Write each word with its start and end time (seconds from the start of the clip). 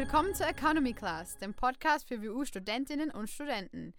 Willkommen 0.00 0.34
zur 0.34 0.48
Economy 0.48 0.94
Class, 0.94 1.36
dem 1.36 1.52
Podcast 1.52 2.08
für 2.08 2.22
WU-Studentinnen 2.22 3.10
und 3.10 3.28
Studenten. 3.28 3.92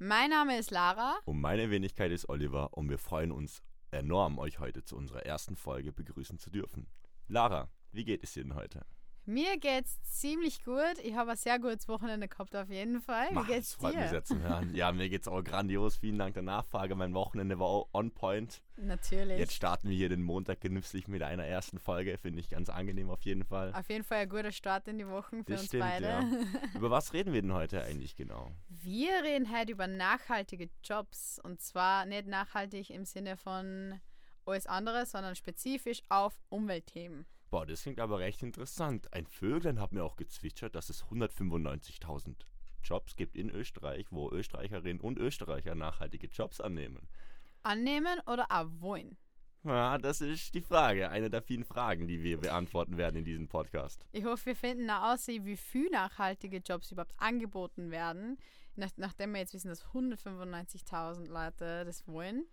Mein 0.00 0.30
Name 0.30 0.58
ist 0.58 0.72
Lara. 0.72 1.14
Und 1.26 1.40
meine 1.40 1.70
Wenigkeit 1.70 2.10
ist 2.10 2.28
Oliver 2.28 2.76
und 2.76 2.90
wir 2.90 2.98
freuen 2.98 3.30
uns 3.30 3.62
enorm, 3.92 4.40
euch 4.40 4.58
heute 4.58 4.82
zu 4.82 4.96
unserer 4.96 5.24
ersten 5.24 5.54
Folge 5.54 5.92
begrüßen 5.92 6.40
zu 6.40 6.50
dürfen. 6.50 6.88
Lara, 7.28 7.70
wie 7.92 8.04
geht 8.04 8.24
es 8.24 8.32
dir 8.32 8.42
denn 8.42 8.56
heute? 8.56 8.84
Mir 9.26 9.56
geht's 9.58 10.02
ziemlich 10.02 10.62
gut. 10.64 10.98
Ich 11.02 11.14
habe 11.14 11.30
ein 11.30 11.36
sehr 11.38 11.58
gutes 11.58 11.88
Wochenende 11.88 12.28
gehabt 12.28 12.54
auf 12.54 12.68
jeden 12.68 13.00
Fall. 13.00 13.30
Wie 13.30 13.34
Mach, 13.34 13.46
geht's 13.46 13.70
das 13.70 13.80
freut 13.80 13.94
dir? 13.94 14.00
mich 14.00 14.10
sehr 14.10 14.22
zu 14.24 14.38
hören. 14.38 14.74
Ja, 14.74 14.92
mir 14.92 15.08
geht's 15.08 15.28
auch 15.28 15.42
grandios. 15.42 15.96
Vielen 15.96 16.18
Dank 16.18 16.34
der 16.34 16.42
Nachfrage. 16.42 16.94
Mein 16.94 17.14
Wochenende 17.14 17.58
war 17.58 17.66
auch 17.66 17.88
on 17.94 18.10
point. 18.10 18.62
Natürlich. 18.76 19.38
Jetzt 19.38 19.54
starten 19.54 19.88
wir 19.88 19.96
hier 19.96 20.10
den 20.10 20.22
Montag 20.22 20.60
genüsslich 20.60 21.08
mit 21.08 21.22
einer 21.22 21.44
ersten 21.46 21.78
Folge. 21.78 22.18
Finde 22.18 22.40
ich 22.40 22.50
ganz 22.50 22.68
angenehm 22.68 23.08
auf 23.08 23.22
jeden 23.22 23.44
Fall. 23.44 23.72
auf 23.74 23.88
jeden 23.88 24.04
Fall 24.04 24.18
ein 24.18 24.28
guter 24.28 24.52
Start 24.52 24.88
in 24.88 24.98
die 24.98 25.08
Wochen 25.08 25.38
für 25.44 25.52
Das 25.52 25.60
uns 25.62 25.68
stimmt, 25.68 25.84
beide. 25.84 26.06
ja. 26.06 26.22
Über 26.74 26.90
was 26.90 27.14
reden 27.14 27.32
wir 27.32 27.40
denn 27.40 27.54
heute 27.54 27.82
eigentlich 27.82 28.16
genau? 28.16 28.50
Wir 28.68 29.22
reden 29.22 29.50
heute 29.56 29.72
über 29.72 29.86
nachhaltige 29.86 30.68
Jobs 30.82 31.38
und 31.42 31.62
zwar 31.62 32.04
nicht 32.04 32.26
nachhaltig 32.26 32.90
im 32.90 33.06
Sinne 33.06 33.38
von 33.38 33.98
alles 34.44 34.66
andere, 34.66 35.06
sondern 35.06 35.34
spezifisch 35.34 36.02
auf 36.10 36.34
Umweltthemen. 36.50 37.24
Boah, 37.54 37.66
das 37.66 37.82
klingt 37.82 38.00
aber 38.00 38.18
recht 38.18 38.42
interessant. 38.42 39.12
Ein 39.12 39.28
Vöglein 39.28 39.78
hat 39.78 39.92
mir 39.92 40.02
auch 40.02 40.16
gezwitschert, 40.16 40.74
dass 40.74 40.88
es 40.88 41.04
195.000 41.04 42.34
Jobs 42.82 43.14
gibt 43.14 43.36
in 43.36 43.48
Österreich, 43.48 44.06
wo 44.10 44.28
Österreicherinnen 44.28 45.00
und 45.00 45.20
Österreicher 45.20 45.76
nachhaltige 45.76 46.26
Jobs 46.26 46.60
annehmen. 46.60 47.06
Annehmen 47.62 48.18
oder 48.26 48.48
wollen? 48.80 49.16
Ja, 49.62 49.98
das 49.98 50.20
ist 50.20 50.52
die 50.56 50.62
Frage. 50.62 51.10
Eine 51.10 51.30
der 51.30 51.42
vielen 51.42 51.62
Fragen, 51.62 52.08
die 52.08 52.24
wir 52.24 52.38
beantworten 52.38 52.96
werden 52.96 53.18
in 53.18 53.24
diesem 53.24 53.46
Podcast. 53.46 54.04
Ich 54.10 54.24
hoffe, 54.24 54.46
wir 54.46 54.56
finden 54.56 54.90
auch 54.90 55.12
aus, 55.12 55.28
wie 55.28 55.56
viel 55.56 55.88
nachhaltige 55.90 56.56
Jobs 56.56 56.90
überhaupt 56.90 57.14
angeboten 57.18 57.92
werden, 57.92 58.36
nach, 58.74 58.90
nachdem 58.96 59.30
wir 59.30 59.38
jetzt 59.38 59.54
wissen, 59.54 59.68
dass 59.68 59.86
195.000 59.92 61.28
Leute 61.28 61.84
das 61.84 62.04
wollen. 62.08 62.46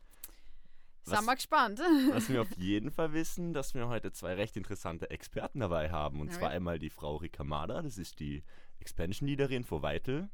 Was- 1.05 1.17
Sind 1.19 1.25
wir 1.25 1.35
gespannt. 1.35 1.79
Was 2.11 2.29
wir 2.29 2.41
auf 2.41 2.51
jeden 2.57 2.91
Fall 2.91 3.11
wissen, 3.13 3.53
dass 3.53 3.73
wir 3.73 3.87
heute 3.87 4.11
zwei 4.11 4.33
recht 4.35 4.55
interessante 4.57 5.09
Experten 5.09 5.59
dabei 5.59 5.89
haben. 5.91 6.19
Und 6.21 6.31
Ja, 6.31 6.37
zwar 6.39 6.49
einmal 6.51 6.77
die 6.79 6.89
Frau 6.89 7.15
Rika 7.17 7.43
Mader, 7.43 7.81
das 7.81 7.97
ist 7.97 8.19
die 8.19 8.43
Expansion 8.79 9.27
Leaderin 9.27 9.63
vor 9.63 9.81
Weitel. 9.81 10.29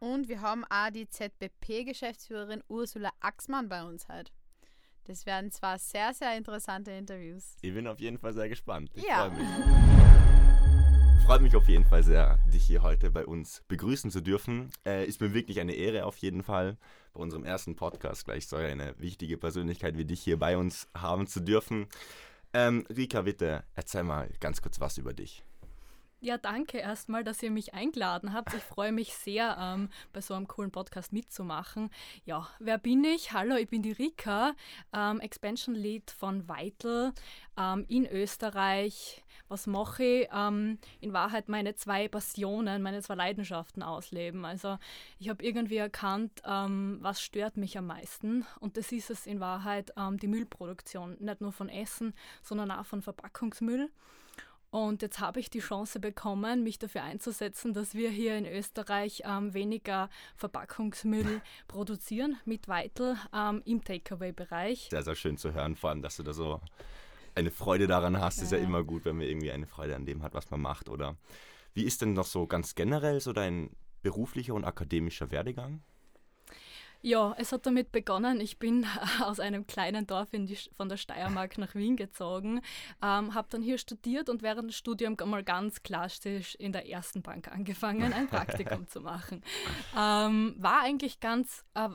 Und 0.00 0.28
wir 0.28 0.40
haben 0.40 0.64
auch 0.64 0.90
die 0.90 1.08
ZBP-Geschäftsführerin 1.08 2.62
Ursula 2.68 3.10
Axmann 3.20 3.68
bei 3.68 3.82
uns 3.84 4.08
heute. 4.08 4.32
Das 5.04 5.26
werden 5.26 5.50
zwar 5.50 5.78
sehr, 5.78 6.12
sehr 6.14 6.36
interessante 6.36 6.90
Interviews. 6.90 7.56
Ich 7.62 7.72
bin 7.74 7.86
auf 7.86 8.00
jeden 8.00 8.18
Fall 8.18 8.32
sehr 8.34 8.48
gespannt. 8.48 8.90
Ich 8.94 9.04
Ja. 9.04 9.30
freue 9.30 9.38
mich. 9.38 10.03
Freut 11.24 11.40
mich 11.40 11.56
auf 11.56 11.66
jeden 11.68 11.86
Fall 11.86 12.02
sehr, 12.02 12.38
dich 12.52 12.64
hier 12.64 12.82
heute 12.82 13.10
bei 13.10 13.24
uns 13.24 13.62
begrüßen 13.66 14.10
zu 14.10 14.20
dürfen. 14.20 14.68
Äh, 14.84 15.06
ist 15.06 15.22
mir 15.22 15.32
wirklich 15.32 15.58
eine 15.58 15.72
Ehre 15.72 16.04
auf 16.04 16.18
jeden 16.18 16.42
Fall, 16.42 16.76
bei 17.14 17.20
unserem 17.20 17.44
ersten 17.44 17.76
Podcast 17.76 18.26
gleich 18.26 18.46
so 18.46 18.56
eine 18.56 18.94
wichtige 18.98 19.38
Persönlichkeit 19.38 19.96
wie 19.96 20.04
dich 20.04 20.20
hier 20.20 20.38
bei 20.38 20.58
uns 20.58 20.86
haben 20.94 21.26
zu 21.26 21.40
dürfen. 21.40 21.86
Ähm, 22.52 22.86
Rika, 22.94 23.22
bitte 23.22 23.64
erzähl 23.74 24.02
mal 24.02 24.28
ganz 24.38 24.60
kurz 24.60 24.80
was 24.80 24.98
über 24.98 25.14
dich. 25.14 25.42
Ja, 26.24 26.38
danke 26.38 26.78
erstmal, 26.78 27.22
dass 27.22 27.42
ihr 27.42 27.50
mich 27.50 27.74
eingeladen 27.74 28.32
habt. 28.32 28.54
Ich 28.54 28.62
freue 28.62 28.92
mich 28.92 29.12
sehr, 29.12 29.58
ähm, 29.60 29.90
bei 30.14 30.22
so 30.22 30.32
einem 30.32 30.48
coolen 30.48 30.70
Podcast 30.70 31.12
mitzumachen. 31.12 31.90
Ja, 32.24 32.48
wer 32.58 32.78
bin 32.78 33.04
ich? 33.04 33.32
Hallo, 33.34 33.56
ich 33.56 33.68
bin 33.68 33.82
die 33.82 33.92
Rika, 33.92 34.54
ähm, 34.94 35.20
Expansion 35.20 35.74
Lead 35.74 36.10
von 36.10 36.48
Vital 36.48 37.12
ähm, 37.58 37.84
in 37.90 38.06
Österreich. 38.06 39.22
Was 39.48 39.66
mache 39.66 40.02
ich? 40.02 40.28
Ähm, 40.32 40.78
in 41.02 41.12
Wahrheit 41.12 41.50
meine 41.50 41.74
zwei 41.74 42.08
Passionen, 42.08 42.80
meine 42.80 43.02
zwei 43.02 43.16
Leidenschaften 43.16 43.82
ausleben. 43.82 44.46
Also 44.46 44.78
ich 45.18 45.28
habe 45.28 45.44
irgendwie 45.44 45.76
erkannt, 45.76 46.40
ähm, 46.46 47.00
was 47.02 47.20
stört 47.20 47.58
mich 47.58 47.76
am 47.76 47.88
meisten. 47.88 48.46
Und 48.60 48.78
das 48.78 48.92
ist 48.92 49.10
es 49.10 49.26
in 49.26 49.40
Wahrheit 49.40 49.92
ähm, 49.98 50.16
die 50.16 50.28
Müllproduktion. 50.28 51.18
Nicht 51.20 51.42
nur 51.42 51.52
von 51.52 51.68
Essen, 51.68 52.14
sondern 52.42 52.70
auch 52.70 52.86
von 52.86 53.02
Verpackungsmüll. 53.02 53.90
Und 54.74 55.02
jetzt 55.02 55.20
habe 55.20 55.38
ich 55.38 55.50
die 55.50 55.60
Chance 55.60 56.00
bekommen, 56.00 56.64
mich 56.64 56.80
dafür 56.80 57.04
einzusetzen, 57.04 57.74
dass 57.74 57.94
wir 57.94 58.10
hier 58.10 58.36
in 58.36 58.44
Österreich 58.44 59.22
ähm, 59.24 59.54
weniger 59.54 60.10
Verpackungsmüll 60.34 61.40
produzieren 61.68 62.38
mit 62.44 62.66
Vital 62.66 63.16
ähm, 63.32 63.62
im 63.66 63.84
Takeaway-Bereich. 63.84 64.88
Sehr, 64.90 65.04
sehr 65.04 65.14
schön 65.14 65.36
zu 65.36 65.54
hören, 65.54 65.76
vor 65.76 65.90
allem, 65.90 66.02
dass 66.02 66.16
du 66.16 66.24
da 66.24 66.32
so 66.32 66.60
eine 67.36 67.52
Freude 67.52 67.86
daran 67.86 68.18
hast. 68.20 68.42
Ist 68.42 68.50
ja 68.50 68.58
Ja. 68.58 68.64
immer 68.64 68.82
gut, 68.82 69.04
wenn 69.04 69.16
man 69.16 69.28
irgendwie 69.28 69.52
eine 69.52 69.68
Freude 69.68 69.94
an 69.94 70.06
dem 70.06 70.24
hat, 70.24 70.34
was 70.34 70.50
man 70.50 70.60
macht. 70.60 70.88
Oder 70.88 71.14
wie 71.72 71.84
ist 71.84 72.02
denn 72.02 72.12
noch 72.12 72.26
so 72.26 72.48
ganz 72.48 72.74
generell 72.74 73.20
so 73.20 73.32
dein 73.32 73.70
beruflicher 74.02 74.54
und 74.54 74.64
akademischer 74.64 75.30
Werdegang? 75.30 75.82
Ja, 77.06 77.34
es 77.36 77.52
hat 77.52 77.66
damit 77.66 77.92
begonnen. 77.92 78.40
Ich 78.40 78.58
bin 78.58 78.86
aus 79.22 79.38
einem 79.38 79.66
kleinen 79.66 80.06
Dorf 80.06 80.30
die, 80.32 80.56
von 80.74 80.88
der 80.88 80.96
Steiermark 80.96 81.58
nach 81.58 81.74
Wien 81.74 81.96
gezogen, 81.96 82.62
ähm, 83.02 83.34
habe 83.34 83.46
dann 83.50 83.60
hier 83.60 83.76
studiert 83.76 84.30
und 84.30 84.42
während 84.42 84.70
des 84.70 84.78
Studiums 84.78 85.22
mal 85.26 85.44
ganz 85.44 85.82
klassisch 85.82 86.54
in 86.54 86.72
der 86.72 86.88
ersten 86.88 87.20
Bank 87.20 87.52
angefangen, 87.52 88.14
ein 88.14 88.26
Praktikum 88.26 88.88
zu 88.88 89.02
machen. 89.02 89.42
Ähm, 89.94 90.54
war 90.56 90.80
eigentlich 90.80 91.20
ganz 91.20 91.66
äh, 91.74 91.90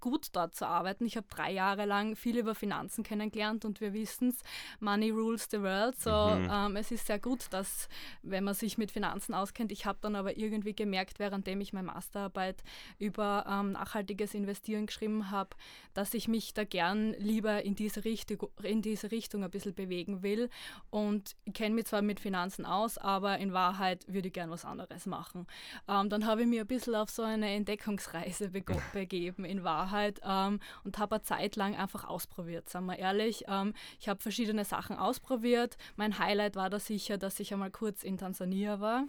gut 0.00 0.28
dort 0.32 0.54
zu 0.54 0.66
arbeiten. 0.66 1.06
Ich 1.06 1.16
habe 1.16 1.26
drei 1.30 1.52
Jahre 1.52 1.84
lang 1.84 2.16
viel 2.16 2.36
über 2.38 2.54
Finanzen 2.54 3.04
kennengelernt 3.04 3.64
und 3.64 3.80
wir 3.80 3.92
wissen 3.92 4.30
es, 4.30 4.40
Money 4.80 5.10
rules 5.10 5.48
the 5.50 5.60
world. 5.60 5.98
So, 6.00 6.10
Mhm. 6.10 6.48
ähm, 6.50 6.76
es 6.76 6.90
ist 6.90 7.06
sehr 7.06 7.18
gut, 7.18 7.46
dass, 7.50 7.88
wenn 8.22 8.44
man 8.44 8.54
sich 8.54 8.78
mit 8.78 8.90
Finanzen 8.90 9.34
auskennt, 9.34 9.70
ich 9.72 9.86
habe 9.86 9.98
dann 10.02 10.16
aber 10.16 10.36
irgendwie 10.36 10.74
gemerkt, 10.74 11.18
währenddem 11.18 11.60
ich 11.60 11.72
meine 11.72 11.86
Masterarbeit 11.86 12.62
über 12.98 13.44
ähm, 13.48 13.72
nachhaltiges 13.72 14.34
Investieren 14.34 14.86
geschrieben 14.86 15.30
habe, 15.30 15.50
dass 15.94 16.14
ich 16.14 16.28
mich 16.28 16.52
da 16.54 16.64
gern 16.64 17.12
lieber 17.18 17.62
in 17.62 17.74
diese, 17.74 18.04
Richtung, 18.04 18.48
in 18.62 18.82
diese 18.82 19.10
Richtung 19.10 19.44
ein 19.44 19.50
bisschen 19.50 19.74
bewegen 19.74 20.22
will. 20.22 20.50
Und 20.90 21.36
ich 21.44 21.54
kenne 21.54 21.74
mich 21.74 21.86
zwar 21.86 22.02
mit 22.02 22.20
Finanzen 22.20 22.66
aus, 22.66 22.98
aber 22.98 23.38
in 23.38 23.52
Wahrheit 23.52 24.04
würde 24.08 24.28
ich 24.28 24.34
gern 24.34 24.50
was 24.50 24.64
anderes 24.64 25.06
machen. 25.06 25.46
Ähm, 25.88 26.08
dann 26.10 26.26
habe 26.26 26.42
ich 26.42 26.48
mir 26.48 26.62
ein 26.62 26.66
bisschen 26.66 26.94
auf 26.94 27.10
so 27.10 27.22
eine 27.22 27.50
Entdeckungsreise 27.50 28.50
begeben, 28.92 29.44
in 29.44 29.62
Wahrheit, 29.64 29.75
ähm, 30.24 30.60
und 30.84 30.98
habe 30.98 31.16
eine 31.16 31.22
Zeit 31.22 31.56
lang 31.56 31.76
einfach 31.76 32.04
ausprobiert, 32.04 32.68
sagen 32.68 32.86
wir 32.86 32.98
ehrlich. 32.98 33.44
Ähm, 33.48 33.74
ich 34.00 34.08
habe 34.08 34.20
verschiedene 34.20 34.64
Sachen 34.64 34.96
ausprobiert. 34.96 35.76
Mein 35.96 36.18
Highlight 36.18 36.56
war 36.56 36.70
da 36.70 36.78
sicher, 36.78 37.18
dass 37.18 37.40
ich 37.40 37.52
einmal 37.52 37.70
kurz 37.70 38.02
in 38.02 38.18
Tansania 38.18 38.80
war 38.80 39.04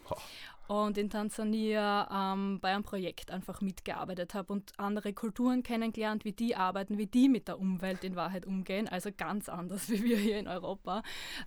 und 0.67 0.97
in 0.97 1.09
Tansania 1.09 2.33
ähm, 2.33 2.59
bei 2.59 2.73
einem 2.73 2.83
Projekt 2.83 3.31
einfach 3.31 3.61
mitgearbeitet 3.61 4.33
habe 4.33 4.51
und 4.53 4.73
andere 4.77 5.13
Kulturen 5.13 5.63
kennengelernt, 5.63 6.25
wie 6.25 6.33
die 6.33 6.55
arbeiten, 6.55 6.97
wie 6.97 7.07
die 7.07 7.29
mit 7.29 7.47
der 7.47 7.59
Umwelt 7.59 8.03
in 8.03 8.15
Wahrheit 8.15 8.45
umgehen. 8.45 8.87
Also 8.87 9.09
ganz 9.15 9.49
anders 9.49 9.89
wie 9.89 10.03
wir 10.03 10.17
hier 10.17 10.39
in 10.39 10.47
Europa. 10.47 11.03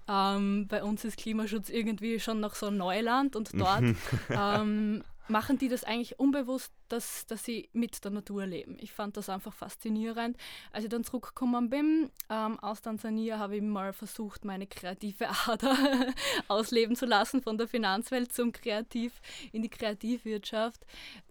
Ähm, 0.08 0.66
bei 0.68 0.82
uns 0.82 1.04
ist 1.04 1.18
Klimaschutz 1.18 1.68
irgendwie 1.68 2.18
schon 2.18 2.40
noch 2.40 2.54
so 2.54 2.66
ein 2.66 2.76
Neuland 2.76 3.36
und 3.36 3.50
dort 3.58 3.84
ähm, 4.30 5.02
machen 5.28 5.58
die 5.58 5.68
das 5.68 5.84
eigentlich 5.84 6.18
unbewusst, 6.18 6.72
dass, 6.92 7.26
dass 7.26 7.44
sie 7.44 7.68
mit 7.72 8.04
der 8.04 8.10
Natur 8.10 8.46
leben. 8.46 8.76
Ich 8.80 8.92
fand 8.92 9.16
das 9.16 9.28
einfach 9.28 9.52
faszinierend. 9.52 10.36
Als 10.72 10.84
ich 10.84 10.90
dann 10.90 11.04
zurückgekommen 11.04 11.70
bin 11.70 12.10
ähm, 12.28 12.58
aus 12.60 12.82
Tansania, 12.82 13.38
habe 13.38 13.56
ich 13.56 13.62
mal 13.62 13.92
versucht, 13.92 14.44
meine 14.44 14.66
kreative 14.66 15.28
Ader 15.46 15.76
ausleben 16.48 16.96
zu 16.96 17.06
lassen 17.06 17.42
von 17.42 17.58
der 17.58 17.68
Finanzwelt 17.68 18.32
zum 18.32 18.52
Kreativ 18.52 19.20
in 19.52 19.62
die 19.62 19.68
Kreativwirtschaft 19.68 20.84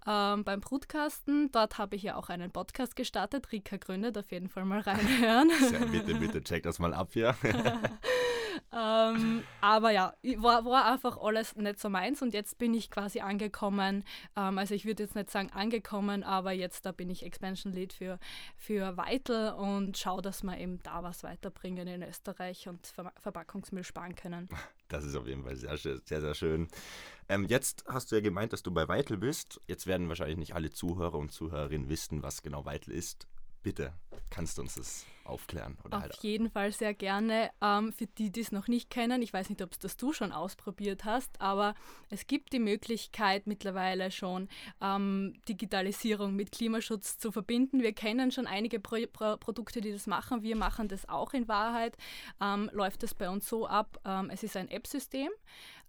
ähm, 0.07 0.43
beim 0.43 0.61
Brutkasten. 0.61 1.51
Dort 1.51 1.77
habe 1.77 1.95
ich 1.95 2.03
ja 2.03 2.15
auch 2.15 2.29
einen 2.29 2.51
Podcast 2.51 2.95
gestartet. 2.95 3.51
Rika 3.51 3.77
gründet, 3.77 4.17
auf 4.17 4.31
jeden 4.31 4.49
Fall 4.49 4.65
mal 4.65 4.79
reinhören. 4.79 5.49
Sehr, 5.59 5.85
bitte, 5.85 6.15
bitte, 6.15 6.43
check 6.43 6.63
das 6.63 6.79
mal 6.79 6.93
ab 6.93 7.09
hier. 7.13 7.35
ähm, 8.73 9.43
aber 9.61 9.91
ja, 9.91 10.13
war, 10.37 10.65
war 10.65 10.91
einfach 10.91 11.17
alles 11.17 11.55
nicht 11.55 11.79
so 11.79 11.89
meins 11.89 12.21
und 12.21 12.33
jetzt 12.33 12.57
bin 12.57 12.73
ich 12.73 12.89
quasi 12.89 13.19
angekommen. 13.19 14.03
Ähm, 14.35 14.57
also 14.57 14.73
ich 14.73 14.85
würde 14.85 15.03
jetzt 15.03 15.15
nicht 15.15 15.29
sagen 15.29 15.48
angekommen, 15.53 16.23
aber 16.23 16.51
jetzt 16.51 16.85
da 16.85 16.91
bin 16.91 17.09
ich 17.09 17.23
Expansion 17.23 17.73
Lead 17.73 17.93
für, 17.93 18.19
für 18.57 18.97
Vital 18.97 19.53
und 19.53 19.97
schaue, 19.97 20.21
dass 20.21 20.43
wir 20.43 20.57
eben 20.57 20.81
da 20.83 21.03
was 21.03 21.23
weiterbringen 21.23 21.87
in 21.87 22.03
Österreich 22.03 22.67
und 22.67 22.87
Ver 22.87 23.11
Verpackungsmüll 23.19 23.83
sparen 23.83 24.15
können. 24.15 24.49
Das 24.87 25.05
ist 25.05 25.15
auf 25.15 25.27
jeden 25.27 25.43
Fall 25.43 25.55
sehr, 25.55 25.77
sehr, 25.77 25.99
sehr 26.03 26.33
schön. 26.33 26.67
Ähm, 27.27 27.45
jetzt 27.45 27.83
hast 27.87 28.11
du 28.11 28.15
ja 28.15 28.21
gemeint, 28.21 28.53
dass 28.53 28.63
du 28.63 28.71
bei 28.71 28.87
Weitel 28.87 29.17
bist. 29.17 29.61
Jetzt 29.67 29.85
werden 29.85 30.09
wahrscheinlich 30.09 30.37
nicht 30.37 30.55
alle 30.55 30.71
Zuhörer 30.71 31.19
und 31.19 31.31
Zuhörerinnen 31.31 31.89
wissen, 31.89 32.23
was 32.23 32.41
genau 32.41 32.65
Weitel 32.65 32.93
ist. 32.93 33.27
Bitte, 33.61 33.93
kannst 34.29 34.57
du 34.57 34.61
uns 34.61 34.75
das 34.75 35.05
aufklären? 35.25 35.77
Oder 35.83 35.97
Auf 35.97 36.03
halt 36.03 36.15
jeden 36.21 36.49
Fall 36.49 36.71
sehr 36.71 36.93
gerne. 36.93 37.51
Ähm, 37.61 37.93
für 37.93 38.07
die, 38.07 38.31
die 38.31 38.39
es 38.39 38.51
noch 38.51 38.67
nicht 38.67 38.89
kennen, 38.89 39.21
ich 39.21 39.33
weiß 39.33 39.49
nicht, 39.49 39.61
ob 39.61 39.73
es 39.73 39.79
das 39.79 39.97
du 39.97 40.13
schon 40.13 40.31
ausprobiert 40.31 41.05
hast, 41.05 41.39
aber 41.41 41.75
es 42.09 42.25
gibt 42.25 42.53
die 42.53 42.59
Möglichkeit 42.59 43.47
mittlerweile 43.47 44.11
schon, 44.11 44.47
ähm, 44.81 45.33
Digitalisierung 45.47 46.35
mit 46.35 46.51
Klimaschutz 46.51 47.17
zu 47.17 47.31
verbinden. 47.31 47.81
Wir 47.81 47.93
kennen 47.93 48.31
schon 48.31 48.47
einige 48.47 48.79
Pro 48.79 48.97
Pro 49.11 49.37
Produkte, 49.37 49.81
die 49.81 49.91
das 49.91 50.07
machen. 50.07 50.41
Wir 50.41 50.55
machen 50.55 50.87
das 50.87 51.07
auch 51.07 51.33
in 51.33 51.47
Wahrheit. 51.47 51.95
Ähm, 52.41 52.69
läuft 52.73 53.03
es 53.03 53.13
bei 53.13 53.29
uns 53.29 53.47
so 53.47 53.67
ab, 53.67 53.99
ähm, 54.05 54.29
es 54.29 54.43
ist 54.43 54.57
ein 54.57 54.69
App-System. 54.69 55.29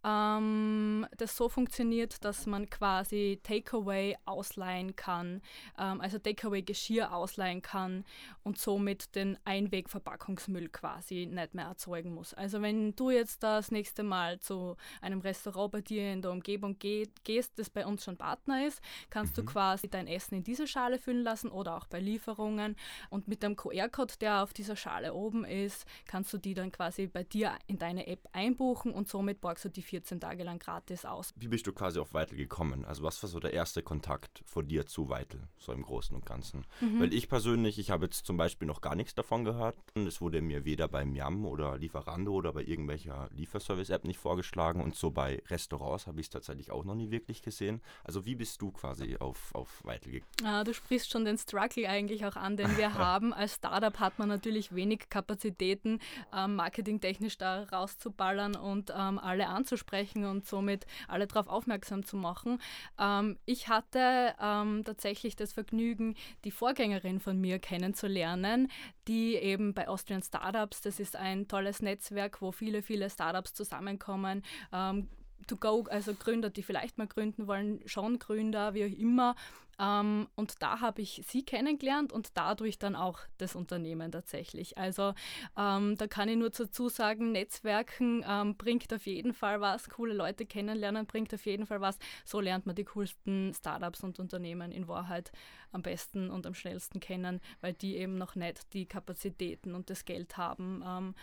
Ähm, 0.05 1.06
das 1.17 1.37
so 1.37 1.49
funktioniert, 1.49 2.25
dass 2.25 2.47
man 2.47 2.70
quasi 2.70 3.41
Takeaway 3.43 4.17
ausleihen 4.25 4.97
kann, 4.97 5.43
ähm, 5.79 6.00
also 6.00 6.19
Takeaway-Geschirr 6.19 7.12
ausleihen 7.12 7.62
kann 7.62 8.05
und 8.43 8.58
somit 8.58 9.14
den 9.14 9.38
Einwegverpackungsmüll 9.44 10.69
quasi 10.69 11.26
nicht 11.26 11.55
mehr 11.55 11.67
erzeugen 11.67 12.14
muss. 12.14 12.35
Also 12.35 12.62
wenn 12.62 12.94
du 12.97 13.11
jetzt 13.11 13.43
das 13.43 13.70
nächste 13.70 14.02
Mal 14.02 14.41
zu 14.41 14.76
einem 15.00 15.20
Restaurant 15.20 15.73
bei 15.73 15.81
dir 15.81 16.12
in 16.12 16.23
der 16.23 16.31
Umgebung 16.31 16.79
geh 16.79 17.06
gehst, 17.25 17.58
das 17.58 17.70
bei 17.70 17.87
uns 17.87 18.05
schon 18.05 18.17
Partner 18.17 18.67
ist, 18.67 18.81
kannst 19.11 19.37
mhm. 19.37 19.43
du 19.43 19.53
quasi 19.53 19.88
dein 19.88 20.06
Essen 20.06 20.37
in 20.37 20.44
diese 20.44 20.67
Schale 20.67 20.99
füllen 20.99 21.23
lassen 21.23 21.50
oder 21.50 21.76
auch 21.76 21.87
bei 21.87 22.00
Lieferungen 22.00 22.76
und 23.11 23.29
mit 23.29 23.43
dem 23.43 23.56
QR-Code, 23.56 24.14
der 24.20 24.43
auf 24.43 24.53
dieser 24.53 24.76
Schale 24.76 25.14
oben 25.14 25.44
ist, 25.44 25.85
kannst 26.06 26.32
du 26.32 26.38
die 26.38 26.55
dann 26.55 26.73
quasi 26.73 27.06
bei 27.06 27.25
dir 27.25 27.53
in 27.67 27.79
deine 27.79 28.06
App 28.06 28.29
einbuchen 28.32 28.93
und 28.93 29.08
somit 29.08 29.41
borgst 29.41 29.64
du 29.64 29.69
die 29.69 29.82
14 29.90 30.20
Tage 30.20 30.44
lang 30.44 30.60
gratis 30.60 31.04
aus. 31.04 31.34
Wie 31.37 31.48
bist 31.48 31.66
du 31.66 31.72
quasi 31.72 31.98
auf 31.98 32.14
Weitel 32.14 32.37
gekommen? 32.37 32.84
Also 32.84 33.02
was 33.02 33.20
war 33.22 33.28
so 33.28 33.40
der 33.40 33.52
erste 33.52 33.82
Kontakt 33.82 34.42
von 34.46 34.69
dir 34.69 34.87
zu 34.87 35.08
Weitel, 35.08 35.48
so 35.58 35.72
im 35.72 35.82
Großen 35.82 36.14
und 36.14 36.25
Ganzen? 36.25 36.64
Mhm. 36.81 37.00
Weil 37.00 37.12
ich 37.12 37.28
persönlich, 37.28 37.78
ich 37.78 37.90
habe 37.90 38.04
jetzt 38.04 38.25
zum 38.25 38.37
Beispiel 38.37 38.69
noch 38.69 38.81
gar 38.81 38.94
nichts 38.94 39.14
davon 39.14 39.44
gehört. 39.44 39.76
Und 39.94 40.06
es 40.06 40.20
wurde 40.20 40.40
mir 40.42 40.64
weder 40.64 40.87
beim 40.87 41.14
Yam 41.16 41.44
oder 41.44 41.76
Lieferando 41.76 42.32
oder 42.32 42.52
bei 42.52 42.62
irgendwelcher 42.62 43.28
Lieferservice-App 43.32 44.04
nicht 44.04 44.19
vorgeschlagen. 44.19 44.81
Und 44.81 44.94
so 44.94 45.10
bei 45.10 45.42
Restaurants 45.48 46.06
habe 46.06 46.20
ich 46.20 46.26
es 46.26 46.31
tatsächlich 46.31 46.70
auch 46.70 46.84
noch 46.84 46.94
nie 46.94 47.10
wirklich 47.10 47.43
gesehen. 47.43 47.82
Also 48.04 48.25
wie 48.25 48.36
bist 48.36 48.62
du 48.62 48.70
quasi 48.70 49.16
auf, 49.19 49.52
auf 49.56 49.84
Weitel 49.84 50.12
gekommen? 50.12 50.31
Ah, 50.44 50.62
du 50.62 50.72
sprichst 50.72 51.10
schon 51.10 51.25
den 51.25 51.36
Struggle 51.36 51.88
eigentlich 51.88 52.25
auch 52.25 52.36
an, 52.36 52.56
den 52.56 52.76
wir 52.76 52.94
haben. 52.98 53.34
Als 53.34 53.56
Startup 53.56 53.98
hat 53.98 54.20
man 54.20 54.28
natürlich 54.28 54.72
wenig 54.72 55.08
Kapazitäten, 55.08 55.98
ähm, 56.32 56.54
marketingtechnisch 56.54 57.38
da 57.38 57.64
rauszuballern 57.64 58.54
und 58.54 58.93
ähm, 58.96 59.19
alle 59.19 59.48
anzusprechen 59.81 60.25
und 60.25 60.47
somit 60.47 60.87
alle 61.09 61.27
darauf 61.27 61.49
aufmerksam 61.49 62.05
zu 62.05 62.17
machen. 62.17 62.61
Ähm, 62.99 63.38
ich 63.47 63.69
hatte 63.69 64.35
ähm, 64.41 64.82
tatsächlich 64.85 65.37
das 65.37 65.53
Vergnügen, 65.53 66.15
die 66.44 66.50
Vorgängerin 66.50 67.21
von 67.21 67.41
mir 67.41 67.59
kennenzulernen, 67.59 68.69
die 69.09 69.35
eben 69.37 69.75
bei 69.75 69.88
Austrian 69.88 70.23
Startups, 70.23 70.82
das 70.82 71.00
ist 71.00 71.17
ein 71.17 71.49
tolles 71.49 71.82
Netzwerk, 71.82 72.43
wo 72.43 72.53
viele, 72.53 72.82
viele 72.82 73.11
Startups 73.11 73.55
zusammenkommen, 73.55 74.43
ähm, 74.73 75.09
to 75.46 75.56
go, 75.56 75.84
also 75.90 76.14
Gründer, 76.14 76.50
die 76.50 76.62
vielleicht 76.62 76.98
mal 76.98 77.06
gründen 77.06 77.46
wollen, 77.46 77.81
schon 77.87 78.19
Gründer, 78.19 78.75
wie 78.75 78.84
auch 78.84 78.98
immer, 78.98 79.34
ähm, 79.81 80.28
und 80.37 80.62
da 80.62 80.81
habe 80.81 81.00
ich 81.00 81.22
sie 81.26 81.42
kennengelernt 81.42 82.12
und 82.12 82.32
dadurch 82.34 82.78
dann 82.78 82.94
auch 82.94 83.19
das 83.38 83.54
Unternehmen 83.54 84.12
tatsächlich. 84.12 84.76
Also 84.76 85.14
ähm, 85.56 85.96
da 85.96 86.06
kann 86.06 86.28
ich 86.28 86.37
nur 86.37 86.50
dazu 86.50 86.90
sagen, 86.90 87.32
Netzwerken 87.32 88.22
ähm, 88.28 88.56
bringt 88.56 88.92
auf 88.92 89.06
jeden 89.06 89.32
Fall 89.32 89.60
was, 89.60 89.88
coole 89.88 90.12
Leute 90.12 90.44
kennenlernen 90.44 91.06
bringt 91.06 91.32
auf 91.32 91.46
jeden 91.46 91.66
Fall 91.66 91.81
was. 91.81 91.98
So 92.26 92.40
lernt 92.40 92.66
man 92.66 92.76
die 92.76 92.84
coolsten 92.84 93.54
Startups 93.54 94.04
und 94.04 94.19
Unternehmen 94.19 94.70
in 94.70 94.86
Wahrheit 94.86 95.32
am 95.72 95.81
besten 95.82 96.31
und 96.31 96.46
am 96.46 96.54
schnellsten 96.54 97.00
kennen, 97.00 97.40
weil 97.62 97.72
die 97.72 97.96
eben 97.96 98.19
noch 98.19 98.34
nicht 98.34 98.75
die 98.75 98.84
Kapazitäten 98.84 99.75
und 99.75 99.88
das 99.88 100.04
Geld 100.04 100.36
haben, 100.36 100.84
ähm, 100.86 101.14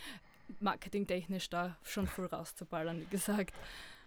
marketingtechnisch 0.62 1.50
da 1.50 1.78
schon 1.84 2.08
voll 2.08 2.26
rauszuballern, 2.26 3.02
wie 3.02 3.06
gesagt. 3.06 3.54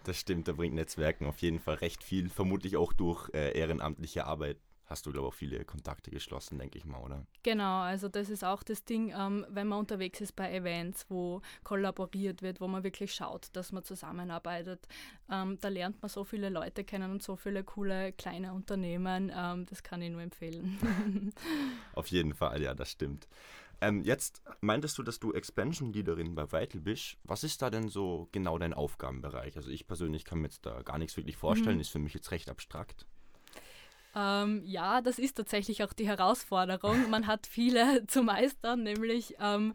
Das 0.04 0.18
stimmt, 0.18 0.48
da 0.48 0.52
bringt 0.52 0.74
Netzwerken 0.74 1.26
auf 1.26 1.38
jeden 1.38 1.60
Fall 1.60 1.76
recht 1.76 2.02
viel, 2.02 2.30
vermutlich 2.30 2.76
auch 2.76 2.92
durch 2.92 3.28
äh, 3.34 3.58
ehrenamtliche 3.58 4.24
Arbeit. 4.24 4.58
Hast 4.90 5.06
du, 5.06 5.12
glaube 5.12 5.28
ich, 5.28 5.32
auch 5.32 5.36
viele 5.36 5.64
Kontakte 5.64 6.10
geschlossen, 6.10 6.58
denke 6.58 6.76
ich 6.76 6.84
mal, 6.84 6.98
oder? 6.98 7.24
Genau, 7.44 7.82
also 7.82 8.08
das 8.08 8.28
ist 8.28 8.42
auch 8.42 8.64
das 8.64 8.84
Ding, 8.84 9.14
ähm, 9.16 9.46
wenn 9.48 9.68
man 9.68 9.78
unterwegs 9.78 10.20
ist 10.20 10.34
bei 10.34 10.52
Events, 10.52 11.06
wo 11.08 11.42
kollaboriert 11.62 12.42
wird, 12.42 12.60
wo 12.60 12.66
man 12.66 12.82
wirklich 12.82 13.14
schaut, 13.14 13.50
dass 13.52 13.70
man 13.70 13.84
zusammenarbeitet. 13.84 14.88
Ähm, 15.30 15.58
da 15.60 15.68
lernt 15.68 16.02
man 16.02 16.08
so 16.08 16.24
viele 16.24 16.48
Leute 16.48 16.82
kennen 16.82 17.12
und 17.12 17.22
so 17.22 17.36
viele 17.36 17.62
coole 17.62 18.12
kleine 18.14 18.52
Unternehmen. 18.52 19.30
Ähm, 19.32 19.64
das 19.66 19.84
kann 19.84 20.02
ich 20.02 20.10
nur 20.10 20.22
empfehlen. 20.22 20.80
Auf 21.94 22.08
jeden 22.08 22.34
Fall, 22.34 22.60
ja, 22.60 22.74
das 22.74 22.90
stimmt. 22.90 23.28
Ähm, 23.80 24.02
jetzt 24.02 24.42
meintest 24.60 24.98
du, 24.98 25.02
dass 25.02 25.20
du 25.20 25.32
Expansion 25.32 25.92
Leaderin 25.92 26.34
bei 26.34 26.52
Vital 26.52 26.80
bist. 26.80 27.16
Was 27.24 27.44
ist 27.44 27.62
da 27.62 27.70
denn 27.70 27.88
so 27.88 28.28
genau 28.32 28.58
dein 28.58 28.74
Aufgabenbereich? 28.74 29.56
Also 29.56 29.70
ich 29.70 29.86
persönlich 29.86 30.24
kann 30.24 30.40
mir 30.40 30.48
jetzt 30.48 30.66
da 30.66 30.82
gar 30.82 30.98
nichts 30.98 31.16
wirklich 31.16 31.36
vorstellen, 31.36 31.76
mhm. 31.76 31.80
ist 31.80 31.90
für 31.90 31.98
mich 31.98 32.14
jetzt 32.14 32.30
recht 32.30 32.50
abstrakt. 32.50 33.06
Ähm, 34.14 34.62
ja, 34.64 35.00
das 35.00 35.18
ist 35.18 35.36
tatsächlich 35.36 35.84
auch 35.84 35.92
die 35.92 36.06
Herausforderung. 36.06 37.10
Man 37.10 37.26
hat 37.26 37.46
viele 37.46 38.06
zu 38.08 38.22
meistern, 38.22 38.82
nämlich 38.82 39.34
ähm, 39.40 39.74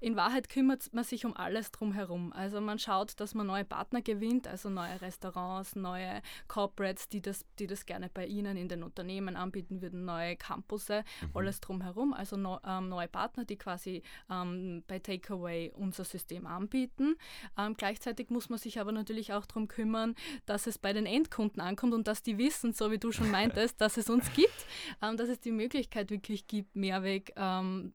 in 0.00 0.16
Wahrheit 0.16 0.48
kümmert 0.48 0.92
man 0.92 1.04
sich 1.04 1.24
um 1.24 1.36
alles 1.36 1.70
drumherum. 1.70 2.32
Also 2.32 2.60
man 2.60 2.78
schaut, 2.78 3.18
dass 3.20 3.34
man 3.34 3.46
neue 3.46 3.64
Partner 3.64 4.02
gewinnt, 4.02 4.48
also 4.48 4.70
neue 4.70 5.00
Restaurants, 5.00 5.76
neue 5.76 6.20
Corporates, 6.48 7.08
die 7.08 7.20
das, 7.20 7.44
die 7.58 7.66
das 7.66 7.86
gerne 7.86 8.10
bei 8.12 8.26
Ihnen 8.26 8.56
in 8.56 8.68
den 8.68 8.82
Unternehmen 8.82 9.36
anbieten 9.36 9.82
würden, 9.82 10.04
neue 10.04 10.36
Campusse, 10.36 11.04
mhm. 11.20 11.30
alles 11.34 11.60
drumherum. 11.60 12.12
Also 12.12 12.36
no, 12.36 12.58
ähm, 12.66 12.88
neue 12.88 13.08
Partner, 13.08 13.44
die 13.44 13.56
quasi 13.56 14.02
ähm, 14.30 14.82
bei 14.88 14.98
Takeaway 14.98 15.72
unser 15.76 16.04
System 16.04 16.46
anbieten. 16.46 17.16
Ähm, 17.56 17.74
gleichzeitig 17.76 18.30
muss 18.30 18.48
man 18.48 18.58
sich 18.58 18.80
aber 18.80 18.92
natürlich 18.92 19.32
auch 19.32 19.46
darum 19.46 19.68
kümmern, 19.68 20.14
dass 20.46 20.66
es 20.66 20.78
bei 20.78 20.92
den 20.92 21.06
Endkunden 21.06 21.60
ankommt 21.60 21.94
und 21.94 22.08
dass 22.08 22.22
die 22.22 22.38
wissen, 22.38 22.72
so 22.72 22.90
wie 22.90 22.98
du 22.98 23.12
schon 23.12 23.30
meintest, 23.36 23.75
dass 23.76 23.96
es 23.96 24.08
uns 24.08 24.32
gibt, 24.32 24.66
ähm, 25.02 25.16
dass 25.16 25.28
es 25.28 25.40
die 25.40 25.52
Möglichkeit 25.52 26.10
wirklich 26.10 26.46
gibt, 26.46 26.76
Mehrweg 26.76 27.32
ähm, 27.36 27.92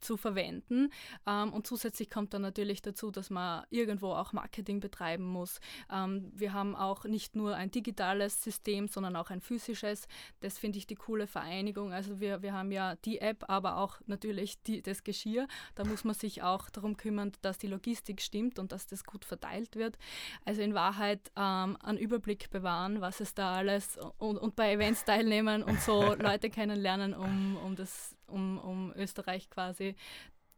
zu 0.00 0.16
verwenden. 0.16 0.90
Ähm, 1.26 1.52
und 1.52 1.66
zusätzlich 1.66 2.10
kommt 2.10 2.34
dann 2.34 2.42
natürlich 2.42 2.82
dazu, 2.82 3.10
dass 3.10 3.30
man 3.30 3.64
irgendwo 3.70 4.12
auch 4.12 4.32
Marketing 4.32 4.80
betreiben 4.80 5.24
muss. 5.24 5.60
Ähm, 5.90 6.30
wir 6.34 6.52
haben 6.52 6.74
auch 6.74 7.04
nicht 7.04 7.36
nur 7.36 7.54
ein 7.56 7.70
digitales 7.70 8.42
System, 8.42 8.88
sondern 8.88 9.16
auch 9.16 9.30
ein 9.30 9.40
physisches. 9.40 10.06
Das 10.40 10.58
finde 10.58 10.78
ich 10.78 10.86
die 10.86 10.94
coole 10.94 11.26
Vereinigung. 11.26 11.92
Also 11.92 12.20
wir, 12.20 12.42
wir 12.42 12.52
haben 12.52 12.72
ja 12.72 12.96
die 12.96 13.20
App, 13.20 13.44
aber 13.48 13.78
auch 13.78 14.00
natürlich 14.06 14.62
die, 14.62 14.82
das 14.82 15.04
Geschirr. 15.04 15.46
Da 15.74 15.84
muss 15.84 16.04
man 16.04 16.14
sich 16.14 16.42
auch 16.42 16.70
darum 16.70 16.96
kümmern, 16.96 17.32
dass 17.42 17.58
die 17.58 17.66
Logistik 17.66 18.20
stimmt 18.20 18.58
und 18.58 18.72
dass 18.72 18.86
das 18.86 19.04
gut 19.04 19.24
verteilt 19.24 19.76
wird. 19.76 19.98
Also 20.44 20.62
in 20.62 20.74
Wahrheit 20.74 21.30
ähm, 21.36 21.76
einen 21.82 21.98
Überblick 21.98 22.50
bewahren, 22.50 23.00
was 23.00 23.20
es 23.20 23.34
da 23.34 23.54
alles 23.54 23.98
und, 24.18 24.38
und 24.38 24.56
bei 24.56 24.72
Events 24.72 25.04
teilnehmen 25.04 25.62
und 25.62 25.80
so 25.80 26.14
Leute 26.18 26.50
kennenlernen, 26.50 27.14
um, 27.14 27.56
um 27.56 27.76
das 27.76 28.16
um, 28.32 28.58
um 28.58 28.92
Österreich 28.96 29.50
quasi 29.50 29.94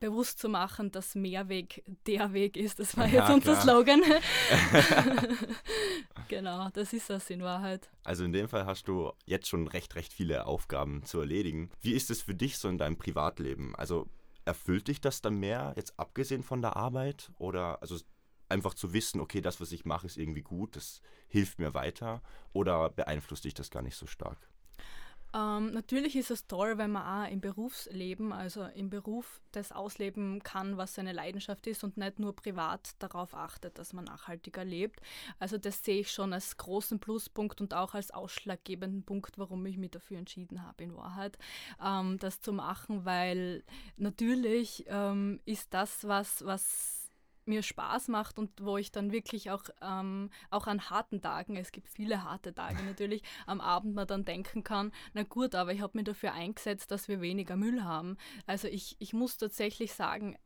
bewusst 0.00 0.38
zu 0.38 0.49
machen, 0.49 0.91
dass 0.91 1.15
Mehrweg 1.15 1.82
der 2.06 2.33
Weg 2.33 2.57
ist. 2.57 2.78
Das 2.78 2.97
war 2.97 3.07
ja, 3.07 3.21
jetzt 3.23 3.35
unser 3.35 3.61
Slogan. 3.61 4.02
genau, 6.28 6.69
das 6.71 6.93
ist 6.93 7.11
das 7.11 7.31
in 7.31 7.43
Wahrheit. 7.43 7.90
Also 8.02 8.25
in 8.25 8.33
dem 8.33 8.49
Fall 8.49 8.66
hast 8.66 8.88
du 8.88 9.12
jetzt 9.25 9.49
schon 9.49 9.69
recht, 9.69 9.95
recht 9.95 10.12
viele 10.12 10.47
Aufgaben 10.47 11.04
zu 11.04 11.21
erledigen. 11.21 11.71
Wie 11.81 11.93
ist 11.93 12.11
es 12.11 12.23
für 12.23 12.35
dich 12.35 12.59
so 12.59 12.69
in 12.69 12.78
deinem 12.78 12.99
Privatleben? 12.99 13.75
Also 13.76 14.09
erfüllt 14.45 14.88
dich 14.88 15.00
das 15.00 15.23
dann 15.23 15.37
mehr, 15.37 15.73
jetzt 15.76 15.99
abgesehen 15.99 16.43
von 16.43 16.61
der 16.61 16.76
Arbeit? 16.76 17.31
Oder 17.38 17.81
also 17.81 17.99
einfach 18.49 18.75
zu 18.75 18.93
wissen, 18.93 19.21
okay, 19.21 19.40
das, 19.40 19.61
was 19.61 19.73
ich 19.73 19.85
mache, 19.85 20.07
ist 20.07 20.19
irgendwie 20.19 20.43
gut, 20.43 20.76
das 20.76 21.00
hilft 21.28 21.59
mir 21.59 21.73
weiter? 21.73 22.23
Oder 22.52 22.90
beeinflusst 22.90 23.45
dich 23.45 23.54
das 23.54 23.71
gar 23.71 23.83
nicht 23.83 23.97
so 23.97 24.07
stark? 24.07 24.50
Ähm, 25.35 25.73
natürlich 25.73 26.14
ist 26.14 26.31
es 26.31 26.47
toll, 26.47 26.79
wenn 26.79 26.93
man 26.93 27.26
auch 27.26 27.31
im 27.31 27.41
Berufsleben, 27.41 28.33
also 28.33 28.64
im 28.67 28.88
Beruf 28.88 29.41
das 29.50 29.73
ausleben 29.73 30.43
kann, 30.45 30.76
was 30.76 30.95
seine 30.95 31.12
Leidenschaft 31.12 31.67
ist 31.67 31.83
und 31.83 31.97
nicht 31.97 32.21
nur 32.21 32.37
privat 32.37 32.95
darauf 33.00 33.35
achtet, 33.35 33.79
dass 33.79 33.93
man 33.93 34.05
nachhaltiger 34.05 34.64
lebt. 34.64 35.00
Also 35.41 35.59
das 35.59 35.85
sehe 35.85 36.00
ich 36.00 36.12
schon 36.12 36.33
als 36.33 36.57
großen 36.57 37.00
Pluspunkt 37.00 37.61
und 37.61 37.75
auch 37.75 37.95
als 37.95 38.12
ausschlaggebenden 38.12 39.03
Punkt, 39.03 39.37
warum 39.38 39.67
ich 39.67 39.76
mich 39.76 39.91
dafür 39.91 40.19
entschieden 40.19 40.62
habe, 40.62 40.85
in 40.85 40.97
Wahrheit, 40.97 41.37
ähm, 41.85 42.19
das 42.21 42.41
zu 42.41 42.53
machen, 42.53 43.05
weil 43.05 43.64
natürlich 43.97 44.85
ähm, 44.88 45.41
ist 45.45 45.75
das 45.75 46.07
was, 46.07 46.45
was 46.45 47.03
mir 47.48 47.62
Spaß 47.62 48.08
macht 48.08 48.38
und 48.38 48.50
wo 48.60 48.76
ich 48.76 48.92
dann 48.92 49.12
wirklich 49.12 49.50
auch, 49.50 49.64
ähm, 49.82 50.30
auch 50.50 50.66
an 50.66 50.90
harten 50.90 51.20
Tagen, 51.20 51.56
es 51.56 51.72
gibt 51.72 51.88
viele 51.88 52.24
harte 52.24 52.54
Tage 52.54 52.82
natürlich, 52.84 53.22
am 53.46 53.60
Abend 53.60 53.94
mal 53.94 54.06
dann 54.06 54.24
denken 54.24 54.64
kann, 54.64 54.92
na 55.12 55.22
gut, 55.22 55.54
aber 55.54 55.72
ich 55.72 55.80
habe 55.80 55.98
mir 55.98 56.04
dafür 56.04 56.32
eingesetzt, 56.32 56.90
dass 56.90 57.08
wir 57.08 57.20
weniger 57.20 57.56
Müll 57.56 57.84
haben. 57.84 58.16
Also 58.46 58.68
ich, 58.68 58.96
ich 58.98 59.12
muss 59.12 59.36
tatsächlich 59.36 59.94
sagen, 59.94 60.36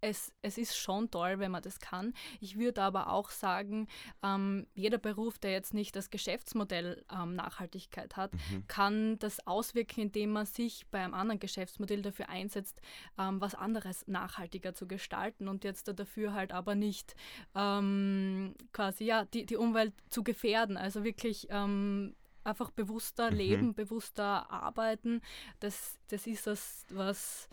es, 0.00 0.32
es 0.42 0.58
ist 0.58 0.76
schon 0.76 1.10
toll, 1.10 1.38
wenn 1.38 1.50
man 1.50 1.62
das 1.62 1.78
kann. 1.78 2.14
Ich 2.40 2.58
würde 2.58 2.82
aber 2.82 3.12
auch 3.12 3.30
sagen, 3.30 3.88
ähm, 4.22 4.66
jeder 4.74 4.98
Beruf, 4.98 5.38
der 5.38 5.52
jetzt 5.52 5.74
nicht 5.74 5.94
das 5.96 6.10
Geschäftsmodell 6.10 7.04
ähm, 7.12 7.34
Nachhaltigkeit 7.34 8.16
hat, 8.16 8.32
mhm. 8.34 8.66
kann 8.68 9.18
das 9.18 9.46
auswirken, 9.46 10.00
indem 10.00 10.32
man 10.32 10.46
sich 10.46 10.86
bei 10.90 11.00
einem 11.00 11.14
anderen 11.14 11.40
Geschäftsmodell 11.40 12.02
dafür 12.02 12.28
einsetzt, 12.28 12.80
ähm, 13.18 13.40
was 13.40 13.54
anderes 13.54 14.06
nachhaltiger 14.06 14.74
zu 14.74 14.86
gestalten 14.86 15.48
und 15.48 15.64
jetzt 15.64 15.88
dafür 15.88 16.32
halt 16.32 16.52
aber 16.52 16.74
nicht 16.74 17.14
ähm, 17.54 18.54
quasi 18.72 19.04
ja, 19.04 19.24
die, 19.26 19.46
die 19.46 19.56
Umwelt 19.56 19.92
zu 20.08 20.22
gefährden. 20.22 20.76
Also 20.76 21.04
wirklich 21.04 21.46
ähm, 21.50 22.14
einfach 22.44 22.70
bewusster 22.70 23.30
mhm. 23.30 23.36
leben, 23.36 23.74
bewusster 23.74 24.50
arbeiten. 24.50 25.20
Das, 25.60 25.98
das 26.08 26.26
ist 26.26 26.46
das, 26.46 26.84
was 26.90 27.48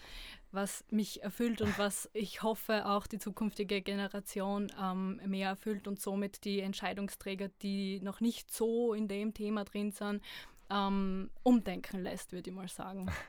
was 0.52 0.86
mich 0.90 1.24
erfüllt 1.24 1.62
und 1.62 1.78
was 1.78 2.10
ich 2.14 2.42
hoffe 2.44 2.86
auch 2.86 3.08
die 3.08 3.20
zukünftige 3.20 3.82
Generation 3.82 4.72
ähm, 4.82 5.22
mehr 5.26 5.50
erfüllt 5.50 5.88
und 5.88 6.00
somit 6.00 6.44
die 6.46 6.62
Entscheidungsträger, 6.62 7.50
die 7.62 8.00
noch 8.02 8.22
nicht 8.22 8.52
so 8.52 8.94
in 8.94 9.08
dem 9.08 9.34
Thema 9.34 9.66
drin 9.66 9.92
sind, 9.92 10.24
ähm, 10.70 11.30
umdenken 11.44 12.02
lässt, 12.02 12.32
würde 12.32 12.50
ich 12.50 12.56
mal 12.56 12.68
sagen. 12.68 13.08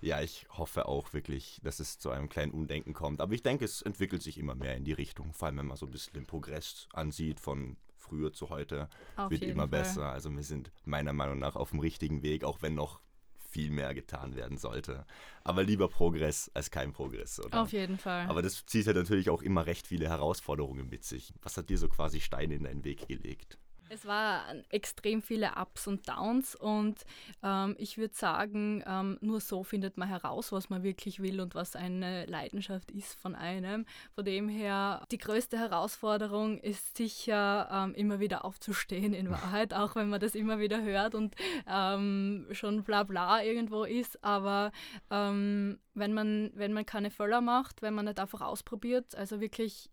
Ja, 0.00 0.20
ich 0.20 0.46
hoffe 0.50 0.86
auch 0.86 1.12
wirklich, 1.12 1.58
dass 1.64 1.80
es 1.80 1.98
zu 1.98 2.10
einem 2.10 2.28
kleinen 2.28 2.52
Umdenken 2.52 2.92
kommt. 2.92 3.20
Aber 3.20 3.32
ich 3.32 3.42
denke, 3.42 3.64
es 3.64 3.82
entwickelt 3.82 4.22
sich 4.22 4.38
immer 4.38 4.54
mehr 4.54 4.76
in 4.76 4.84
die 4.84 4.92
Richtung, 4.92 5.32
vor 5.32 5.46
allem 5.46 5.58
wenn 5.58 5.66
man 5.66 5.76
so 5.76 5.86
ein 5.86 5.90
bisschen 5.90 6.12
den 6.12 6.24
Progress 6.24 6.86
ansieht 6.92 7.40
von 7.40 7.76
früher 7.96 8.32
zu 8.32 8.48
heute, 8.48 8.88
Auf 9.16 9.32
wird 9.32 9.42
immer 9.42 9.62
Fall. 9.62 9.80
besser. 9.80 10.12
Also 10.12 10.30
wir 10.30 10.44
sind 10.44 10.70
meiner 10.84 11.12
Meinung 11.12 11.40
nach 11.40 11.56
auf 11.56 11.70
dem 11.70 11.80
richtigen 11.80 12.22
Weg, 12.22 12.44
auch 12.44 12.62
wenn 12.62 12.74
noch 12.74 13.00
viel 13.48 13.70
mehr 13.70 13.94
getan 13.94 14.36
werden 14.36 14.58
sollte. 14.58 15.06
Aber 15.44 15.62
lieber 15.62 15.88
Progress 15.88 16.50
als 16.54 16.70
kein 16.70 16.92
Progress, 16.92 17.40
oder? 17.40 17.62
Auf 17.62 17.72
jeden 17.72 17.98
Fall. 17.98 18.26
Aber 18.26 18.42
das 18.42 18.66
zieht 18.66 18.86
ja 18.86 18.92
natürlich 18.92 19.30
auch 19.30 19.42
immer 19.42 19.66
recht 19.66 19.86
viele 19.86 20.08
Herausforderungen 20.08 20.88
mit 20.88 21.04
sich. 21.04 21.32
Was 21.42 21.56
hat 21.56 21.70
dir 21.70 21.78
so 21.78 21.88
quasi 21.88 22.20
Steine 22.20 22.54
in 22.54 22.64
deinen 22.64 22.84
Weg 22.84 23.08
gelegt? 23.08 23.58
Es 23.90 24.04
waren 24.06 24.64
extrem 24.70 25.22
viele 25.22 25.52
Ups 25.56 25.86
und 25.86 26.08
Downs 26.08 26.54
und 26.54 27.04
ähm, 27.42 27.74
ich 27.78 27.96
würde 27.96 28.14
sagen, 28.14 28.82
ähm, 28.86 29.18
nur 29.20 29.40
so 29.40 29.64
findet 29.64 29.96
man 29.96 30.08
heraus, 30.08 30.52
was 30.52 30.68
man 30.68 30.82
wirklich 30.82 31.20
will 31.20 31.40
und 31.40 31.54
was 31.54 31.74
eine 31.74 32.26
Leidenschaft 32.26 32.90
ist 32.90 33.14
von 33.14 33.34
einem. 33.34 33.86
Von 34.14 34.24
dem 34.24 34.48
her, 34.48 35.06
die 35.10 35.18
größte 35.18 35.58
Herausforderung 35.58 36.58
ist 36.58 36.96
sicher, 36.96 37.68
ähm, 37.72 37.94
immer 37.94 38.20
wieder 38.20 38.44
aufzustehen 38.44 39.14
in 39.14 39.30
Wahrheit, 39.30 39.72
auch 39.72 39.96
wenn 39.96 40.08
man 40.10 40.20
das 40.20 40.34
immer 40.34 40.58
wieder 40.58 40.82
hört 40.82 41.14
und 41.14 41.34
ähm, 41.66 42.46
schon 42.52 42.84
bla 42.84 43.04
bla 43.04 43.42
irgendwo 43.42 43.84
ist. 43.84 44.22
Aber 44.22 44.70
ähm, 45.10 45.78
wenn, 45.94 46.12
man, 46.12 46.50
wenn 46.54 46.72
man 46.72 46.84
keine 46.84 47.10
Völler 47.10 47.40
macht, 47.40 47.80
wenn 47.82 47.94
man 47.94 48.04
nicht 48.04 48.20
einfach 48.20 48.42
ausprobiert, 48.42 49.14
also 49.14 49.40
wirklich 49.40 49.90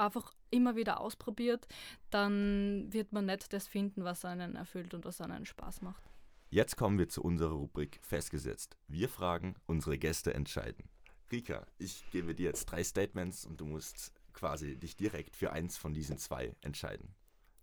einfach 0.00 0.32
immer 0.50 0.76
wieder 0.76 1.00
ausprobiert, 1.00 1.66
dann 2.10 2.92
wird 2.92 3.12
man 3.12 3.26
nicht 3.26 3.52
das 3.52 3.68
finden, 3.68 4.04
was 4.04 4.24
einen 4.24 4.56
erfüllt 4.56 4.94
und 4.94 5.04
was 5.04 5.20
einen 5.20 5.46
Spaß 5.46 5.82
macht. 5.82 6.02
Jetzt 6.50 6.76
kommen 6.76 6.98
wir 6.98 7.08
zu 7.08 7.22
unserer 7.22 7.52
Rubrik 7.52 8.00
Festgesetzt. 8.02 8.76
Wir 8.88 9.08
fragen, 9.08 9.54
unsere 9.66 9.98
Gäste 9.98 10.34
entscheiden. 10.34 10.88
Rika, 11.30 11.64
ich 11.78 12.04
gebe 12.10 12.34
dir 12.34 12.46
jetzt 12.46 12.66
drei 12.66 12.82
Statements 12.82 13.44
und 13.44 13.60
du 13.60 13.66
musst 13.66 14.12
quasi 14.32 14.76
dich 14.76 14.96
direkt 14.96 15.36
für 15.36 15.52
eins 15.52 15.76
von 15.76 15.94
diesen 15.94 16.18
zwei 16.18 16.56
entscheiden. 16.60 17.14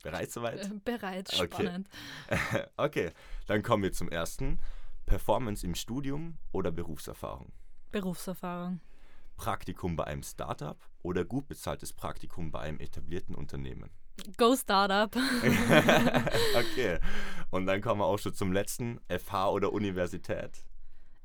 Bereit 0.03 0.31
soweit? 0.31 0.65
Äh, 0.65 0.79
Bereits 0.85 1.37
Okay. 1.39 1.63
spannend. 1.63 1.89
okay, 2.77 3.11
dann 3.47 3.63
kommen 3.63 3.83
wir 3.83 3.91
zum 3.91 4.09
ersten. 4.09 4.59
Performance 5.05 5.65
im 5.65 5.75
Studium 5.75 6.37
oder 6.51 6.71
Berufserfahrung? 6.71 7.51
Berufserfahrung. 7.91 8.79
Praktikum 9.37 9.95
bei 9.95 10.03
einem 10.05 10.23
Startup 10.23 10.77
oder 11.03 11.23
gut 11.23 11.47
bezahltes 11.47 11.93
Praktikum 11.93 12.51
bei 12.51 12.59
einem 12.59 12.79
etablierten 12.79 13.35
Unternehmen? 13.35 13.89
Go 14.37 14.55
Startup. 14.55 15.15
okay, 16.55 16.99
und 17.51 17.67
dann 17.67 17.81
kommen 17.81 18.01
wir 18.01 18.05
auch 18.05 18.19
schon 18.19 18.33
zum 18.33 18.51
letzten. 18.51 18.99
FH 19.07 19.51
oder 19.51 19.71
Universität? 19.71 20.65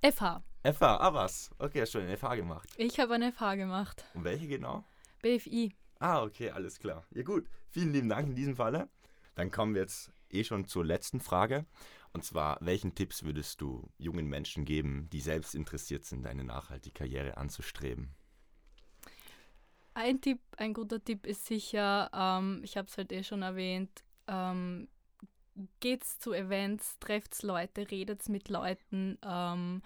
FH. 0.02 0.42
FH, 0.62 0.82
ah 0.82 1.14
was? 1.14 1.50
Okay, 1.58 1.80
hast 1.80 1.92
schon 1.92 2.02
eine 2.02 2.16
FH 2.16 2.36
gemacht. 2.36 2.68
Ich 2.76 3.00
habe 3.00 3.14
eine 3.14 3.32
FH 3.32 3.56
gemacht. 3.56 4.04
Und 4.14 4.24
welche 4.24 4.46
genau? 4.46 4.84
BFI. 5.22 5.74
Ah, 5.98 6.22
okay, 6.22 6.50
alles 6.50 6.78
klar. 6.78 7.04
Ja 7.10 7.22
gut, 7.22 7.48
vielen 7.70 7.92
lieben 7.92 8.08
Dank 8.08 8.28
in 8.28 8.34
diesem 8.34 8.56
Falle. 8.56 8.88
Dann 9.34 9.50
kommen 9.50 9.74
wir 9.74 9.82
jetzt 9.82 10.12
eh 10.30 10.44
schon 10.44 10.66
zur 10.66 10.84
letzten 10.84 11.20
Frage. 11.20 11.64
Und 12.12 12.24
zwar, 12.24 12.58
welchen 12.60 12.94
Tipps 12.94 13.22
würdest 13.22 13.60
du 13.60 13.90
jungen 13.98 14.26
Menschen 14.26 14.64
geben, 14.64 15.08
die 15.10 15.20
selbst 15.20 15.54
interessiert 15.54 16.04
sind, 16.04 16.26
eine 16.26 16.44
nachhaltige 16.44 16.92
Karriere 16.92 17.36
anzustreben? 17.36 18.14
Ein 19.94 20.20
Tipp, 20.20 20.40
ein 20.56 20.72
guter 20.74 21.02
Tipp 21.02 21.26
ist 21.26 21.46
sicher, 21.46 22.10
ähm, 22.14 22.60
ich 22.64 22.76
habe 22.76 22.88
es 22.88 22.96
halt 22.96 23.12
eh 23.12 23.22
schon 23.22 23.42
erwähnt, 23.42 24.02
ähm, 24.26 24.88
geht's 25.80 26.18
zu 26.18 26.32
Events, 26.32 26.98
trefft's 26.98 27.42
Leute, 27.42 27.90
redet's 27.90 28.28
mit 28.28 28.48
Leuten, 28.48 29.18
ähm, 29.22 29.82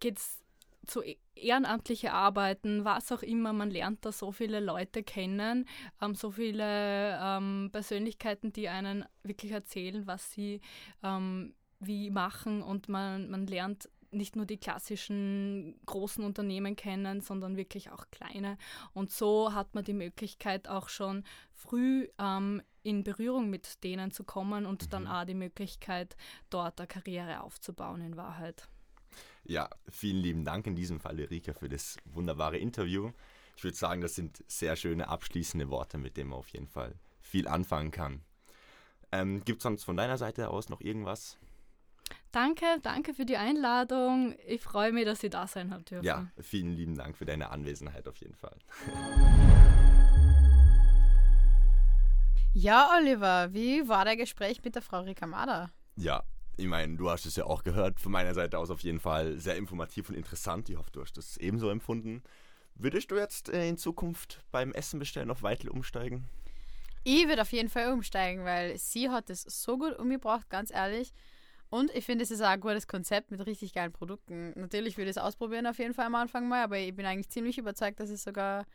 geht's 0.00 0.41
zu 0.86 1.02
e- 1.02 1.16
ehrenamtliche 1.34 2.12
Arbeiten, 2.12 2.84
was 2.84 3.12
auch 3.12 3.22
immer, 3.22 3.52
man 3.52 3.70
lernt 3.70 4.04
da 4.04 4.12
so 4.12 4.32
viele 4.32 4.60
Leute 4.60 5.02
kennen, 5.02 5.66
ähm, 6.00 6.14
so 6.14 6.30
viele 6.30 7.18
ähm, 7.20 7.70
Persönlichkeiten, 7.72 8.52
die 8.52 8.68
einen 8.68 9.04
wirklich 9.22 9.52
erzählen, 9.52 10.06
was 10.06 10.32
sie 10.32 10.60
ähm, 11.02 11.54
wie 11.80 12.10
machen 12.10 12.62
und 12.62 12.88
man, 12.88 13.28
man 13.30 13.46
lernt 13.46 13.88
nicht 14.10 14.36
nur 14.36 14.44
die 14.44 14.58
klassischen 14.58 15.80
großen 15.86 16.22
Unternehmen 16.22 16.76
kennen, 16.76 17.22
sondern 17.22 17.56
wirklich 17.56 17.90
auch 17.90 18.04
kleine. 18.10 18.58
Und 18.92 19.10
so 19.10 19.54
hat 19.54 19.74
man 19.74 19.84
die 19.84 19.94
Möglichkeit 19.94 20.68
auch 20.68 20.88
schon 20.90 21.24
früh 21.54 22.08
ähm, 22.18 22.62
in 22.82 23.04
Berührung 23.04 23.48
mit 23.48 23.82
denen 23.84 24.10
zu 24.10 24.24
kommen 24.24 24.66
und 24.66 24.92
dann 24.92 25.04
Mhm. 25.04 25.08
auch 25.08 25.24
die 25.24 25.34
Möglichkeit, 25.34 26.16
dort 26.50 26.78
eine 26.80 26.88
Karriere 26.88 27.40
aufzubauen 27.42 28.02
in 28.02 28.16
Wahrheit. 28.16 28.68
Ja, 29.44 29.68
vielen 29.88 30.18
lieben 30.18 30.44
Dank 30.44 30.66
in 30.66 30.76
diesem 30.76 31.00
Fall, 31.00 31.18
Erika, 31.18 31.52
für 31.52 31.68
das 31.68 31.96
wunderbare 32.04 32.58
Interview. 32.58 33.10
Ich 33.56 33.64
würde 33.64 33.76
sagen, 33.76 34.00
das 34.00 34.14
sind 34.14 34.44
sehr 34.46 34.76
schöne 34.76 35.08
abschließende 35.08 35.68
Worte, 35.68 35.98
mit 35.98 36.16
denen 36.16 36.30
man 36.30 36.38
auf 36.38 36.48
jeden 36.48 36.68
Fall 36.68 36.94
viel 37.20 37.48
anfangen 37.48 37.90
kann. 37.90 38.22
Ähm, 39.10 39.44
Gibt 39.44 39.58
es 39.58 39.62
sonst 39.64 39.84
von 39.84 39.96
deiner 39.96 40.16
Seite 40.16 40.48
aus 40.48 40.68
noch 40.68 40.80
irgendwas? 40.80 41.38
Danke, 42.30 42.64
danke 42.82 43.14
für 43.14 43.26
die 43.26 43.36
Einladung. 43.36 44.34
Ich 44.46 44.62
freue 44.62 44.92
mich, 44.92 45.04
dass 45.04 45.22
ich 45.22 45.30
da 45.30 45.46
sein 45.46 45.70
habe 45.70 45.82
dürfen. 45.82 46.04
Ja, 46.04 46.28
vielen 46.40 46.72
lieben 46.72 46.96
Dank 46.96 47.16
für 47.16 47.26
deine 47.26 47.50
Anwesenheit 47.50 48.08
auf 48.08 48.16
jeden 48.18 48.34
Fall. 48.34 48.56
Ja, 52.54 52.90
Oliver, 52.98 53.52
wie 53.52 53.88
war 53.88 54.04
der 54.04 54.16
Gespräch 54.16 54.62
mit 54.62 54.74
der 54.74 54.82
Frau 54.82 55.00
Rikamada? 55.00 55.70
Ja, 55.96 56.22
ich 56.56 56.66
meine, 56.66 56.96
du 56.96 57.10
hast 57.10 57.26
es 57.26 57.36
ja 57.36 57.44
auch 57.44 57.62
gehört. 57.62 58.00
Von 58.00 58.12
meiner 58.12 58.34
Seite 58.34 58.58
aus 58.58 58.70
auf 58.70 58.80
jeden 58.80 59.00
Fall 59.00 59.38
sehr 59.38 59.56
informativ 59.56 60.08
und 60.08 60.16
interessant. 60.16 60.68
Ich 60.68 60.76
hoffe, 60.76 60.90
du 60.92 61.00
hast 61.00 61.16
das 61.16 61.36
ebenso 61.36 61.70
empfunden. 61.70 62.22
Würdest 62.74 63.10
du 63.10 63.16
jetzt 63.16 63.48
äh, 63.48 63.68
in 63.68 63.76
Zukunft 63.76 64.42
beim 64.50 64.72
Essen 64.72 64.98
bestellen 64.98 65.30
auf 65.30 65.42
Weitel 65.42 65.68
umsteigen? 65.68 66.24
Ich 67.04 67.26
würde 67.26 67.42
auf 67.42 67.52
jeden 67.52 67.68
Fall 67.68 67.92
umsteigen, 67.92 68.44
weil 68.44 68.78
sie 68.78 69.10
hat 69.10 69.28
es 69.28 69.42
so 69.42 69.76
gut 69.76 69.98
umgebracht, 69.98 70.48
ganz 70.48 70.72
ehrlich. 70.72 71.12
Und 71.68 71.90
ich 71.94 72.04
finde, 72.04 72.22
es 72.22 72.30
ist 72.30 72.42
auch 72.42 72.48
ein 72.48 72.60
gutes 72.60 72.86
Konzept 72.86 73.30
mit 73.30 73.44
richtig 73.46 73.72
geilen 73.72 73.92
Produkten. 73.92 74.52
Natürlich 74.56 74.98
würde 74.98 75.10
ich 75.10 75.16
es 75.16 75.22
ausprobieren 75.22 75.66
auf 75.66 75.78
jeden 75.78 75.94
Fall 75.94 76.06
am 76.06 76.14
Anfang 76.14 76.46
mal, 76.46 76.62
aber 76.62 76.78
ich 76.78 76.94
bin 76.94 77.06
eigentlich 77.06 77.30
ziemlich 77.30 77.58
überzeugt, 77.58 77.98
dass 77.98 78.10
es 78.10 78.22
sogar 78.22 78.66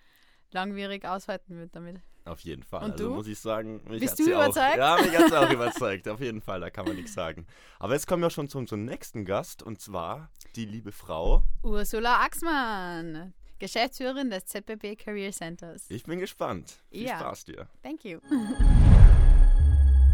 langwierig 0.52 1.06
aushalten 1.06 1.58
wird 1.58 1.76
damit. 1.76 2.02
Auf 2.28 2.42
jeden 2.42 2.64
Fall. 2.64 2.84
Und 2.86 2.92
also 2.94 3.10
du? 3.10 3.16
muss 3.16 3.28
ich 3.28 3.40
sagen, 3.40 3.82
mich 3.90 4.02
Bist 4.02 4.14
hat 4.14 4.20
du 4.20 4.24
sie 4.26 4.32
überzeugt? 4.32 4.74
Auch, 4.74 4.78
ja, 4.78 4.98
mich 5.02 5.18
hat 5.18 5.30
sie 5.30 5.38
auch 5.40 5.50
überzeugt. 5.52 6.08
Auf 6.08 6.20
jeden 6.20 6.42
Fall, 6.42 6.60
da 6.60 6.70
kann 6.70 6.86
man 6.86 6.96
nichts 6.96 7.14
sagen. 7.14 7.48
Aber 7.80 7.94
jetzt 7.94 8.08
kommen 8.08 8.22
wir 8.22 8.30
schon 8.30 8.50
zum, 8.50 8.68
zum 8.68 8.86
nächsten 8.86 9.26
Gast 9.26 9.64
und 9.64 9.80
zwar 9.82 10.30
die 10.56 10.66
liebe 10.66 10.92
Frau. 10.92 11.44
Ursula 11.64 12.22
Axmann, 12.22 13.34
Geschäftsführerin 13.60 14.30
des 14.30 14.46
ZBB 14.46 14.96
Career 14.98 15.32
Centers. 15.32 15.86
Ich 15.90 16.04
bin 16.04 16.20
gespannt. 16.20 16.78
Viel 16.92 17.08
Ja. 17.08 17.20
Spaß 17.20 17.46
dir. 17.46 17.68
Thank 17.82 18.04
you. 18.06 18.20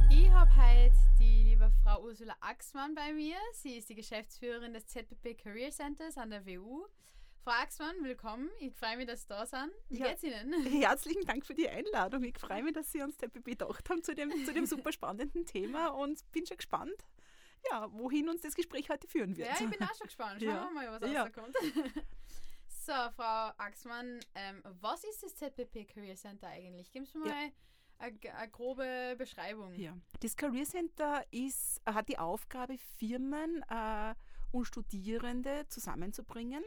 Ich 0.10 0.30
habe 0.30 0.52
heute 0.56 0.94
die 1.20 1.44
liebe 1.44 1.72
Frau 1.84 2.04
Ursula 2.04 2.36
Axmann 2.42 2.94
bei 2.96 3.14
mir. 3.14 3.36
Sie 3.54 3.78
ist 3.78 3.90
die 3.90 3.96
Geschäftsführerin 3.96 4.74
des 4.74 4.86
ZBB 4.88 5.36
Career 5.42 5.72
Centers 5.72 6.18
an 6.18 6.30
der 6.30 6.46
WU. 6.46 6.86
Frau 7.44 7.52
Axmann, 7.52 7.96
willkommen. 8.04 8.50
Ich 8.60 8.74
freue 8.74 8.96
mich, 8.96 9.06
dass 9.06 9.24
Sie 9.24 9.28
da 9.28 9.46
sind. 9.46 9.70
Wie 9.90 10.00
Ja. 10.00 10.08
geht's 10.10 10.24
Ihnen? 10.24 10.54
Herzlichen 10.82 11.26
Dank 11.26 11.46
für 11.46 11.54
die 11.54 11.68
Einladung. 11.68 12.24
Ich 12.24 12.38
freue 12.38 12.64
mich, 12.64 12.74
dass 12.74 12.90
Sie 12.92 13.02
uns 13.02 13.18
dabei 13.18 13.42
bedacht 13.42 13.90
haben 13.90 14.02
zu 14.02 14.16
dem, 14.16 14.32
zu 14.46 14.54
dem 14.54 14.66
super 14.66 14.94
spannenden 14.94 15.46
Thema 15.46 15.88
und 15.90 16.22
bin 16.32 16.46
schon 16.46 16.56
gespannt, 16.58 16.96
ja, 17.70 17.92
wohin 17.92 18.30
uns 18.30 18.42
das 18.42 18.56
Gespräch 18.56 18.90
heute 18.90 19.08
führen 19.08 19.36
wird. 19.36 19.50
Ja, 19.50 19.56
ich 19.66 19.70
bin 19.78 19.86
auch 19.86 19.94
schon 19.96 20.08
gespannt. 20.08 20.42
Schauen 20.42 20.50
Ja. 20.54 20.70
wir 20.70 20.90
mal, 20.90 21.02
was 21.02 21.12
Ja. 21.12 21.24
rauskommt. 21.24 21.56
So, 22.68 22.94
Frau 23.16 23.52
Axmann, 23.58 24.20
ähm, 24.36 24.62
was 24.82 25.04
ist 25.04 25.24
das 25.24 25.36
ZBP 25.36 25.86
Career 25.86 26.16
Center 26.16 26.48
eigentlich? 26.48 26.92
Geben 26.92 27.06
Sie 27.06 27.18
mir 27.18 27.28
Ja. 27.28 27.34
mal 27.34 27.52
eine, 28.00 28.36
eine 28.36 28.52
grobe 28.52 29.16
Beschreibung. 29.18 29.74
Ja. 29.76 29.98
Das 30.22 30.36
Career 30.38 30.66
Center 30.66 31.26
ist, 31.32 31.82
hat 31.86 32.08
die 32.08 32.18
Aufgabe, 32.18 32.78
Firmen 32.98 33.64
äh, 33.70 34.16
und 34.52 34.66
Studierende 34.66 35.66
zusammenzubringen. 35.68 36.64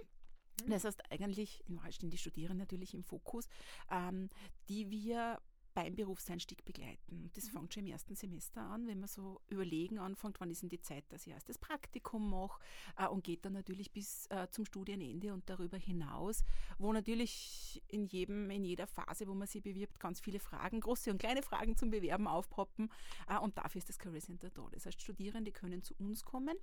Mhm. 0.65 0.71
Das 0.71 0.85
heißt 0.85 1.11
eigentlich, 1.11 1.63
in 1.69 1.77
Wahrheit 1.77 1.95
stehen 1.95 2.11
die 2.11 2.19
Studierenden 2.19 2.59
natürlich 2.59 2.95
im 2.95 3.05
Fokus, 3.05 3.49
ähm, 3.91 4.29
die 4.69 4.91
wir 4.91 5.41
beim 5.77 5.95
Berufseinstieg 5.95 6.65
begleiten. 6.65 7.31
Das 7.35 7.51
fängt 7.51 7.75
schon 7.75 7.85
im 7.85 7.93
ersten 7.93 8.17
Semester 8.17 8.63
an, 8.63 8.87
wenn 8.87 8.99
man 8.99 9.11
so 9.11 9.43
überlegen 9.51 9.99
anfängt, 9.99 10.41
wann 10.41 10.51
ist 10.51 10.63
denn 10.63 10.71
die 10.71 10.81
Zeit, 10.81 11.05
dass 11.11 11.27
ich 11.27 11.35
erst 11.35 11.51
das 11.51 11.59
Praktikum 11.59 12.31
mache 12.31 12.59
äh, 12.97 13.07
und 13.07 13.23
geht 13.23 13.45
dann 13.45 13.53
natürlich 13.53 13.93
bis 13.93 14.27
äh, 14.29 14.49
zum 14.51 14.65
Studienende 14.65 15.35
und 15.35 15.51
darüber 15.51 15.77
hinaus, 15.77 16.45
wo 16.79 16.95
natürlich 16.95 17.83
in 17.89 18.07
jedem, 18.07 18.49
in 18.49 18.65
jeder 18.65 18.87
Phase, 18.87 19.29
wo 19.29 19.35
man 19.35 19.47
sich 19.47 19.63
bewirbt, 19.63 20.01
ganz 20.01 20.19
viele 20.19 20.41
Fragen, 20.41 20.81
große 20.81 21.11
und 21.11 21.19
kleine 21.19 21.43
Fragen 21.43 21.77
zum 21.77 21.91
Bewerben 21.91 22.27
aufpoppen 22.27 22.91
äh, 23.29 23.37
und 23.39 23.59
dafür 23.59 23.81
ist 23.81 23.91
das 23.91 23.99
Career 23.99 24.23
Center 24.23 24.49
da. 24.49 24.67
Das 24.73 24.87
heißt, 24.87 25.03
Studierende 25.03 25.53
können 25.53 25.83
zu 25.83 25.95
uns 25.99 26.25
kommen, 26.25 26.57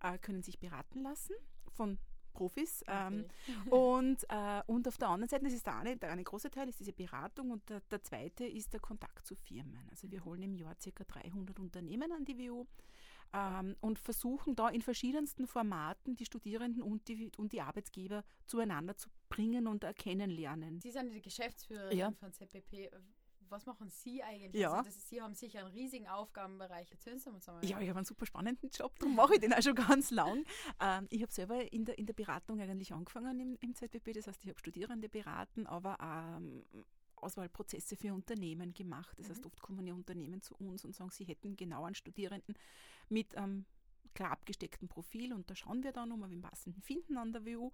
äh, 0.00 0.16
können 0.16 0.42
sich 0.42 0.58
beraten 0.58 1.02
lassen 1.02 1.34
von 1.74 1.98
Profis. 2.34 2.84
Ähm, 2.86 3.24
und, 3.70 4.22
äh, 4.28 4.62
und 4.66 4.86
auf 4.86 4.98
der 4.98 5.08
anderen 5.08 5.30
Seite, 5.30 5.44
das 5.44 5.54
ist 5.54 5.66
der 5.66 5.76
eine, 5.76 5.96
der 5.96 6.10
eine 6.10 6.24
große 6.24 6.50
Teil, 6.50 6.68
ist 6.68 6.80
diese 6.80 6.92
Beratung 6.92 7.50
und 7.50 7.68
der, 7.70 7.80
der 7.90 8.02
zweite 8.02 8.44
ist 8.44 8.72
der 8.74 8.80
Kontakt 8.80 9.26
zu 9.26 9.34
Firmen. 9.34 9.88
Also 9.90 10.10
wir 10.10 10.24
holen 10.24 10.42
im 10.42 10.54
Jahr 10.54 10.74
ca. 10.74 11.04
300 11.04 11.58
Unternehmen 11.58 12.12
an 12.12 12.24
die 12.26 12.36
WU 12.38 12.66
ähm, 13.32 13.76
und 13.80 13.98
versuchen 13.98 14.54
da 14.54 14.68
in 14.68 14.82
verschiedensten 14.82 15.46
Formaten 15.46 16.16
die 16.16 16.24
Studierenden 16.24 16.82
und 16.82 17.08
die, 17.08 17.30
und 17.36 17.52
die 17.52 17.60
Arbeitgeber 17.60 18.24
zueinander 18.46 18.96
zu 18.96 19.08
bringen 19.28 19.66
und 19.66 19.84
kennenlernen. 19.96 20.80
Sie 20.80 20.90
sind 20.90 21.12
die 21.12 21.22
Geschäftsführerin 21.22 21.96
Ja. 21.98 22.12
von 22.12 22.32
ZPP. 22.32 22.90
Was 23.54 23.66
machen 23.66 23.88
Sie 23.88 24.22
eigentlich? 24.22 24.60
Ja. 24.60 24.72
Also 24.72 24.84
das 24.84 24.96
ist, 24.96 25.08
Sie 25.08 25.22
haben 25.22 25.34
sicher 25.34 25.60
einen 25.60 25.72
riesigen 25.72 26.08
Aufgabenbereich. 26.08 26.90
Erzählen 26.90 27.18
Sie 27.18 27.30
uns 27.30 27.48
einmal. 27.48 27.64
Ja, 27.64 27.80
ich 27.80 27.88
habe 27.88 27.98
einen 27.98 28.06
super 28.06 28.26
spannenden 28.26 28.70
Job, 28.70 28.98
darum 28.98 29.14
mache 29.14 29.34
ich 29.34 29.40
den 29.40 29.52
auch 29.52 29.62
schon 29.62 29.74
ganz 29.74 30.10
lang. 30.10 30.44
Ähm, 30.80 31.06
ich 31.10 31.22
habe 31.22 31.32
selber 31.32 31.72
in 31.72 31.84
der, 31.84 31.98
in 31.98 32.06
der 32.06 32.14
Beratung 32.14 32.60
eigentlich 32.60 32.92
angefangen 32.92 33.38
im, 33.38 33.56
im 33.60 33.74
ZBB, 33.74 34.12
das 34.12 34.26
heißt, 34.26 34.42
ich 34.42 34.50
habe 34.50 34.58
Studierende 34.58 35.08
beraten, 35.08 35.66
aber 35.66 35.96
ähm, 36.00 36.64
Auswahlprozesse 37.16 37.96
für 37.96 38.12
Unternehmen 38.12 38.74
gemacht. 38.74 39.18
Das 39.18 39.30
heißt, 39.30 39.46
oft 39.46 39.60
kommen 39.60 39.86
ja 39.86 39.94
Unternehmen 39.94 40.42
zu 40.42 40.54
uns 40.56 40.84
und 40.84 40.94
sagen, 40.94 41.10
sie 41.10 41.24
hätten 41.24 41.56
genau 41.56 41.84
einen 41.84 41.94
Studierenden 41.94 42.54
mit 43.08 43.36
einem 43.36 43.64
klar 44.14 44.30
abgesteckten 44.30 44.88
Profil 44.88 45.32
und 45.32 45.50
da 45.50 45.56
schauen 45.56 45.82
wir 45.82 45.92
dann, 45.92 46.12
ob 46.12 46.20
wir 46.20 46.28
den 46.28 46.42
passenden 46.42 46.82
finden 46.82 47.18
an 47.18 47.32
der 47.32 47.44
WU. 47.44 47.70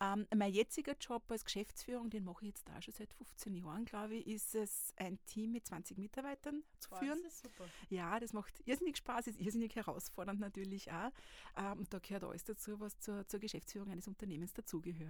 Ähm, 0.00 0.26
mein 0.34 0.52
jetziger 0.52 0.94
Job 1.00 1.24
als 1.30 1.44
Geschäftsführung, 1.44 2.10
den 2.10 2.24
mache 2.24 2.44
ich 2.44 2.48
jetzt 2.48 2.68
da 2.68 2.80
schon 2.80 2.94
seit 2.94 3.12
15 3.14 3.54
Jahren, 3.54 3.84
glaube 3.84 4.16
ich, 4.16 4.26
ist 4.26 4.54
es, 4.54 4.92
ein 4.96 5.18
Team 5.26 5.52
mit 5.52 5.66
20 5.66 5.98
Mitarbeitern 5.98 6.62
zu 6.78 6.90
führen. 6.90 7.20
Das 7.22 7.32
ist 7.34 7.42
super. 7.42 7.64
Ja, 7.88 8.20
das 8.20 8.32
macht 8.32 8.54
irrsinnig 8.66 8.96
Spaß, 8.98 9.26
ist 9.26 9.40
irrsinnig 9.40 9.74
herausfordernd 9.74 10.40
natürlich 10.40 10.90
auch. 10.92 11.10
Ähm, 11.56 11.78
und 11.78 11.92
da 11.92 11.98
gehört 11.98 12.24
alles 12.24 12.44
dazu, 12.44 12.78
was 12.80 12.98
zur, 13.00 13.26
zur 13.26 13.40
Geschäftsführung 13.40 13.90
eines 13.90 14.06
Unternehmens 14.08 14.52
dazugehört. 14.52 15.08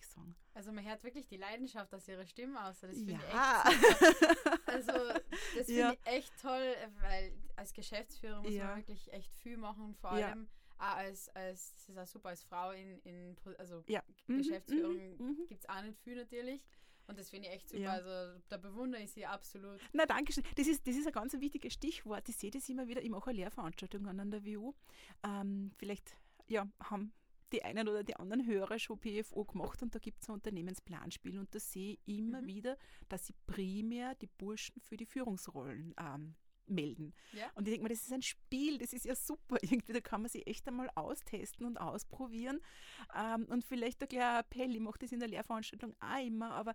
Also 0.55 0.73
man 0.73 0.85
hört 0.85 1.03
wirklich 1.05 1.27
die 1.27 1.37
Leidenschaft 1.37 1.95
aus 1.95 2.09
Ihrer 2.09 2.27
Stimme 2.27 2.65
aus. 2.65 2.81
Das 2.81 2.97
Ja. 3.01 3.65
ich 3.69 3.77
echt. 3.77 4.68
Also 4.69 4.93
das 4.93 5.23
finde 5.67 5.73
Ja. 5.81 5.93
ich 5.93 6.07
echt 6.07 6.33
toll, 6.41 6.75
weil 7.01 7.33
als 7.57 7.73
Geschäftsführer 7.73 8.43
muss 8.43 8.53
Ja. 8.53 8.67
man 8.67 8.77
wirklich 8.79 9.13
echt 9.13 9.35
viel 9.37 9.57
machen. 9.57 9.95
Vor 10.01 10.13
allem 10.13 10.49
auch 10.79 10.97
als, 10.97 11.29
als, 11.31 11.75
das 11.75 11.89
ist 11.89 11.99
auch 11.99 12.07
super, 12.07 12.29
als 12.29 12.43
Frau 12.45 12.71
in, 12.71 13.01
in 13.01 13.37
also 13.59 13.83
Ja. 13.89 14.03
Mhm, 14.27 14.39
Geschäftsführung 14.39 14.95
mhm, 15.19 15.27
mhm. 15.27 15.47
gibt 15.49 15.61
es 15.65 15.69
auch 15.69 15.83
nicht 15.83 15.99
viel 16.01 16.17
natürlich. 16.17 16.65
Und 17.09 17.19
das 17.19 17.31
finde 17.31 17.49
ich 17.49 17.55
echt 17.55 17.69
super. 17.71 17.83
Ja. 17.83 17.93
Also 17.93 18.39
da 18.49 18.59
bewundere 18.59 19.03
ich 19.03 19.11
sie 19.11 19.25
absolut. 19.25 19.81
Na, 19.93 20.05
danke 20.05 20.33
schön. 20.33 20.45
Das 20.57 20.67
ist, 20.67 20.87
das 20.87 20.95
ist 20.95 21.07
ein 21.07 21.13
ganz 21.13 21.33
wichtiges 21.33 21.73
Stichwort. 21.73 22.29
Ich 22.29 22.37
sehe 22.37 22.51
das 22.51 22.69
immer 22.69 22.87
wieder. 22.87 23.03
Ich 23.03 23.09
mache 23.09 23.31
eine 23.31 23.39
Lehrveranstaltung 23.39 24.07
an 24.07 24.31
der 24.31 24.45
WU. 24.45 24.75
Ähm, 25.25 25.73
vielleicht 25.79 26.15
ja, 26.49 26.69
haben 26.81 27.13
die 27.53 27.63
einen 27.65 27.89
oder 27.89 28.03
die 28.05 28.17
anderen 28.17 28.47
Hörer 28.47 28.79
schon 28.79 28.99
PFO 28.99 29.45
gemacht 29.45 29.83
und 29.83 29.95
da 29.95 29.99
gibt 29.99 30.23
es 30.23 30.29
ein 30.29 30.35
Unternehmensplanspiel 30.35 31.39
und 31.39 31.55
da 31.55 31.61
sehe 31.61 31.99
ich 32.05 32.19
immer 32.19 32.43
Mhm. 32.43 32.47
wieder, 32.47 32.79
dass 33.09 33.27
sie 33.27 33.35
primär 33.47 34.15
die 34.17 34.27
Burschen 34.27 34.81
für 34.81 34.97
die 34.97 35.07
Führungsrollen 35.07 35.95
ähm, 35.99 36.35
melden. 36.67 37.15
Ja. 37.33 37.51
Und 37.55 37.67
ich 37.67 37.73
denke 37.73 37.85
mir, 37.85 37.89
das 37.89 38.03
ist 38.03 38.13
ein 38.13 38.21
Spiel, 38.23 38.77
das 38.79 38.93
ist 38.93 39.07
ja 39.07 39.15
super. 39.15 39.57
Irgendwie, 39.83 39.93
da 39.93 40.01
kann 40.01 40.21
man 40.23 40.31
sich 40.31 40.47
echt 40.47 40.69
einmal 40.69 40.91
austesten 40.95 41.65
und 41.67 41.79
ausprobieren. 41.79 42.61
Ähm, 43.17 43.47
und 43.49 43.65
vielleicht 43.65 44.03
ein 44.03 44.09
kleiner 44.09 44.41
Appell, 44.41 44.75
ich 44.75 44.81
mache 44.81 44.99
das 44.99 45.13
in 45.13 45.21
der 45.21 45.29
Lehrveranstaltung 45.29 45.95
auch 46.01 46.23
immer, 46.27 46.51
aber 46.51 46.75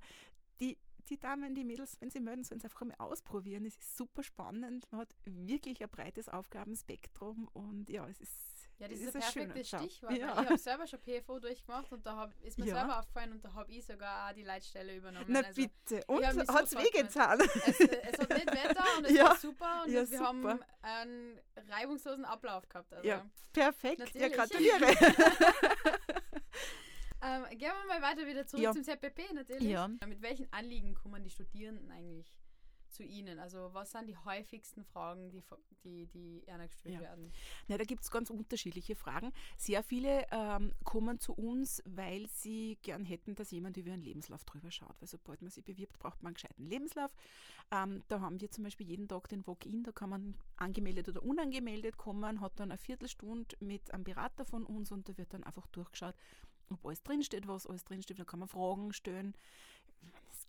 die, 0.60 0.77
die 1.10 1.20
Damen, 1.20 1.53
die 1.53 1.63
Mädels, 1.63 1.98
wenn 2.00 2.10
sie 2.10 2.20
melden, 2.22 2.44
sollen 2.44 2.60
es 2.60 2.63
einfach 2.65 2.82
einmal 2.82 2.98
ausprobieren. 2.98 3.65
Es 3.65 3.75
ist 3.77 3.98
super 3.98 4.24
spannend. 4.24 4.88
Man 4.92 5.01
hat 5.01 5.13
wirklich 5.25 5.84
ein 5.84 5.89
breites 5.89 6.27
Aufgabenspektrum 6.30 7.48
und 7.53 7.89
ja, 7.89 8.08
es 8.08 8.20
ist. 8.20 8.52
Ja, 8.84 8.90
das 8.90 9.00
es 9.00 9.06
ist 9.08 9.16
ein 9.16 9.22
ein 9.24 9.32
perfektes. 9.54 9.68
Stichwort. 9.70 10.12
Ja. 10.18 10.42
Ich 10.42 10.50
habe 10.50 10.58
selber 10.58 10.86
schon 10.88 11.00
PFO 11.00 11.40
durchgemacht 11.40 11.90
und 11.94 12.06
da 12.06 12.18
hab, 12.18 12.34
ist 12.44 12.58
mir 12.60 12.66
Ja. 12.66 12.75
selber 12.80 13.00
aufgefallen 13.00 13.32
und 13.32 13.46
da 13.46 13.54
habe 13.54 13.72
ich 13.72 13.86
sogar 13.86 14.30
auch 14.30 14.34
die 14.34 14.44
Leitstelle 14.44 14.94
übernommen. 14.98 15.25
Na 15.30 15.40
also, 15.40 15.62
bitte. 15.62 16.04
Und 16.08 16.25
hat 16.25 16.63
es 16.66 16.75
wehgetan? 16.78 17.40
es, 17.40 17.79
es 17.79 18.20
hat 18.20 18.29
nicht 18.29 18.48
Wetter 18.51 18.84
und 18.98 19.05
es 19.05 19.12
Ja. 19.14 19.24
war 19.24 19.38
super 19.38 19.84
und 19.86 19.92
Ja, 19.92 20.00
wir 20.01 20.05
super. 20.07 20.24
haben 20.25 20.60
einen 20.81 21.40
reibungslosen 21.70 22.25
Ablauf 22.25 22.68
gehabt. 22.68 22.92
Also, 22.94 23.07
Ja, 23.07 23.25
perfekt. 23.53 24.00
Ja, 24.16 24.27
Natürlich. 24.27 24.34
gratuliere. 24.36 24.86
ähm, 27.22 27.46
gehen 27.51 27.72
wir 27.72 27.88
mal 27.88 28.01
weiter 28.01 28.27
wieder 28.27 28.46
zurück 28.46 28.64
Ja. 28.64 28.74
zum 28.74 28.84
ZPP 28.84 29.31
natürlich. 29.34 29.64
Ja. 29.64 29.88
Mit 29.88 30.22
welchen 30.22 30.51
Anliegen 30.51 30.94
kommen 30.94 31.24
die 31.24 31.29
Studierenden 31.29 31.90
eigentlich 31.90 32.34
zu 32.94 33.03
Ihnen? 33.03 33.40
Also 33.40 33.70
was 33.74 33.92
sind 33.92 34.08
die 34.08 34.16
häufigsten 34.18 34.84
Fragen, 34.86 35.29
die, 35.32 35.44
die, 35.84 36.06
die 36.08 36.44
Ihnen 36.48 36.68
gestellt 36.68 36.96
Ja. 36.96 37.01
werden? 37.01 37.32
Ja, 37.68 37.77
da 37.77 37.84
gibt 37.84 38.03
es 38.03 38.12
ganz 38.12 38.29
unterschiedliche 38.29 38.96
Fragen. 38.96 39.32
Sehr 39.58 39.84
viele 39.84 40.25
ähm, 40.32 40.74
kommen 40.84 41.20
zu 41.20 41.34
uns, 41.34 41.82
weil 41.86 42.27
sie 42.29 42.77
gern 42.82 43.03
hätten, 43.06 43.36
dass 43.36 43.51
jemand 43.51 43.77
über 43.77 43.90
ihren 43.90 44.01
Lebenslauf 44.01 44.44
drüber 44.46 44.72
schaut. 44.72 44.96
Weil 45.01 45.08
sobald 45.08 45.42
man 45.42 45.51
sich 45.51 45.64
bewirbt, 45.64 45.98
braucht 46.00 46.22
man 46.24 46.29
einen 46.29 46.36
gescheiten 46.36 46.66
Lebenslauf. 46.66 47.14
Ähm, 47.72 48.03
da 48.08 48.22
haben 48.22 48.40
wir 48.40 48.50
zum 48.51 48.64
Beispiel 48.64 48.88
jeden 48.88 49.08
Tag 49.08 49.27
den 49.29 49.46
Walk-In, 49.48 49.84
da 49.84 49.92
kann 49.92 50.10
man 50.10 50.36
angemeldet 50.58 51.10
oder 51.10 51.24
unangemeldet 51.24 51.98
kommen, 51.98 52.40
hat 52.42 52.60
dann 52.60 52.72
eine 52.72 52.77
Viertelstunde 52.77 53.56
mit 53.60 53.94
einem 53.94 54.03
Berater 54.03 54.46
von 54.46 54.64
uns 54.66 54.92
und 54.92 55.10
da 55.10 55.18
wird 55.18 55.34
dann 55.34 55.44
einfach 55.44 55.68
durchgeschaut, 55.68 56.16
ob 56.70 56.86
alles 56.86 57.03
drinsteht, 57.03 57.48
was 57.48 57.68
alles 57.68 57.84
drinsteht. 57.84 58.20
Da 58.20 58.24
kann 58.25 58.40
man 58.40 58.48
Fragen 58.48 58.94
stellen. 58.94 59.34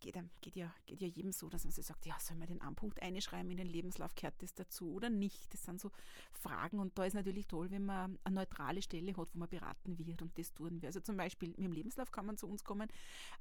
Geht, 0.04 0.18
geht, 0.42 0.54
ja, 0.54 0.70
geht 0.84 1.00
ja 1.00 1.08
jedem 1.08 1.32
so, 1.32 1.48
dass 1.48 1.64
man 1.64 1.72
sich 1.72 1.86
sagt, 1.86 2.04
ja, 2.04 2.14
soll 2.20 2.36
man 2.36 2.46
den 2.46 2.60
Anpunkt 2.60 3.00
einschreiben 3.00 3.50
in 3.50 3.56
den 3.56 3.66
Lebenslauf, 3.66 4.14
gehört 4.14 4.34
das 4.42 4.52
dazu 4.52 4.92
oder 4.92 5.08
nicht? 5.08 5.54
Das 5.54 5.62
sind 5.62 5.80
so 5.80 5.90
Fragen 6.30 6.78
und 6.78 6.98
da 6.98 7.06
ist 7.06 7.14
natürlich 7.14 7.46
toll, 7.46 7.70
wenn 7.70 7.86
man 7.86 8.18
eine 8.22 8.34
neutrale 8.34 8.82
Stelle 8.82 9.16
hat, 9.16 9.34
wo 9.34 9.38
man 9.38 9.48
beraten 9.48 9.98
wird 9.98 10.20
und 10.20 10.38
das 10.38 10.52
tun 10.52 10.82
wir. 10.82 10.88
Also 10.88 11.00
zum 11.00 11.16
Beispiel 11.16 11.48
mit 11.48 11.58
dem 11.58 11.72
Lebenslauf 11.72 12.12
kann 12.12 12.26
man 12.26 12.36
zu 12.36 12.46
uns 12.46 12.64
kommen. 12.64 12.90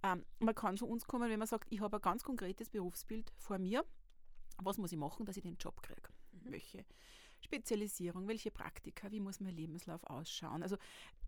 Ähm, 0.04 0.24
man 0.40 0.56
kann 0.56 0.78
zu 0.78 0.88
uns 0.88 1.06
kommen, 1.06 1.30
wenn 1.30 1.40
man 1.40 1.50
sagt, 1.50 1.68
ich 1.70 1.82
habe 1.82 1.98
ein 1.98 2.02
ganz 2.02 2.24
konkretes 2.24 2.70
Berufsbild 2.70 3.34
vor 3.38 3.60
mir. 3.60 3.84
Was 4.60 4.78
muss 4.78 4.94
ich 4.94 4.98
machen, 4.98 5.26
dass 5.26 5.36
ich 5.36 5.44
den 5.44 5.58
Job 5.58 5.84
kriege? 5.84 6.14
Welche 6.32 6.86
Spezialisierung, 7.42 8.30
welche 8.30 8.52
Praktika, 8.52 9.12
wie 9.12 9.20
muss 9.20 9.42
mein 9.42 9.54
Lebenslauf 9.54 10.02
ausschauen? 10.06 10.64
Also 10.64 10.78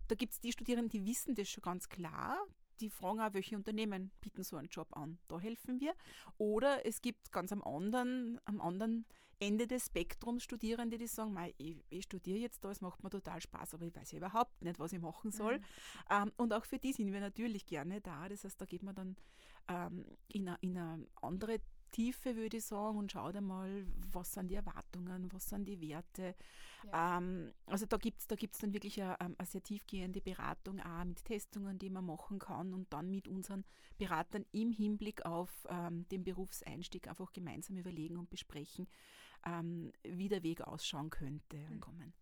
da 0.08 0.14
gibt 0.14 0.32
es 0.32 0.40
die 0.40 0.52
Studierenden, 0.52 0.88
die 0.88 1.04
wissen 1.04 1.34
das 1.34 1.50
schon 1.50 1.62
ganz 1.62 1.90
klar. 1.90 2.38
Die 2.80 2.90
fragen 2.90 3.20
auch, 3.20 3.32
welche 3.32 3.56
Unternehmen 3.56 4.10
bieten 4.20 4.42
so 4.42 4.56
einen 4.56 4.68
Job 4.68 4.96
an. 4.96 5.18
Da 5.28 5.38
helfen 5.38 5.80
wir. 5.80 5.94
Oder 6.38 6.84
es 6.86 7.00
gibt 7.00 7.32
ganz 7.32 7.52
am 7.52 7.62
anderen, 7.62 8.40
am 8.44 8.60
anderen 8.60 9.06
Ende 9.38 9.66
des 9.66 9.86
Spektrums 9.86 10.42
Studierende, 10.42 10.96
die 10.96 11.06
sagen, 11.06 11.34
"Mei, 11.34 11.54
ich, 11.58 11.84
ich 11.90 12.04
studiere 12.04 12.38
jetzt 12.38 12.64
da, 12.64 12.70
es 12.70 12.80
macht 12.80 13.02
mir 13.02 13.10
total 13.10 13.40
Spaß, 13.40 13.74
aber 13.74 13.84
ich 13.84 13.94
weiß 13.94 14.12
ja 14.12 14.18
überhaupt 14.18 14.62
nicht, 14.62 14.78
was 14.78 14.92
ich 14.92 15.00
machen 15.00 15.30
soll. 15.30 15.60
Ähm, 16.10 16.32
und 16.36 16.52
auch 16.52 16.64
für 16.64 16.78
die 16.78 16.92
sind 16.92 17.12
wir 17.12 17.20
natürlich 17.20 17.66
gerne 17.66 18.00
da. 18.00 18.28
Das 18.28 18.44
heißt, 18.44 18.60
da 18.60 18.64
geht 18.64 18.82
man 18.82 18.94
dann 18.94 19.16
ähm, 19.68 20.06
in, 20.28 20.48
eine, 20.48 20.58
in 20.62 20.78
eine 20.78 21.06
andere 21.20 21.58
Tiefe, 21.96 22.36
würde 22.36 22.58
ich 22.58 22.64
sagen, 22.66 22.98
und 22.98 23.10
schaut 23.10 23.36
einmal, 23.36 23.86
was 24.12 24.34
sind 24.34 24.48
die 24.48 24.56
Erwartungen, 24.56 25.32
was 25.32 25.48
sind 25.48 25.64
die 25.64 25.80
Werte. 25.80 26.34
Ja. 26.92 27.16
Ähm, 27.16 27.54
also 27.64 27.86
da 27.86 27.96
gibt 27.96 28.20
es 28.20 28.26
da 28.26 28.36
gibt's 28.36 28.58
dann 28.58 28.74
wirklich 28.74 29.00
eine, 29.00 29.18
eine 29.18 29.34
sehr 29.44 29.62
tiefgehende 29.62 30.20
Beratung 30.20 30.78
auch 30.80 31.04
mit 31.04 31.24
Testungen, 31.24 31.78
die 31.78 31.88
man 31.88 32.04
machen 32.04 32.38
kann 32.38 32.74
und 32.74 32.92
dann 32.92 33.10
mit 33.10 33.28
unseren 33.28 33.64
Beratern 33.96 34.44
im 34.52 34.72
Hinblick 34.72 35.24
auf 35.24 35.66
ähm, 35.70 36.06
den 36.10 36.22
Berufseinstieg 36.22 37.08
einfach 37.08 37.32
gemeinsam 37.32 37.78
überlegen 37.78 38.18
und 38.18 38.28
besprechen, 38.28 38.86
ähm, 39.46 39.90
wie 40.02 40.28
der 40.28 40.42
Weg 40.42 40.60
ausschauen 40.60 41.08
könnte 41.08 41.56
und 41.70 41.80
kommen. 41.80 42.12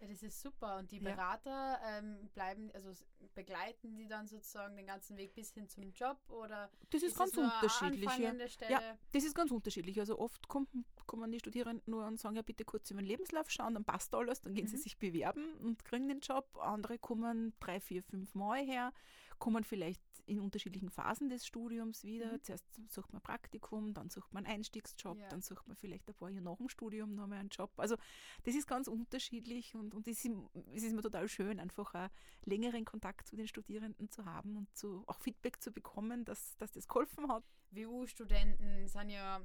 Ja, 0.00 0.06
das 0.08 0.22
ist 0.22 0.40
super. 0.40 0.78
Und 0.78 0.90
die 0.90 0.96
Ja. 0.98 1.14
Berater 1.14 1.78
ähm, 1.84 2.30
bleiben, 2.34 2.70
also 2.72 2.90
begleiten 3.34 3.96
die 3.96 4.06
dann 4.08 4.26
sozusagen 4.26 4.74
den 4.76 4.86
ganzen 4.86 5.16
Weg 5.16 5.34
bis 5.34 5.52
hin 5.52 5.68
zum 5.68 5.92
Job 5.92 6.18
oder 6.28 6.70
Das 6.90 7.02
ist, 7.02 7.12
es 7.12 7.18
ganz 7.18 7.36
unterschiedlich. 7.36 8.08
Ja. 8.18 8.70
Ja, 8.70 8.98
das 9.12 9.24
ist 9.24 9.34
ganz 9.34 9.50
unterschiedlich. 9.50 10.00
Also 10.00 10.18
oft 10.18 10.48
kommen, 10.48 10.86
kommen 11.06 11.30
die 11.30 11.38
Studierenden 11.38 11.82
nur 11.90 12.06
und 12.06 12.18
sagen, 12.18 12.36
ja 12.36 12.42
bitte 12.42 12.64
kurz 12.64 12.90
über 12.90 13.00
den 13.02 13.06
Lebenslauf 13.08 13.50
schauen, 13.50 13.74
dann 13.74 13.84
passt 13.84 14.14
alles, 14.14 14.40
dann 14.40 14.54
gehen 14.54 14.66
sie 14.66 14.76
Mhm. 14.76 14.80
sich 14.80 14.98
bewerben 14.98 15.52
und 15.58 15.84
kriegen 15.84 16.08
den 16.08 16.20
Job. 16.20 16.46
Andere 16.60 16.98
kommen 16.98 17.52
drei, 17.60 17.78
vier, 17.80 18.02
fünf 18.02 18.34
Mal 18.34 18.64
her, 18.64 18.92
kommen 19.40 19.64
vielleicht 19.64 20.00
in 20.26 20.38
unterschiedlichen 20.38 20.90
Phasen 20.90 21.28
des 21.28 21.44
Studiums 21.44 22.04
wieder. 22.04 22.34
Mhm. 22.34 22.42
Zuerst 22.44 22.64
sucht 22.88 23.12
man 23.12 23.20
Praktikum, 23.20 23.94
dann 23.94 24.10
sucht 24.10 24.32
man 24.32 24.46
einen 24.46 24.58
Einstiegsjob, 24.58 25.18
Ja. 25.18 25.28
dann 25.28 25.40
sucht 25.42 25.66
man 25.66 25.76
vielleicht 25.76 26.08
ein 26.08 26.14
paar 26.14 26.28
Jahre 26.30 26.44
nach 26.44 26.56
dem 26.56 26.68
Studium 26.68 27.16
noch 27.16 27.26
mal 27.26 27.38
einen 27.38 27.48
Job. 27.48 27.72
Also 27.76 27.96
das 28.44 28.54
ist 28.54 28.68
ganz 28.68 28.86
unterschiedlich 28.86 29.74
und, 29.74 29.92
und 29.92 30.06
es, 30.06 30.24
ist, 30.24 30.30
es 30.72 30.84
ist 30.84 30.94
mir 30.94 31.02
total 31.02 31.28
schön, 31.28 31.58
einfach 31.58 31.92
einen 31.94 32.10
längeren 32.44 32.84
Kontakt 32.84 33.26
zu 33.26 33.34
den 33.34 33.48
Studierenden 33.48 34.08
zu 34.08 34.24
haben 34.24 34.56
und 34.56 34.72
zu, 34.76 35.02
auch 35.08 35.18
Feedback 35.18 35.60
zu 35.60 35.72
bekommen, 35.72 36.24
dass, 36.24 36.56
dass 36.58 36.70
das 36.70 36.86
geholfen 36.86 37.28
hat. 37.28 37.42
WU-Studenten 37.72 38.86
sind 38.86 39.10
ja, 39.10 39.40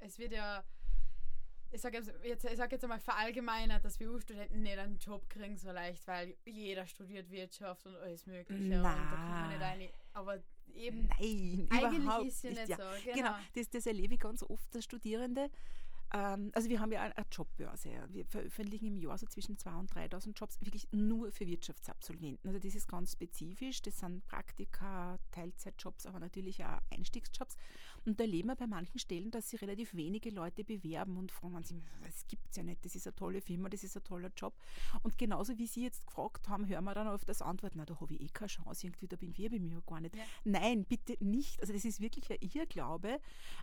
es 0.00 0.18
wird 0.18 0.32
ja, 0.32 0.64
ich 1.76 1.82
sage 1.82 1.98
jetzt, 1.98 2.12
jetzt, 2.24 2.44
ich 2.44 2.56
sag 2.56 2.72
jetzt 2.72 2.82
einmal 2.84 2.98
verallgemeinert, 2.98 3.84
dass 3.84 4.00
WU-Studenten 4.00 4.62
nicht 4.62 4.78
einen 4.78 4.98
Job 4.98 5.28
kriegen 5.28 5.56
so 5.56 5.70
leicht, 5.70 6.06
weil 6.06 6.34
jeder 6.44 6.86
studiert 6.86 7.30
Wirtschaft 7.30 7.86
und 7.86 7.96
alles 7.96 8.26
Mögliche 8.26 8.76
und 8.76 8.82
da 8.82 8.92
kommt 8.94 9.28
man 9.28 9.48
nicht 9.50 9.60
rein. 9.60 9.88
Aber 10.14 10.42
eben, 10.74 11.06
Nein, 11.08 11.68
eigentlich 11.70 12.02
überhaupt 12.02 12.26
ist 12.26 12.44
ja 12.44 12.50
nicht 12.50 12.68
ja. 12.68 12.76
so. 12.76 12.82
Genau. 13.04 13.16
Genau, 13.16 13.34
das, 13.54 13.70
das 13.70 13.86
erlebe 13.86 14.14
ich 14.14 14.20
ganz 14.20 14.42
oft, 14.42 14.74
dass 14.74 14.84
Studierende 14.84 15.50
also 16.18 16.68
wir 16.68 16.80
haben 16.80 16.92
ja 16.92 17.02
eine 17.02 17.14
Jobbörse. 17.30 17.90
Wir 18.08 18.24
veröffentlichen 18.24 18.86
im 18.86 18.96
Jahr 18.96 19.18
so 19.18 19.26
zwischen 19.26 19.56
2.000 19.56 19.78
und 19.78 19.92
3.000 19.92 20.38
Jobs, 20.38 20.60
wirklich 20.60 20.88
nur 20.92 21.30
für 21.32 21.46
Wirtschaftsabsolventen. 21.46 22.48
Also 22.48 22.60
das 22.60 22.74
ist 22.74 22.88
ganz 22.88 23.12
spezifisch. 23.12 23.82
Das 23.82 23.98
sind 23.98 24.26
Praktika, 24.26 25.18
Teilzeitjobs, 25.32 26.06
aber 26.06 26.20
natürlich 26.20 26.64
auch 26.64 26.80
Einstiegsjobs. 26.90 27.56
Und 28.04 28.20
da 28.20 28.24
erleben 28.24 28.48
wir 28.48 28.56
bei 28.56 28.66
manchen 28.66 28.98
Stellen, 28.98 29.30
dass 29.30 29.50
sich 29.50 29.60
relativ 29.60 29.94
wenige 29.94 30.30
Leute 30.30 30.62
bewerben 30.64 31.16
und 31.16 31.32
fragen 31.32 31.62
sich, 31.64 31.76
das 32.04 32.26
gibt 32.28 32.48
es 32.50 32.56
ja 32.56 32.62
nicht, 32.62 32.84
das 32.84 32.94
ist 32.94 33.06
eine 33.06 33.16
tolle 33.16 33.40
Firma, 33.40 33.68
das 33.68 33.82
ist 33.82 33.96
ein 33.96 34.04
toller 34.04 34.30
Job. 34.36 34.54
Und 35.02 35.18
genauso 35.18 35.58
wie 35.58 35.66
Sie 35.66 35.82
jetzt 35.82 36.06
gefragt 36.06 36.48
haben, 36.48 36.68
hören 36.68 36.84
wir 36.84 36.94
dann 36.94 37.08
auf 37.08 37.24
das 37.24 37.42
Antwort, 37.42 37.72
na, 37.74 37.84
da 37.84 37.98
habe 38.00 38.14
ich 38.14 38.20
eh 38.20 38.28
keine 38.28 38.48
Chance, 38.48 38.86
irgendwie, 38.86 39.08
da 39.08 39.16
bin 39.16 39.36
wir 39.36 39.50
bei 39.50 39.58
mir 39.58 39.82
gar 39.86 40.00
nicht. 40.00 40.14
Ja. 40.14 40.22
Nein, 40.44 40.84
bitte 40.84 41.16
nicht. 41.20 41.60
Also 41.60 41.72
das 41.72 41.84
ist 41.84 42.00
wirklich 42.00 42.30
ein 42.30 42.38
Irrglaube. 42.40 43.20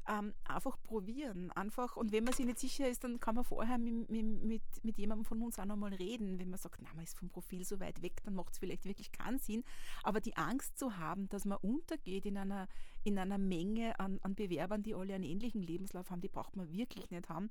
Ähm, 0.08 0.34
einfach 0.44 0.78
probieren. 0.84 1.52
Einfach, 1.52 1.96
und 1.96 2.12
wenn 2.12 2.26
man 2.26 2.34
sich 2.34 2.42
nicht 2.45 2.60
sicher 2.60 2.88
ist, 2.88 3.03
dann 3.03 3.19
kann 3.19 3.36
man 3.36 3.43
vorher 3.43 3.77
mit, 3.77 4.10
mit, 4.10 4.62
mit 4.84 4.97
jemandem 4.97 5.25
von 5.25 5.41
uns 5.41 5.60
auch 5.60 5.65
nochmal 5.65 5.93
reden. 5.93 6.39
Wenn 6.39 6.49
man 6.49 6.60
sagt, 6.60 6.82
na, 6.82 6.89
man 6.93 7.03
ist 7.03 7.17
vom 7.17 7.29
Profil 7.29 7.65
so 7.65 7.79
weit 7.79 8.01
weg, 8.01 8.23
dann 8.23 8.36
macht 8.36 8.53
es 8.53 8.60
vielleicht 8.60 8.86
wirklich 8.86 9.12
keinen 9.12 9.39
Sinn. 9.39 9.63
Aber 10.03 10.21
die 10.21 10.36
Angst 10.38 10.77
zu 10.77 10.97
haben, 10.97 11.29
dass 11.29 11.45
man 11.45 11.58
untergeht 11.60 12.25
in 12.25 12.38
einer, 12.38 12.67
in 13.03 13.17
einer 13.17 13.38
Menge 13.38 13.99
an, 13.99 14.19
an 14.21 14.36
Bewerbern, 14.36 14.84
die 14.84 14.95
alle 14.95 15.13
einen 15.15 15.23
ähnlichen 15.23 15.62
Lebenslauf 15.62 16.10
haben, 16.10 16.21
die 16.21 16.29
braucht 16.29 16.56
man 16.56 16.71
wirklich 16.71 17.10
nicht 17.10 17.29
haben. 17.29 17.49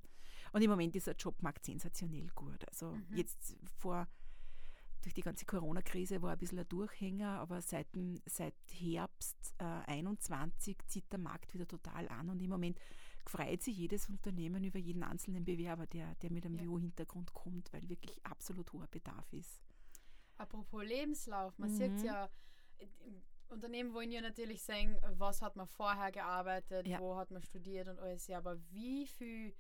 Und 0.52 0.62
im 0.62 0.70
Moment 0.70 0.94
ist 0.96 1.06
der 1.06 1.16
Jobmarkt 1.16 1.64
sensationell 1.64 2.28
gut. 2.34 2.66
Also 2.68 2.92
mhm. 2.92 3.06
jetzt 3.14 3.56
vor 3.78 4.06
durch 5.02 5.14
die 5.14 5.22
ganze 5.22 5.44
Corona-Krise 5.44 6.22
war 6.22 6.32
ein 6.32 6.38
bisschen 6.38 6.60
ein 6.60 6.68
Durchhänger, 6.68 7.40
aber 7.40 7.60
seit, 7.60 7.88
seit 8.26 8.54
Herbst 8.70 9.54
äh, 9.58 9.64
21 9.90 10.78
zieht 10.86 11.10
der 11.12 11.18
Markt 11.18 11.52
wieder 11.54 11.66
total 11.66 12.08
an 12.08 12.30
und 12.30 12.40
im 12.40 12.50
Moment 12.50 12.78
freut 13.24 13.62
sich 13.62 13.76
jedes 13.76 14.08
Unternehmen 14.08 14.64
über 14.64 14.78
jeden 14.78 15.02
einzelnen 15.02 15.44
Bewerber, 15.44 15.86
der, 15.86 16.14
der 16.16 16.30
mit 16.30 16.44
einem 16.44 16.58
ja. 16.58 16.78
hintergrund 16.78 17.32
kommt, 17.32 17.72
weil 17.72 17.88
wirklich 17.88 18.24
absolut 18.24 18.72
hoher 18.72 18.88
Bedarf 18.88 19.32
ist. 19.32 19.60
Apropos 20.36 20.84
Lebenslauf, 20.84 21.56
man 21.58 21.70
mhm. 21.70 21.74
sieht 21.76 22.02
ja, 22.02 22.28
Unternehmen 23.48 23.92
wollen 23.92 24.10
ja 24.10 24.20
natürlich 24.20 24.62
sehen, 24.62 24.96
was 25.18 25.42
hat 25.42 25.56
man 25.56 25.66
vorher 25.66 26.10
gearbeitet, 26.10 26.86
ja. 26.88 26.98
wo 26.98 27.16
hat 27.16 27.30
man 27.30 27.42
studiert 27.42 27.88
und 27.88 27.98
alles, 27.98 28.26
ja, 28.26 28.38
aber 28.38 28.58
wie 28.70 29.06
viel, 29.06 29.54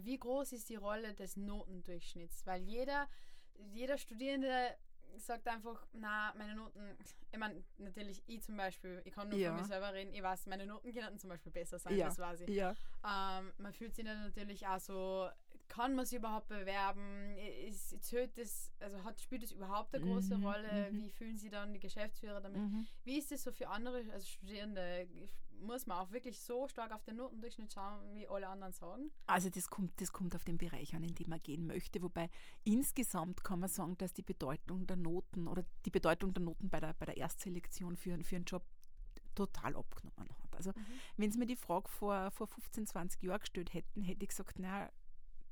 wie 0.00 0.18
groß 0.18 0.52
ist 0.52 0.70
die 0.70 0.76
Rolle 0.76 1.14
des 1.14 1.36
Notendurchschnitts? 1.36 2.46
Weil 2.46 2.62
jeder, 2.62 3.08
jeder 3.54 3.98
Studierende 3.98 4.76
sagt 5.18 5.46
einfach, 5.48 5.86
na, 5.92 6.34
meine 6.36 6.54
Noten, 6.54 6.96
ich 7.32 7.38
meine, 7.38 7.62
natürlich, 7.78 8.22
ich 8.26 8.42
zum 8.42 8.56
Beispiel, 8.56 9.02
ich 9.04 9.12
kann 9.12 9.28
nur 9.28 9.38
ja. 9.38 9.50
von 9.50 9.60
mir 9.60 9.66
selber 9.66 9.92
reden, 9.92 10.12
ich 10.14 10.22
weiß, 10.22 10.46
meine 10.46 10.66
Noten 10.66 10.92
könnten 10.92 11.18
zum 11.18 11.30
Beispiel 11.30 11.52
besser 11.52 11.78
sein, 11.78 11.96
ja. 11.96 12.06
das 12.06 12.18
weiß 12.18 12.42
ich. 12.42 12.48
Ja. 12.50 12.74
Ähm, 13.04 13.52
man 13.58 13.72
fühlt 13.72 13.94
sich 13.94 14.04
dann 14.04 14.22
natürlich 14.22 14.66
auch 14.66 14.80
so, 14.80 15.28
kann 15.68 15.94
man 15.94 16.06
sich 16.06 16.18
überhaupt 16.18 16.48
bewerben? 16.48 17.36
Ist, 17.66 18.02
zählt 18.02 18.36
das, 18.38 18.72
also 18.80 19.02
hat, 19.04 19.20
spielt 19.20 19.42
das 19.42 19.52
überhaupt 19.52 19.94
eine 19.94 20.04
große 20.04 20.36
mhm, 20.36 20.46
Rolle? 20.46 20.90
Mhm. 20.90 20.96
Wie 20.96 21.10
fühlen 21.10 21.38
sich 21.38 21.50
dann 21.50 21.72
die 21.72 21.80
Geschäftsführer 21.80 22.40
damit? 22.40 22.60
Mhm. 22.60 22.86
Wie 23.04 23.18
ist 23.18 23.30
das 23.30 23.42
so 23.42 23.52
für 23.52 23.68
andere, 23.68 24.04
also 24.12 24.26
Studierende? 24.26 25.08
Muss 25.64 25.86
man 25.86 25.98
auch 25.98 26.10
wirklich 26.12 26.40
so 26.40 26.68
stark 26.68 26.92
auf 26.92 27.02
den 27.04 27.16
Notendurchschnitt 27.16 27.72
schauen, 27.72 28.14
wie 28.14 28.28
alle 28.28 28.48
anderen 28.48 28.72
sagen? 28.72 29.10
Also 29.26 29.50
das 29.50 29.68
kommt, 29.68 30.00
das 30.00 30.12
kommt 30.12 30.34
auf 30.34 30.44
den 30.44 30.58
Bereich 30.58 30.94
an, 30.94 31.02
in 31.02 31.14
dem 31.14 31.30
man 31.30 31.42
gehen 31.42 31.66
möchte. 31.66 32.02
Wobei 32.02 32.30
insgesamt 32.64 33.42
kann 33.42 33.60
man 33.60 33.68
sagen, 33.68 33.96
dass 33.98 34.12
die 34.12 34.22
Bedeutung 34.22 34.86
der 34.86 34.96
Noten 34.96 35.48
oder 35.48 35.64
die 35.84 35.90
Bedeutung 35.90 36.34
der 36.34 36.42
Noten 36.42 36.68
bei 36.68 36.80
der, 36.80 36.94
bei 36.94 37.06
der 37.06 37.16
Erstselektion 37.16 37.96
für, 37.96 38.22
für 38.22 38.36
einen 38.36 38.44
Job 38.44 38.62
total 39.34 39.76
abgenommen 39.76 40.30
hat. 40.42 40.56
Also 40.56 40.70
mhm. 40.70 40.84
wenn 41.16 41.32
Sie 41.32 41.38
mir 41.38 41.46
die 41.46 41.56
Frage 41.56 41.88
vor, 41.88 42.30
vor 42.30 42.46
15, 42.46 42.86
20 42.86 43.22
Jahren 43.22 43.40
gestellt 43.40 43.74
hätten, 43.74 44.02
hätte 44.02 44.22
ich 44.22 44.28
gesagt, 44.28 44.58
na, 44.58 44.90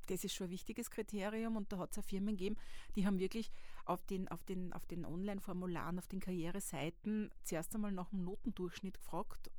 das 0.06 0.24
ist 0.24 0.34
schon 0.34 0.48
ein 0.48 0.50
wichtiges 0.50 0.90
Kriterium 0.90 1.56
und 1.56 1.72
da 1.72 1.78
hat 1.78 1.92
es 1.92 1.98
auch 1.98 2.04
Firmen 2.04 2.36
gegeben, 2.36 2.56
die 2.96 3.06
haben 3.06 3.18
wirklich 3.18 3.50
auf 3.84 4.04
den, 4.04 4.28
auf 4.28 4.42
den, 4.44 4.72
auf 4.72 4.86
den 4.86 5.04
Online-Formularen, 5.04 5.98
auf 5.98 6.08
den 6.08 6.20
Karriereseiten 6.20 7.30
zuerst 7.44 7.74
einmal 7.74 7.92
nach 7.92 8.10
dem 8.10 8.24
Notendurchschnitt 8.24 8.98
gefragt 8.98 9.50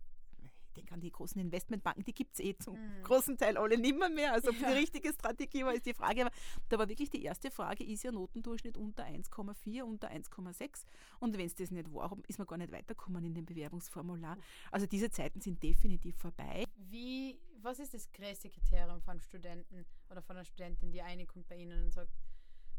denke 0.73 0.93
an 0.93 1.01
die 1.01 1.11
großen 1.11 1.39
Investmentbanken, 1.39 2.03
die 2.03 2.13
gibt 2.13 2.33
es 2.33 2.39
eh 2.39 2.55
zum 2.57 2.75
mhm. 2.75 3.03
großen 3.03 3.37
Teil 3.37 3.57
alle 3.57 3.77
nimmer 3.77 4.09
mehr. 4.09 4.33
Also 4.33 4.49
ob 4.49 4.59
ja. 4.59 4.69
die 4.69 4.79
richtige 4.79 5.13
Strategie 5.13 5.63
war, 5.63 5.73
ist 5.73 5.85
die 5.85 5.93
Frage. 5.93 6.25
Aber 6.25 6.31
da 6.69 6.79
war 6.79 6.89
wirklich 6.89 7.09
die 7.09 7.23
erste 7.23 7.51
Frage, 7.51 7.83
ist 7.83 8.03
ja 8.03 8.11
Notendurchschnitt 8.11 8.77
unter 8.77 9.05
1,4, 9.05 9.83
unter 9.83 10.09
1,6? 10.09 10.85
Und 11.19 11.37
wenn 11.37 11.45
es 11.45 11.55
das 11.55 11.71
nicht 11.71 11.93
war, 11.93 12.17
ist 12.27 12.39
man 12.39 12.47
gar 12.47 12.57
nicht 12.57 12.71
weitergekommen 12.71 13.23
in 13.23 13.33
dem 13.33 13.45
Bewerbungsformular. 13.45 14.37
Also 14.71 14.85
diese 14.85 15.09
Zeiten 15.09 15.41
sind 15.41 15.61
definitiv 15.61 16.17
vorbei. 16.17 16.65
Wie, 16.75 17.39
was 17.61 17.79
ist 17.79 17.93
das 17.93 18.11
größte 18.11 18.49
Kriterium 18.49 19.01
von 19.01 19.19
Studenten 19.19 19.85
oder 20.09 20.21
von 20.21 20.35
einer 20.35 20.45
Studentin, 20.45 20.91
die 20.91 21.01
eine 21.01 21.25
kommt 21.25 21.47
bei 21.47 21.57
Ihnen 21.57 21.83
und 21.85 21.93
sagt, 21.93 22.11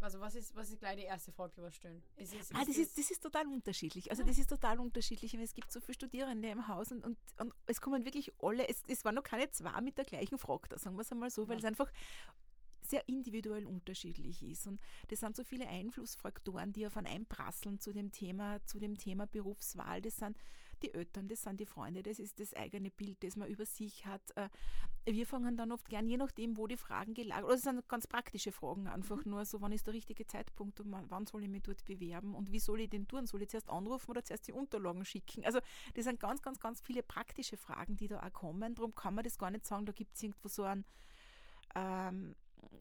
also 0.05 0.21
was 0.21 0.35
ist, 0.35 0.55
was 0.55 0.71
ist 0.71 0.79
gleich 0.79 0.97
die 0.97 1.05
erste 1.05 1.33
Frage, 1.33 1.55
die 1.57 1.63
wir 1.63 1.73
stellen? 1.73 2.03
Ist, 2.17 2.35
ist, 2.35 2.55
ah, 2.55 2.63
das, 2.65 2.77
ist, 2.77 2.97
das 2.97 3.11
ist 3.11 3.23
total 3.23 3.47
unterschiedlich. 3.49 4.11
Also 4.11 4.23
das 4.23 4.39
ist 4.39 4.49
total 4.49 4.79
unterschiedlich, 4.79 5.35
es 5.35 5.55
gibt 5.55 5.73
so 5.73 5.81
viele 5.81 5.95
Studierende 5.95 6.49
im 6.51 6.69
Haus 6.69 6.93
und, 6.93 7.05
und, 7.05 7.19
und 7.39 7.53
es 7.67 7.81
kommen 7.81 8.05
wirklich 8.05 8.33
alle, 8.41 8.69
es, 8.69 8.83
es 8.87 9.05
waren 9.05 9.15
noch 9.15 9.23
keine 9.23 9.51
zwei 9.51 9.81
mit 9.81 9.99
der 9.99 10.05
gleichen 10.05 10.39
Frage 10.39 10.69
da, 10.69 10.79
sagen 10.79 10.97
wir 10.97 11.03
es 11.03 11.11
einmal 11.11 11.31
so, 11.31 11.49
weil 11.49 11.57
ja. 11.57 11.61
es 11.61 11.65
einfach 11.65 11.91
sehr 12.83 13.09
individuell 13.09 13.67
unterschiedlich 13.67 14.43
ist. 14.43 14.67
Und 14.67 14.81
das 15.09 15.21
sind 15.21 15.37
so 15.37 15.43
viele 15.43 15.67
Einflussfaktoren, 15.67 16.73
die 16.73 16.87
auf 16.87 16.97
einen 16.97 17.07
einprasseln 17.07 17.81
zu 17.81 17.93
dem 17.93 18.13
Thema, 18.13 18.65
zu 18.67 18.79
dem 18.79 18.99
Thema 18.99 19.27
Berufswahl. 19.27 20.03
Das 20.03 20.17
sind 20.17 20.37
die 20.85 20.95
Eltern, 20.95 21.29
das 21.29 21.43
sind 21.43 21.61
die 21.61 21.67
Freunde, 21.67 22.03
das 22.03 22.19
ist 22.19 22.41
das 22.41 22.55
eigene 22.55 22.91
Bild, 22.91 23.23
das 23.23 23.37
man 23.37 23.49
über 23.49 23.67
sich 23.67 24.07
hat. 24.07 24.23
Äh, 24.37 24.49
wir 25.07 25.27
fangen 25.27 25.57
dann 25.57 25.73
oft 25.73 25.89
gern, 25.89 26.07
je 26.07 26.17
nachdem, 26.17 26.57
wo 26.57 26.67
die 26.67 26.77
Fragen 26.77 27.15
gelagert 27.15 27.45
oder 27.45 27.55
es 27.55 27.63
sind 27.63 27.87
ganz 27.89 28.07
praktische 28.07 28.53
Fragen, 28.53 28.87
einfach 28.87 29.25
mhm. 29.25 29.33
nur 29.33 29.45
so, 29.45 29.61
wann 29.61 29.73
ist 29.73 29.87
der 29.87 29.95
richtige 29.95 30.27
Zeitpunkt 30.27 30.81
und 30.81 30.95
wann 31.09 31.27
soll 31.27 31.43
ich 31.43 31.49
mich 31.49 31.63
dort 31.63 31.85
bewerben 31.85 32.35
und 32.35 32.53
wie 32.53 32.59
soll 32.59 32.81
ich 32.81 32.91
den 32.91 33.07
tun? 33.07 33.27
Soll 33.27 33.43
ich 33.43 33.49
zuerst 33.49 33.69
anrufen 33.69 34.11
oder 34.11 34.25
zuerst 34.25 34.49
die 34.49 34.53
Unterlagen 34.53 35.05
schicken? 35.05 35.45
Also 35.45 35.61
das 35.95 36.05
sind 36.05 36.21
ganz, 36.21 36.43
ganz, 36.43 36.61
ganz 36.61 36.81
viele 36.81 37.03
praktische 37.03 37.57
Fragen, 37.57 37.97
die 37.97 38.09
da 38.09 38.23
auch 38.23 38.33
kommen. 38.33 38.75
Darum 38.75 38.95
kann 38.95 39.15
man 39.15 39.25
das 39.25 39.39
gar 39.39 39.51
nicht 39.51 39.67
sagen, 39.67 39.87
da 39.87 39.93
gibt 39.93 40.15
es 40.15 40.23
irgendwo 40.23 40.49
so 40.49 40.63
ein 40.65 40.85
ähm, 41.75 42.35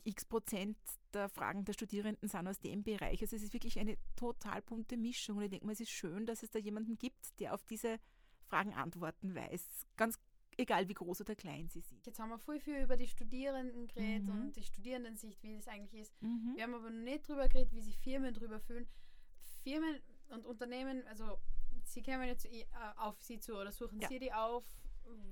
x 0.03 0.25
Prozent 0.25 0.77
der 1.13 1.29
Fragen 1.29 1.65
der 1.65 1.73
Studierenden 1.73 2.27
sind 2.27 2.47
aus 2.47 2.59
dem 2.59 2.83
Bereich. 2.83 3.21
Also 3.21 3.35
es 3.35 3.43
ist 3.43 3.53
wirklich 3.53 3.79
eine 3.79 3.97
total 4.15 4.61
bunte 4.61 4.97
Mischung. 4.97 5.37
Und 5.37 5.43
ich 5.43 5.49
denke 5.49 5.65
mal, 5.65 5.73
es 5.73 5.79
ist 5.79 5.91
schön, 5.91 6.25
dass 6.25 6.43
es 6.43 6.51
da 6.51 6.59
jemanden 6.59 6.97
gibt, 6.97 7.39
der 7.39 7.53
auf 7.53 7.63
diese 7.65 7.99
Fragen 8.47 8.73
antworten 8.73 9.35
weiß. 9.35 9.87
Ganz 9.95 10.19
egal, 10.57 10.87
wie 10.87 10.93
groß 10.93 11.21
oder 11.21 11.35
klein 11.35 11.69
sie 11.69 11.81
sind. 11.81 12.05
Jetzt 12.05 12.19
haben 12.19 12.29
wir 12.29 12.39
voll 12.39 12.59
viel 12.59 12.77
über 12.77 12.97
die 12.97 13.07
Studierenden 13.07 13.87
geredet 13.87 14.27
mhm. 14.27 14.41
und 14.41 14.55
die 14.55 14.63
Studierendensicht, 14.63 15.41
wie 15.43 15.55
das 15.55 15.67
eigentlich 15.67 16.01
ist. 16.01 16.21
Mhm. 16.21 16.53
Wir 16.55 16.63
haben 16.63 16.73
aber 16.73 16.89
noch 16.89 17.03
nicht 17.03 17.29
darüber 17.29 17.47
geredet, 17.47 17.73
wie 17.73 17.81
sich 17.81 17.97
Firmen 17.97 18.33
darüber 18.33 18.59
fühlen. 18.59 18.87
Firmen 19.63 19.99
und 20.29 20.45
Unternehmen, 20.45 21.05
also 21.07 21.39
sie 21.85 22.01
kämen 22.01 22.27
jetzt 22.27 22.45
äh, 22.45 22.65
auf 22.97 23.21
sie 23.21 23.39
zu 23.39 23.55
oder 23.55 23.71
suchen 23.71 23.99
ja. 23.99 24.07
sie 24.07 24.19
die 24.19 24.33
auf 24.33 24.63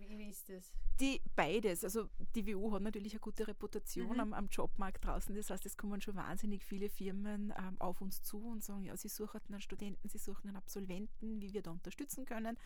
wie, 0.08 0.30
ist 0.30 0.50
das? 0.50 0.72
Die 1.00 1.22
beides. 1.36 1.84
Also 1.84 2.10
die 2.36 2.46
WU 2.48 2.72
hat 2.74 2.82
natürlich 2.82 3.14
eine 3.14 3.20
gute 3.20 3.48
Reputation 3.48 4.14
mhm. 4.14 4.20
am, 4.20 4.34
am, 4.34 4.48
Jobmarkt 4.48 5.06
draußen. 5.06 5.36
Das 5.36 5.50
heißt, 5.50 5.66
es 5.66 5.78
kommen 5.78 6.02
schon 6.02 6.16
wahnsinnig 6.16 6.64
viele 6.64 6.90
Firmen 6.90 7.54
ähm, 7.58 7.80
auf 7.80 8.02
uns 8.02 8.22
zu 8.22 8.38
und 8.38 8.64
sagen, 8.64 8.84
ja, 8.84 8.96
sie 8.96 9.10
suchen 9.10 9.42
einen 9.50 9.62
Studenten, 9.62 10.08
sie 10.08 10.18
suchen 10.18 10.48
einen 10.48 10.58
Absolventen, 10.58 11.42
wie 11.42 11.54
wir 11.54 11.62
da 11.62 11.72
unterstützen 11.72 12.26
können. 12.26 12.58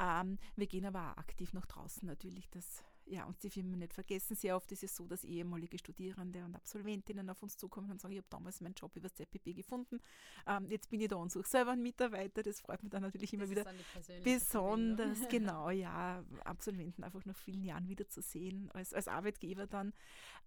Ähm, 0.00 0.38
wir 0.56 0.66
gehen 0.66 0.86
aber 0.86 1.12
auch 1.12 1.16
aktiv 1.18 1.52
nach 1.52 1.66
draußen 1.66 2.06
natürlich, 2.06 2.48
dass 2.50 2.82
ja, 3.06 3.24
uns 3.24 3.38
die 3.38 3.50
Firmen 3.50 3.78
nicht 3.78 3.94
vergessen. 3.94 4.36
Sehr 4.36 4.56
oft 4.56 4.70
ist 4.72 4.82
es 4.82 4.94
so, 4.94 5.06
dass 5.06 5.24
ehemalige 5.24 5.78
Studierende 5.78 6.44
und 6.44 6.54
Absolventinnen 6.54 7.28
auf 7.30 7.42
uns 7.42 7.56
zukommen 7.56 7.90
und 7.90 8.00
sagen, 8.00 8.12
ich 8.12 8.18
habe 8.18 8.28
damals 8.30 8.60
meinen 8.60 8.74
Job 8.74 8.94
über 8.96 9.08
das 9.08 9.14
ZPP 9.14 9.54
gefunden. 9.54 10.00
Ähm, 10.46 10.70
jetzt 10.70 10.90
bin 10.90 11.00
ich 11.00 11.08
da 11.08 11.16
und 11.16 11.32
suche 11.32 11.48
selber 11.48 11.72
einen 11.72 11.82
Mitarbeiter. 11.82 12.42
Das 12.42 12.60
freut 12.60 12.82
mich 12.82 12.90
dann 12.90 13.02
natürlich 13.02 13.32
immer 13.32 13.46
das 13.46 13.50
wieder 13.50 13.66
besonders. 14.22 15.18
genau, 15.28 15.70
ja, 15.70 16.24
Absolventen 16.44 17.04
einfach 17.04 17.24
nach 17.24 17.36
vielen 17.36 17.64
Jahren 17.64 17.88
wieder 17.88 18.08
zu 18.08 18.22
sehen, 18.22 18.70
als, 18.72 18.94
als 18.94 19.08
Arbeitgeber 19.08 19.66
dann. 19.66 19.92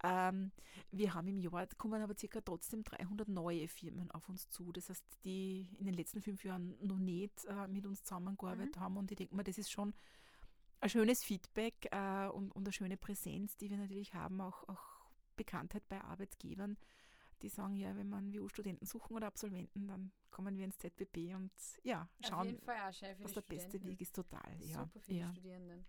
Ähm, 0.03 0.51
wir 0.91 1.13
haben 1.13 1.27
im 1.27 1.39
Jahr, 1.39 1.67
kommen 1.77 2.01
aber 2.01 2.17
circa 2.17 2.41
trotzdem 2.41 2.83
300 2.83 3.27
neue 3.27 3.67
Firmen 3.67 4.11
auf 4.11 4.27
uns 4.29 4.49
zu. 4.49 4.71
Das 4.71 4.89
heißt, 4.89 5.05
die 5.23 5.69
in 5.77 5.85
den 5.85 5.95
letzten 5.95 6.21
fünf 6.21 6.43
Jahren 6.43 6.75
noch 6.81 6.99
nicht 6.99 7.45
äh, 7.45 7.67
mit 7.67 7.85
uns 7.85 8.03
zusammengearbeitet 8.03 8.75
mhm. 8.75 8.79
haben 8.79 8.97
und 8.97 9.11
ich 9.11 9.17
denke 9.17 9.35
mal, 9.35 9.43
das 9.43 9.57
ist 9.57 9.71
schon 9.71 9.93
ein 10.85 10.89
schönes 10.89 11.23
Feedback 11.23 11.87
äh, 11.91 12.27
und, 12.27 12.51
und 12.51 12.63
eine 12.63 12.71
schöne 12.71 12.95
Präsenz, 12.95 13.57
die 13.57 13.71
wir 13.71 13.77
natürlich 13.77 14.13
haben, 14.13 14.39
auch, 14.39 14.67
auch 14.69 15.09
Bekanntheit 15.35 15.87
bei 15.89 15.99
Arbeitgebern, 15.99 16.77
die 17.41 17.49
sagen, 17.49 17.75
ja, 17.75 17.95
wenn 17.95 18.07
man 18.07 18.31
WU-Studenten 18.31 18.85
suchen 18.85 19.15
oder 19.15 19.25
Absolventen, 19.25 19.87
dann 19.87 20.11
kommen 20.29 20.55
wir 20.57 20.63
ins 20.63 20.77
ZBB 20.77 21.33
und 21.33 21.51
ja, 21.83 22.07
schauen, 22.21 22.61
was 22.65 23.33
der 23.33 23.41
beste 23.41 23.83
Weg 23.83 23.99
ist, 23.99 24.15
total. 24.15 24.55
Ja. 24.59 24.83
Super 24.83 24.99
für 24.99 25.13
ja. 25.13 25.25
die 25.25 25.31
Studierenden. 25.31 25.85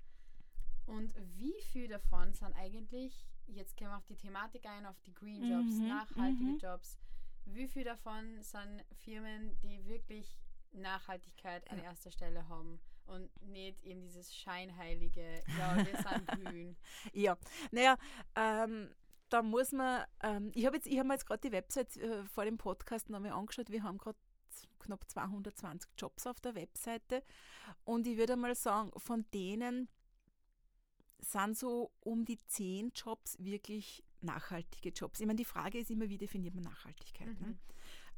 Und 0.87 1.13
wie 1.37 1.61
viel 1.73 1.89
davon 1.89 2.33
sind 2.33 2.55
eigentlich, 2.55 3.29
jetzt 3.49 3.77
gehen 3.77 3.89
wir 3.89 3.99
auf 3.99 4.07
die 4.07 4.17
Thematik 4.17 4.65
ein, 4.65 4.87
auf 4.87 4.99
die 5.01 5.13
Green 5.13 5.45
Jobs, 5.45 5.79
mhm, 5.79 5.89
nachhaltige 5.89 6.53
mhm. 6.53 6.59
Jobs, 6.59 6.99
wie 7.45 7.69
viel 7.69 7.85
davon 7.85 8.43
sind 8.43 8.83
Firmen, 8.93 9.59
die 9.61 9.85
wirklich 9.87 10.41
Nachhaltigkeit 10.73 11.71
an 11.71 11.81
erster 11.81 12.11
Stelle 12.11 12.49
haben? 12.49 12.81
Und 13.07 13.31
nicht 13.43 13.83
eben 13.85 14.03
dieses 14.03 14.35
scheinheilige, 14.35 15.43
ja, 15.59 15.77
wir 15.77 15.85
sind 15.85 16.27
grün. 16.53 16.77
Ja, 17.13 17.37
naja, 17.71 17.97
ähm, 18.35 18.91
da 19.29 19.43
muss 19.43 19.73
man, 19.73 20.05
ähm, 20.23 20.53
ich 20.55 20.67
habe 20.67 20.79
hab 20.79 21.07
mir 21.07 21.15
jetzt 21.15 21.27
gerade 21.27 21.49
die 21.49 21.53
Website 21.53 21.97
äh, 21.97 22.25
vor 22.25 22.45
dem 22.45 22.59
Podcast 22.59 23.11
nochmal 23.11 23.33
angeschaut. 23.33 23.71
Wir 23.71 23.83
haben 23.83 23.99
gerade 23.99 24.19
knapp 24.79 25.09
220 25.11 25.91
Jobs 25.99 26.27
auf 26.27 26.41
der 26.41 26.55
Webseite. 26.55 27.23
Und 27.85 28.07
ich 28.07 28.17
würde 28.17 28.37
mal 28.37 28.55
sagen, 28.55 28.93
von 28.97 29.25
denen 29.35 29.89
sind 31.19 31.57
so 31.57 31.91
um 32.01 32.25
die 32.25 32.39
10 32.47 32.93
Jobs 32.95 33.37
wirklich 33.41 34.05
nachhaltige 34.21 34.91
Jobs. 34.91 35.21
Ich 35.21 35.27
meine, 35.27 35.37
die 35.37 35.45
Frage 35.45 35.79
ist 35.79 35.91
immer, 35.91 36.09
wie 36.09 36.19
definiert 36.19 36.55
man 36.55 36.65
Nachhaltigkeit? 36.65 37.29
Ne? 37.29 37.35
Mhm. 37.35 37.47
Ne? 37.49 37.59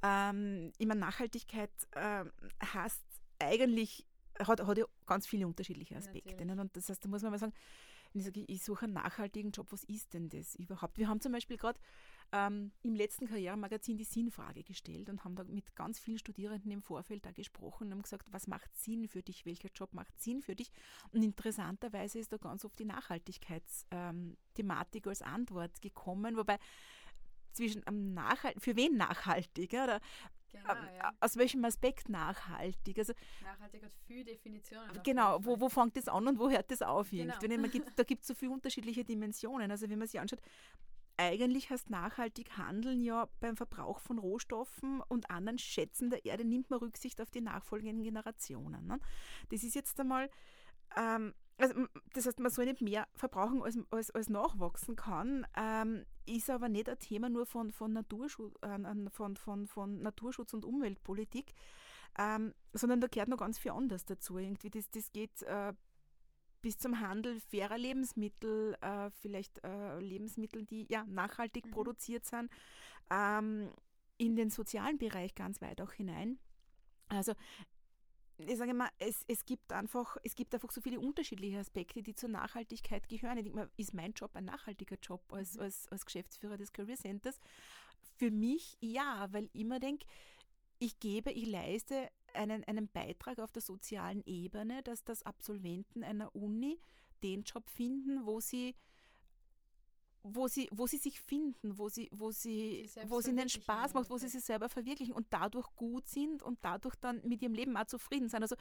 Ähm, 0.03 0.73
ich 0.79 0.87
meine, 0.87 1.01
Nachhaltigkeit 1.01 1.71
äh, 1.93 2.25
heißt 2.65 3.03
eigentlich, 3.39 4.07
hat, 4.47 4.67
hat 4.67 4.79
ja 4.79 4.85
ganz 5.07 5.27
viele 5.27 5.47
unterschiedliche 5.47 5.97
Aspekte. 5.97 6.45
Ne? 6.45 6.61
Und 6.61 6.77
das 6.77 6.89
heißt, 6.89 7.05
da 7.05 7.09
muss 7.09 7.23
man 7.23 7.33
mal 7.33 7.39
sagen, 7.39 7.55
wenn 8.13 8.21
ich 8.21 8.27
sage, 8.27 8.45
ich 8.47 8.63
suche 8.63 8.87
einen 8.87 8.95
nachhaltigen 8.95 9.51
Job, 9.51 9.67
was 9.71 9.85
ist 9.85 10.15
denn 10.15 10.29
das 10.29 10.55
überhaupt? 10.55 10.99
Wir 10.99 11.09
haben 11.09 11.21
zum 11.21 11.33
Beispiel 11.33 11.57
gerade 11.57 11.79
ähm, 12.33 12.73
im 12.83 12.95
letzten 12.95 13.27
Karrieremagazin 13.27 13.97
die 13.97 14.05
Sinnfrage 14.05 14.63
gestellt 14.63 15.09
und 15.09 15.25
haben 15.25 15.35
da 15.37 15.45
mit 15.45 15.75
ganz 15.77 15.99
vielen 15.99 16.19
Studierenden 16.19 16.71
im 16.71 16.83
Vorfeld 16.83 17.25
da 17.27 17.33
gesprochen 17.33 17.89
und 17.89 17.93
haben 17.93 18.03
gesagt, 18.03 18.33
was 18.33 18.47
macht 18.47 18.77
Sinn 18.77 19.09
für 19.09 19.23
dich, 19.23 19.47
welcher 19.47 19.71
Job 19.75 19.95
macht 19.95 20.21
Sinn 20.21 20.43
für 20.43 20.55
dich? 20.55 20.71
Und 21.13 21.23
interessanterweise 21.23 22.19
ist 22.19 22.33
da 22.33 22.37
ganz 22.37 22.65
oft 22.65 22.79
die 22.79 22.85
Nachhaltigkeitsthematik 22.85 25.07
ähm, 25.07 25.11
als 25.11 25.23
Antwort 25.23 25.81
gekommen, 25.81 26.37
wobei 26.37 26.59
zwischen 27.53 27.83
ähm, 27.87 28.15
nachhaltig, 28.15 28.63
für 28.63 28.77
wen 28.77 28.97
nachhaltig? 28.97 29.73
Oder 29.73 30.01
Genau, 30.53 30.73
ähm, 30.73 30.89
ja. 30.97 31.13
Aus 31.21 31.37
welchem 31.37 31.65
Aspekt 31.65 32.09
nachhaltig? 32.09 32.99
Also, 32.99 33.13
nachhaltig 33.43 33.83
hat 33.83 33.93
viele 34.07 34.25
Definitionen. 34.25 35.03
Genau, 35.03 35.45
wo, 35.45 35.61
wo 35.61 35.69
fängt 35.69 35.97
das 35.97 36.09
an 36.09 36.27
und 36.27 36.39
wo 36.39 36.51
hört 36.51 36.71
das 36.71 36.83
auf? 36.83 37.11
Genau. 37.11 37.35
Man 37.41 37.71
gibt, 37.71 37.99
da 37.99 38.03
gibt 38.05 38.23
es 38.23 38.29
so 38.29 38.35
viele 38.35 38.53
unterschiedliche 38.53 39.05
Dimensionen. 39.05 39.71
Also 39.71 39.89
wenn 39.89 39.99
man 39.99 40.09
sich 40.09 40.21
anschaut, 40.21 40.41
eigentlich 41.19 41.69
heißt 41.69 41.91
nachhaltig 41.91 42.57
handeln 42.57 43.03
ja 43.03 43.29
beim 43.41 43.57
Verbrauch 43.57 43.99
von 43.99 44.19
Rohstoffen 44.19 45.03
und 45.09 45.31
anderen 45.31 45.59
Schätzen 45.59 46.11
der 46.11 46.25
Erde 46.25 46.45
nimmt 46.45 46.71
man 46.71 46.79
Rücksicht 46.79 47.21
auf 47.21 47.31
die 47.31 47.41
nachfolgenden 47.41 48.05
Generationen. 48.05 48.87
Ne? 48.87 49.01
Das 49.51 49.65
ist 49.65 49.75
jetzt 49.75 49.99
einmal, 49.99 50.31
ähm, 50.97 51.35
also 51.59 51.87
das 52.15 52.27
heißt, 52.27 52.39
man 52.39 52.51
soll 52.51 52.67
nicht 52.67 52.81
mehr 52.81 53.07
verbrauchen, 53.15 53.63
als, 53.63 53.79
als, 53.91 54.11
als 54.13 54.29
nachwachsen 54.29 54.97
kann, 54.97 55.47
ähm, 55.57 56.05
ist 56.27 56.51
aber 56.51 56.69
nicht 56.69 56.89
ein 56.89 56.99
Thema 56.99 57.29
nur 57.29 57.47
von, 57.47 57.73
von, 57.73 57.93
Naturschutz, 57.93 58.55
äh, 58.63 59.11
von, 59.11 59.37
von, 59.37 59.67
von 59.67 60.01
Naturschutz 60.01 60.55
und 60.55 60.65
Umweltpolitik, 60.65 61.53
ähm, 62.17 62.55
sondern 62.73 63.01
da 63.01 63.09
gehört 63.09 63.29
noch 63.29 63.39
ganz 63.39 63.59
viel 63.59 63.73
anderes 63.73 64.05
dazu. 64.05 64.39
Irgendwie 64.39 64.71
das, 64.71 64.89
das 64.91 65.13
geht 65.13 65.43
äh, 65.43 65.73
bis 66.63 66.79
zum 66.79 67.01
Handel 67.01 67.41
fairer 67.41 67.79
Lebensmittel, 67.79 68.77
äh, 68.81 69.11
vielleicht 69.21 69.63
äh, 69.65 69.99
Lebensmittel, 69.99 70.65
die 70.65 70.87
ja 70.89 71.05
nachhaltig 71.05 71.67
mhm. 71.67 71.71
produziert 71.71 72.25
sind, 72.25 72.51
ähm, 73.11 73.71
in 74.17 74.37
den 74.37 74.51
sozialen 74.51 74.99
Bereich 74.99 75.35
ganz 75.35 75.61
weit 75.61 75.81
auch 75.81 75.93
hinein. 75.93 76.39
Also 77.09 77.33
ich 78.39 78.57
sage 78.57 78.75
mal, 78.75 78.89
es, 78.99 79.25
es, 79.27 79.45
gibt 79.45 79.73
einfach, 79.73 80.17
es 80.23 80.35
gibt 80.35 80.55
einfach 80.55 80.71
so 80.71 80.81
viele 80.81 81.01
unterschiedliche 81.01 81.59
Aspekte, 81.59 82.03
die 82.03 82.15
zur 82.15 82.29
Nachhaltigkeit 82.29 83.09
gehören. 83.09 83.39
Ich 83.39 83.45
denke 83.45 83.59
mal, 83.59 83.71
ist 83.77 83.95
mein 83.95 84.13
Job 84.13 84.35
ein 84.35 84.45
nachhaltiger 84.45 84.97
Job 85.03 85.23
als, 85.33 85.55
mhm. 85.55 85.63
als, 85.63 85.89
als 85.89 86.05
Geschäftsführer 86.05 86.57
des 86.57 86.73
Career 86.73 86.97
Centers? 86.97 87.41
Für 88.17 88.31
mich 88.31 88.77
ja, 88.81 89.29
weil 89.33 89.45
ich 89.45 89.55
immer 89.55 89.81
denke, 89.81 90.07
ich 90.79 91.01
gebe, 91.01 91.33
ich 91.33 91.47
leiste 91.47 92.09
einen, 92.35 92.63
einen 92.65 92.89
Beitrag 92.89 93.41
auf 93.41 93.53
der 93.53 93.63
sozialen 93.63 94.23
Ebene, 94.25 94.83
dass 94.83 95.03
das 95.03 95.23
Absolventen 95.25 96.05
einer 96.05 96.35
Uni 96.35 96.81
den 97.23 97.43
Job 97.43 97.69
finden, 97.69 98.25
wo 98.25 98.41
sie 98.41 98.77
wo 100.35 100.49
sie, 100.49 100.69
wo 100.73 100.87
sie 100.87 100.99
sich 100.99 101.21
finden, 101.21 101.79
wo 101.79 101.89
sie, 101.89 102.09
wo 102.13 102.31
sie, 102.31 102.89
wo 103.07 103.21
sie 103.21 103.31
ihnen 103.31 103.49
Spaß 103.49 103.95
macht, 103.95 104.11
wo 104.11 104.19
sie 104.19 104.29
sich 104.29 104.45
selber 104.45 104.69
verwirklichen 104.69 105.15
und 105.15 105.27
dadurch 105.31 105.69
gut 105.77 106.07
sind 106.09 106.43
und 106.43 106.59
dadurch 106.63 106.95
dann 106.97 107.21
mit 107.25 107.43
ihrem 107.43 107.55
Leben 107.55 107.77
auch 107.77 107.87
zufrieden 107.87 108.29
sind. 108.29 108.43
Also 108.43 108.57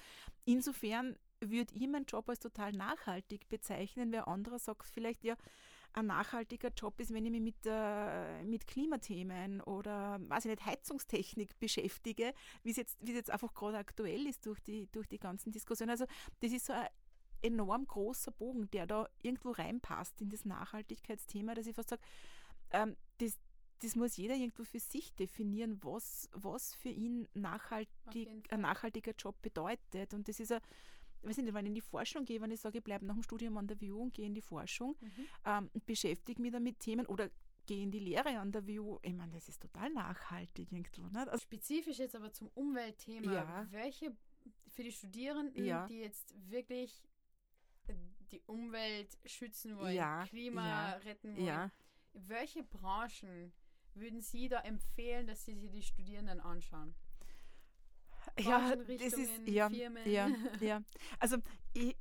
insofern 0.46 1.18
würde 1.40 1.74
ich 1.76 1.88
meinen 1.88 2.06
Job 2.06 2.30
als 2.30 2.40
total 2.40 2.72
nachhaltig 2.72 3.48
bezeichnen, 3.50 4.12
wer 4.12 4.28
anderer 4.28 4.60
sagt 4.60 4.88
vielleicht 4.88 5.24
ja, 5.24 5.36
ein 5.94 6.08
nachhaltiger 6.08 6.70
Job 6.70 7.00
ist, 7.00 7.14
wenn 7.14 7.26
ich 7.26 7.32
mich 7.32 7.42
mit, 7.42 7.66
äh, 7.66 8.44
mit 8.44 8.68
Klimathemen 8.68 9.62
oder 9.62 10.20
weiß 10.22 10.46
ich 10.46 10.52
nicht, 10.52 10.66
Heizungstechnik 10.66 11.58
beschäftige, 11.60 12.34
wie 12.64 12.72
es 12.72 12.78
jetzt, 12.78 12.98
jetzt 13.04 13.32
einfach 13.32 13.54
gerade 13.54 13.78
aktuell 13.78 14.28
ist 14.28 14.46
durch 14.46 14.60
die, 14.60 14.88
durch 14.92 15.08
die 15.08 15.18
ganzen 15.18 15.52
Diskussionen. 15.52 15.92
Also 15.92 16.06
das 16.40 16.52
ist 16.52 16.66
so 16.68 16.74
ein 16.74 16.88
enorm 17.42 17.86
großer 17.86 18.32
Bogen, 18.32 18.70
der 18.72 18.88
da 18.88 19.10
irgendwo 19.22 19.52
reinpasst 19.52 20.22
in 20.22 20.30
das 20.30 20.46
Nachhaltigkeitsthema, 20.46 21.56
dass 21.56 21.68
ich 21.68 21.76
fast 21.76 21.90
sage, 21.90 22.02
ähm, 22.72 22.96
das, 23.20 23.38
das 23.82 23.96
muss 23.96 24.18
jeder 24.18 24.36
irgendwo 24.36 24.64
für 24.64 24.80
sich 24.80 25.14
definieren, 25.16 25.80
was, 25.84 26.30
was 26.34 26.74
für 26.76 26.90
ihn 26.90 27.28
nachhaltig, 27.34 28.30
ein 28.50 28.62
nachhaltiger 28.62 29.14
Job 29.18 29.42
bedeutet. 29.42 30.14
Und 30.14 30.28
das 30.28 30.40
ist 30.40 30.52
ein 30.52 30.62
ich 31.24 31.30
weiß 31.30 31.38
nicht, 31.38 31.54
wenn 31.54 31.66
ich 31.66 31.70
in 31.70 31.76
die 31.76 31.82
Forschung 31.82 32.26
gehe, 32.26 32.40
wenn 32.42 32.52
ich 32.52 32.60
sage, 32.60 32.78
ich 32.78 32.84
bleibe 32.84 33.06
nach 33.06 33.16
dem 33.16 33.24
Studium 33.24 33.58
an 33.58 33.68
der 33.68 33.82
WU 33.82 34.04
und 34.04 34.14
gehe 34.14 34.26
in 34.26 34.36
die 34.36 34.42
Forschung 34.42 34.96
mhm. 35.00 35.28
ähm, 35.46 35.70
beschäftige 35.86 36.42
mich 36.42 36.52
damit 36.52 36.80
Themen 36.80 37.06
oder 37.08 37.30
gehe 37.66 37.84
in 37.84 37.92
die 37.92 38.00
Lehre 38.00 38.40
an 38.40 38.52
der 38.52 38.66
WU, 38.68 38.98
ich 39.02 39.14
meine, 39.14 39.34
das 39.34 39.50
ist 39.50 39.62
total 39.62 39.92
nachhaltig 39.92 40.72
irgendwo. 40.72 41.04
Nicht? 41.04 41.28
Also 41.28 41.40
Spezifisch 41.40 42.00
jetzt 42.00 42.16
aber 42.16 42.32
zum 42.32 42.48
Umweltthema, 42.54 43.34
ja. 43.34 43.68
welche 43.72 44.16
für 44.68 44.84
die 44.84 44.92
Studierenden, 44.92 45.66
ja. 45.66 45.86
die 45.88 46.00
jetzt 46.00 46.34
wirklich 46.50 47.07
die 48.32 48.42
Umwelt 48.46 49.18
schützen 49.26 49.78
wollen, 49.78 49.96
ja. 49.96 50.26
Klima 50.26 50.94
retten 51.06 51.38
wollen, 51.38 51.72
welche 52.14 52.64
Branchen 52.64 53.54
würden 53.94 54.22
Sie 54.22 54.48
da 54.48 54.60
empfehlen, 54.62 55.28
dass 55.28 55.46
Sie 55.46 55.56
sich 55.56 55.72
die 55.72 55.84
Studierenden 55.84 56.40
anschauen? 56.40 56.96
ja, 58.40 58.76
das 58.76 59.14
ist, 59.14 59.48
ja, 59.48 59.70
Firmen. 59.70 60.10
ja, 60.10 60.28
ja. 60.60 60.84
Also 61.20 61.38
ich, 61.74 61.96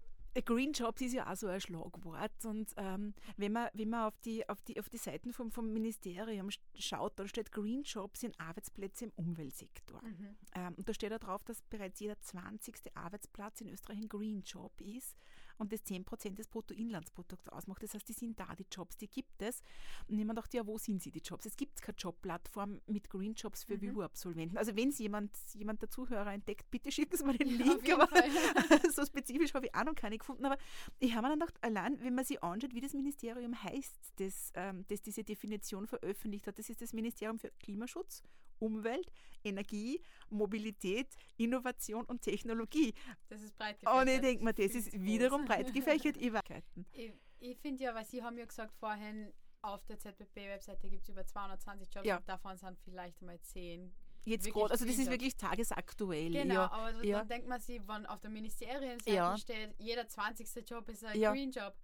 Green 0.44 0.72
Jobs 0.72 1.00
ist 1.00 1.14
ja 1.14 1.30
auch 1.30 1.36
so 1.36 1.46
ein 1.46 1.60
Schlagwort 1.60 2.44
und 2.44 2.70
ähm, 2.76 3.14
wenn 3.36 3.52
man, 3.52 3.68
wenn 3.72 3.88
man 3.88 4.06
auf, 4.06 4.18
die, 4.18 4.46
auf, 4.48 4.60
die, 4.62 4.78
auf 4.78 4.88
die 4.88 4.98
Seiten 4.98 5.32
vom, 5.32 5.50
vom 5.50 5.72
Ministerium 5.72 6.50
schaut, 6.74 7.18
dann 7.18 7.28
steht 7.28 7.52
Green 7.52 7.82
Jobs 7.84 8.20
sind 8.20 8.38
Arbeitsplätze 8.38 9.06
im 9.06 9.12
Umweltsektor. 9.16 10.02
Mhm. 10.02 10.36
Ähm, 10.54 10.74
und 10.76 10.88
da 10.88 10.92
steht 10.92 11.12
da 11.12 11.18
drauf, 11.18 11.42
dass 11.44 11.62
bereits 11.62 12.00
jeder 12.00 12.20
20. 12.20 12.94
Arbeitsplatz 12.94 13.60
in 13.62 13.70
Österreich 13.70 13.98
ein 13.98 14.08
Green 14.08 14.42
Job 14.42 14.78
ist 14.80 15.16
und 15.58 15.72
das 15.72 15.84
10% 15.84 16.34
des 16.34 16.48
Bruttoinlandsprodukts 16.48 17.48
ausmacht. 17.48 17.82
Das 17.82 17.94
heißt, 17.94 18.08
die 18.08 18.12
sind 18.12 18.38
da, 18.38 18.54
die 18.54 18.66
Jobs, 18.70 18.96
die 18.96 19.08
gibt 19.08 19.42
es. 19.42 19.62
Und 20.08 20.18
jemand 20.18 20.38
dachte, 20.38 20.56
ja, 20.56 20.66
wo 20.66 20.78
sind 20.78 21.02
sie, 21.02 21.10
die 21.10 21.20
Jobs? 21.20 21.46
Es 21.46 21.56
gibt 21.56 21.80
keine 21.82 21.96
Jobplattform 21.96 22.80
mit 22.86 23.08
Green 23.10 23.34
Jobs 23.34 23.64
für 23.64 23.76
mhm. 23.76 23.96
WU-Absolventen. 23.96 24.58
Also 24.58 24.76
wenn 24.76 24.90
es 24.90 24.98
jemand, 24.98 25.30
jemand 25.54 25.82
der 25.82 25.90
Zuhörer 25.90 26.32
entdeckt, 26.32 26.70
bitte 26.70 26.90
schicken 26.90 27.16
Sie 27.16 27.24
mir 27.24 27.36
den 27.36 27.48
Link. 27.58 27.90
aber 27.90 28.08
so 28.92 29.04
spezifisch 29.04 29.54
habe 29.54 29.66
ich 29.66 29.74
auch 29.74 29.84
noch 29.84 29.94
keine 29.94 30.18
gefunden. 30.18 30.44
Aber 30.44 30.58
ich 30.98 31.14
habe 31.14 31.22
mir 31.22 31.30
dann 31.30 31.40
gedacht, 31.40 31.62
allein, 31.62 32.00
wenn 32.00 32.14
man 32.14 32.24
sich 32.24 32.42
anschaut, 32.42 32.74
wie 32.74 32.80
das 32.80 32.92
Ministerium 32.92 33.62
heißt, 33.62 33.96
das, 34.16 34.52
ähm, 34.54 34.84
das 34.88 35.02
diese 35.02 35.24
Definition 35.24 35.86
veröffentlicht 35.86 36.46
hat, 36.46 36.58
das 36.58 36.68
ist 36.68 36.80
das 36.82 36.92
Ministerium 36.92 37.38
für 37.38 37.50
Klimaschutz 37.58 38.22
Umwelt, 38.58 39.10
Energie, 39.44 40.00
Mobilität, 40.30 41.08
Innovation 41.36 42.04
und 42.04 42.22
Technologie. 42.22 42.94
Das 43.28 43.40
ist 43.42 43.56
breit 43.56 43.78
gefächert. 43.78 44.02
Und 44.02 44.08
ich 44.08 44.20
denke 44.20 44.44
mir, 44.44 44.54
das 44.54 44.74
ist 44.74 44.92
wiederum 44.92 45.44
breit 45.44 45.72
gefächert. 45.72 46.16
ich 46.92 47.12
ich 47.38 47.58
finde 47.58 47.84
ja, 47.84 47.94
weil 47.94 48.04
Sie 48.04 48.22
haben 48.22 48.38
ja 48.38 48.44
gesagt 48.44 48.74
vorhin, 48.78 49.32
auf 49.62 49.84
der 49.86 49.98
ZBB-Webseite 49.98 50.88
gibt 50.88 51.02
es 51.02 51.08
über 51.08 51.26
220 51.26 51.94
Jobs 51.94 52.06
ja. 52.06 52.16
und 52.18 52.28
davon 52.28 52.56
sind 52.56 52.78
vielleicht 52.80 53.20
mal 53.22 53.40
10 53.40 53.92
jetzt 54.24 54.52
gerade, 54.52 54.72
also 54.72 54.84
das 54.84 54.98
ist 54.98 55.10
wirklich 55.10 55.36
tagesaktuell. 55.36 56.32
Genau, 56.32 56.54
ja. 56.54 56.70
aber 56.70 57.04
ja. 57.04 57.18
dann 57.18 57.28
denkt 57.28 57.48
man 57.48 57.60
sich, 57.60 57.80
wenn 57.86 58.06
auf 58.06 58.20
der 58.20 58.30
Ministerienseite 58.30 59.10
ja. 59.10 59.36
steht, 59.38 59.74
jeder 59.78 60.06
20. 60.06 60.68
Job 60.68 60.88
ist 60.88 61.04
ein 61.04 61.18
ja. 61.18 61.32
Green 61.32 61.50
Job. 61.50 61.74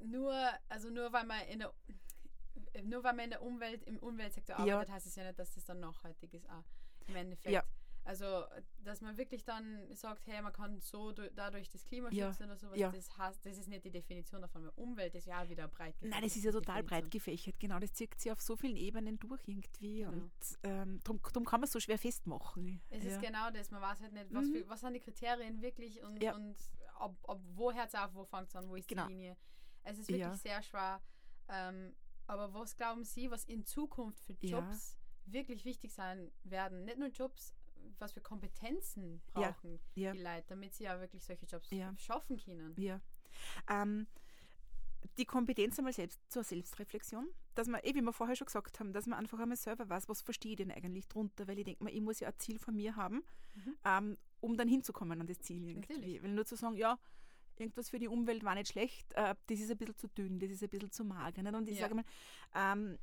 Nur, 0.00 0.32
also 0.68 0.90
nur 0.90 1.12
weil 1.12 1.26
man 1.26 1.40
in 1.48 1.58
der 1.58 1.74
nur 2.82 3.04
weil 3.04 3.14
man 3.14 3.24
in 3.24 3.30
der 3.30 3.42
Umwelt, 3.42 3.84
im 3.84 3.98
Umweltsektor 3.98 4.56
arbeitet, 4.58 4.90
heißt 4.90 5.06
es 5.06 5.16
ja 5.16 5.24
nicht, 5.24 5.38
dass 5.38 5.54
das 5.54 5.64
dann 5.64 5.80
nachhaltig 5.80 6.34
ist 6.34 6.48
auch 6.48 6.64
im 7.06 7.16
Endeffekt. 7.16 7.52
Ja. 7.52 7.64
Also, 8.08 8.44
dass 8.78 9.02
man 9.02 9.18
wirklich 9.18 9.44
dann 9.44 9.94
sagt, 9.94 10.26
hey, 10.28 10.40
man 10.40 10.52
kann 10.54 10.80
so 10.80 11.12
dadurch 11.12 11.68
das 11.68 11.84
Klima 11.84 12.08
schützen 12.08 12.40
ja. 12.40 12.46
oder 12.46 12.56
sowas, 12.56 12.78
ja. 12.78 12.90
das, 12.90 13.18
heißt, 13.18 13.44
das 13.44 13.58
ist 13.58 13.68
nicht 13.68 13.84
die 13.84 13.90
Definition 13.90 14.40
davon. 14.40 14.64
Weil 14.64 14.72
Umwelt 14.76 15.14
ist 15.14 15.26
ja 15.26 15.42
auch 15.42 15.48
wieder 15.50 15.68
breit 15.68 15.92
gefächert. 15.98 16.14
Nein, 16.14 16.22
das 16.22 16.34
ist 16.34 16.44
ja 16.44 16.50
total 16.50 16.82
breit 16.84 17.10
gefächert, 17.10 17.60
genau. 17.60 17.78
Das 17.78 17.92
zieht 17.92 18.18
sich 18.18 18.32
auf 18.32 18.40
so 18.40 18.56
vielen 18.56 18.76
Ebenen 18.76 19.18
durch 19.18 19.46
irgendwie 19.46 19.98
genau. 19.98 20.12
und 20.12 20.32
ähm, 20.62 21.00
darum, 21.04 21.20
darum 21.22 21.44
kann 21.44 21.60
man 21.60 21.66
es 21.66 21.72
so 21.72 21.80
schwer 21.80 21.98
festmachen. 21.98 22.80
Es 22.88 23.04
ja. 23.04 23.10
ist 23.10 23.20
genau 23.20 23.50
das, 23.50 23.70
man 23.70 23.82
weiß 23.82 24.00
halt 24.00 24.14
nicht, 24.14 24.32
was, 24.32 24.46
mhm. 24.46 24.52
für, 24.54 24.68
was 24.70 24.80
sind 24.80 24.94
die 24.94 25.00
Kriterien 25.00 25.60
wirklich 25.60 26.02
und, 26.02 26.24
und 26.24 26.56
ob, 27.00 27.14
ob, 27.24 27.42
wo 27.56 27.72
hört 27.72 27.88
es 27.88 27.94
auf, 27.94 28.14
wo 28.14 28.24
fängt 28.24 28.48
es 28.48 28.56
an, 28.56 28.70
wo 28.70 28.76
ist 28.76 28.88
genau. 28.88 29.06
die 29.06 29.12
Linie. 29.12 29.36
Es 29.82 29.98
ist 29.98 30.08
wirklich 30.08 30.40
sehr 30.40 30.62
schwer. 30.62 31.02
Ähm, 31.50 31.94
aber 32.28 32.52
was 32.54 32.76
glauben 32.76 33.04
Sie, 33.04 33.30
was 33.30 33.44
in 33.44 33.64
Zukunft 33.64 34.22
für 34.22 34.34
Jobs 34.40 34.96
ja. 35.26 35.32
wirklich 35.32 35.64
wichtig 35.64 35.92
sein 35.92 36.30
werden? 36.44 36.84
Nicht 36.84 36.98
nur 36.98 37.08
Jobs, 37.08 37.54
was 37.98 38.12
für 38.12 38.20
Kompetenzen 38.20 39.20
brauchen 39.32 39.80
ja. 39.94 40.12
die 40.12 40.18
Leute, 40.18 40.44
damit 40.48 40.74
sie 40.74 40.84
ja 40.84 41.00
wirklich 41.00 41.24
solche 41.24 41.46
Jobs 41.46 41.70
schaffen 41.96 42.36
können? 42.36 42.74
Ja. 42.76 43.00
Ähm, 43.68 44.06
die 45.16 45.24
Kompetenz 45.24 45.78
einmal 45.78 45.92
selbst 45.92 46.20
zur 46.28 46.44
Selbstreflexion, 46.44 47.28
dass 47.54 47.66
man, 47.66 47.80
eh, 47.82 47.94
wie 47.94 48.02
wir 48.02 48.12
vorher 48.12 48.36
schon 48.36 48.46
gesagt 48.46 48.78
haben, 48.78 48.92
dass 48.92 49.06
man 49.06 49.18
einfach 49.18 49.38
einmal 49.38 49.56
selber 49.56 49.88
weiß, 49.88 50.08
was 50.08 50.22
verstehe 50.22 50.52
ich 50.52 50.58
denn 50.58 50.70
eigentlich 50.70 51.08
drunter, 51.08 51.48
weil 51.48 51.58
ich 51.58 51.64
denke 51.64 51.82
mal, 51.82 51.92
ich 51.92 52.00
muss 52.00 52.20
ja 52.20 52.28
ein 52.28 52.38
Ziel 52.38 52.58
von 52.58 52.76
mir 52.76 52.94
haben, 52.96 53.24
mhm. 53.54 53.76
ähm, 53.84 54.18
um 54.40 54.56
dann 54.56 54.68
hinzukommen 54.68 55.20
an 55.20 55.26
das 55.26 55.40
Ziel 55.40 55.66
irgendwie. 55.66 55.94
Natürlich. 55.94 56.22
Weil 56.22 56.32
nur 56.32 56.46
zu 56.46 56.56
sagen, 56.56 56.76
ja, 56.76 56.98
irgendwas 57.60 57.90
für 57.90 57.98
die 57.98 58.08
Umwelt 58.08 58.44
war 58.44 58.54
nicht 58.54 58.72
schlecht, 58.72 59.12
äh, 59.14 59.34
das 59.46 59.60
ist 59.60 59.70
ein 59.70 59.76
bisschen 59.76 59.96
zu 59.96 60.08
dünn, 60.08 60.38
das 60.38 60.50
ist 60.50 60.62
ein 60.62 60.68
bisschen 60.68 60.90
zu 60.90 61.04
mager. 61.04 61.42
Nicht? 61.42 61.54
Und 61.54 61.68
ich 61.68 61.76
ja. 61.76 61.82
sage 61.82 61.94
mal, 61.94 62.04
ähm, 62.54 62.98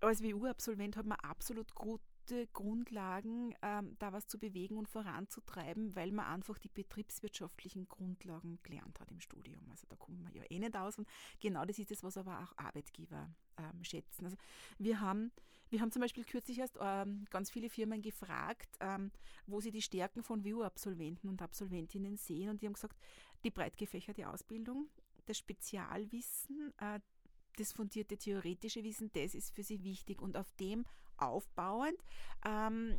als 0.00 0.22
WU-Absolvent 0.22 0.96
hat 0.96 1.06
man 1.06 1.18
absolut 1.20 1.74
gut 1.74 2.00
gute 2.28 2.46
Grundlagen, 2.48 3.54
ähm, 3.62 3.96
da 3.98 4.12
was 4.12 4.26
zu 4.26 4.38
bewegen 4.38 4.76
und 4.76 4.88
voranzutreiben, 4.88 5.96
weil 5.96 6.12
man 6.12 6.26
einfach 6.26 6.58
die 6.58 6.68
betriebswirtschaftlichen 6.68 7.88
Grundlagen 7.88 8.58
gelernt 8.62 9.00
hat 9.00 9.10
im 9.10 9.20
Studium. 9.20 9.62
Also 9.70 9.86
da 9.88 9.96
kommt 9.96 10.22
man 10.22 10.32
ja 10.34 10.42
eh 10.50 10.58
nicht 10.58 10.76
aus. 10.76 10.98
Und 10.98 11.08
genau 11.40 11.64
das 11.64 11.78
ist 11.78 11.90
es, 11.90 12.02
was 12.02 12.16
aber 12.16 12.40
auch 12.40 12.52
Arbeitgeber 12.56 13.30
ähm, 13.56 13.82
schätzen. 13.82 14.26
Also 14.26 14.36
wir 14.78 15.00
haben, 15.00 15.32
wir 15.70 15.80
haben 15.80 15.90
zum 15.90 16.02
Beispiel 16.02 16.24
kürzlich 16.24 16.58
erst 16.58 16.76
ähm, 16.80 17.24
ganz 17.30 17.50
viele 17.50 17.70
Firmen 17.70 18.02
gefragt, 18.02 18.76
ähm, 18.80 19.10
wo 19.46 19.60
sie 19.60 19.70
die 19.70 19.82
Stärken 19.82 20.22
von 20.22 20.44
WU-Absolventen 20.44 21.28
und 21.28 21.40
Absolventinnen 21.40 22.16
sehen. 22.16 22.50
Und 22.50 22.60
die 22.60 22.66
haben 22.66 22.74
gesagt, 22.74 22.98
die 23.44 23.50
breit 23.50 23.76
gefächerte 23.76 24.28
Ausbildung, 24.28 24.88
das 25.26 25.38
Spezialwissen, 25.38 26.72
äh, 26.78 27.00
das 27.56 27.72
fundierte 27.72 28.16
theoretische 28.16 28.84
Wissen, 28.84 29.10
das 29.12 29.34
ist 29.34 29.54
für 29.54 29.62
sie 29.62 29.82
wichtig. 29.82 30.22
Und 30.22 30.36
auf 30.36 30.50
dem 30.52 30.84
aufbauend 31.16 31.98
ähm, 32.44 32.98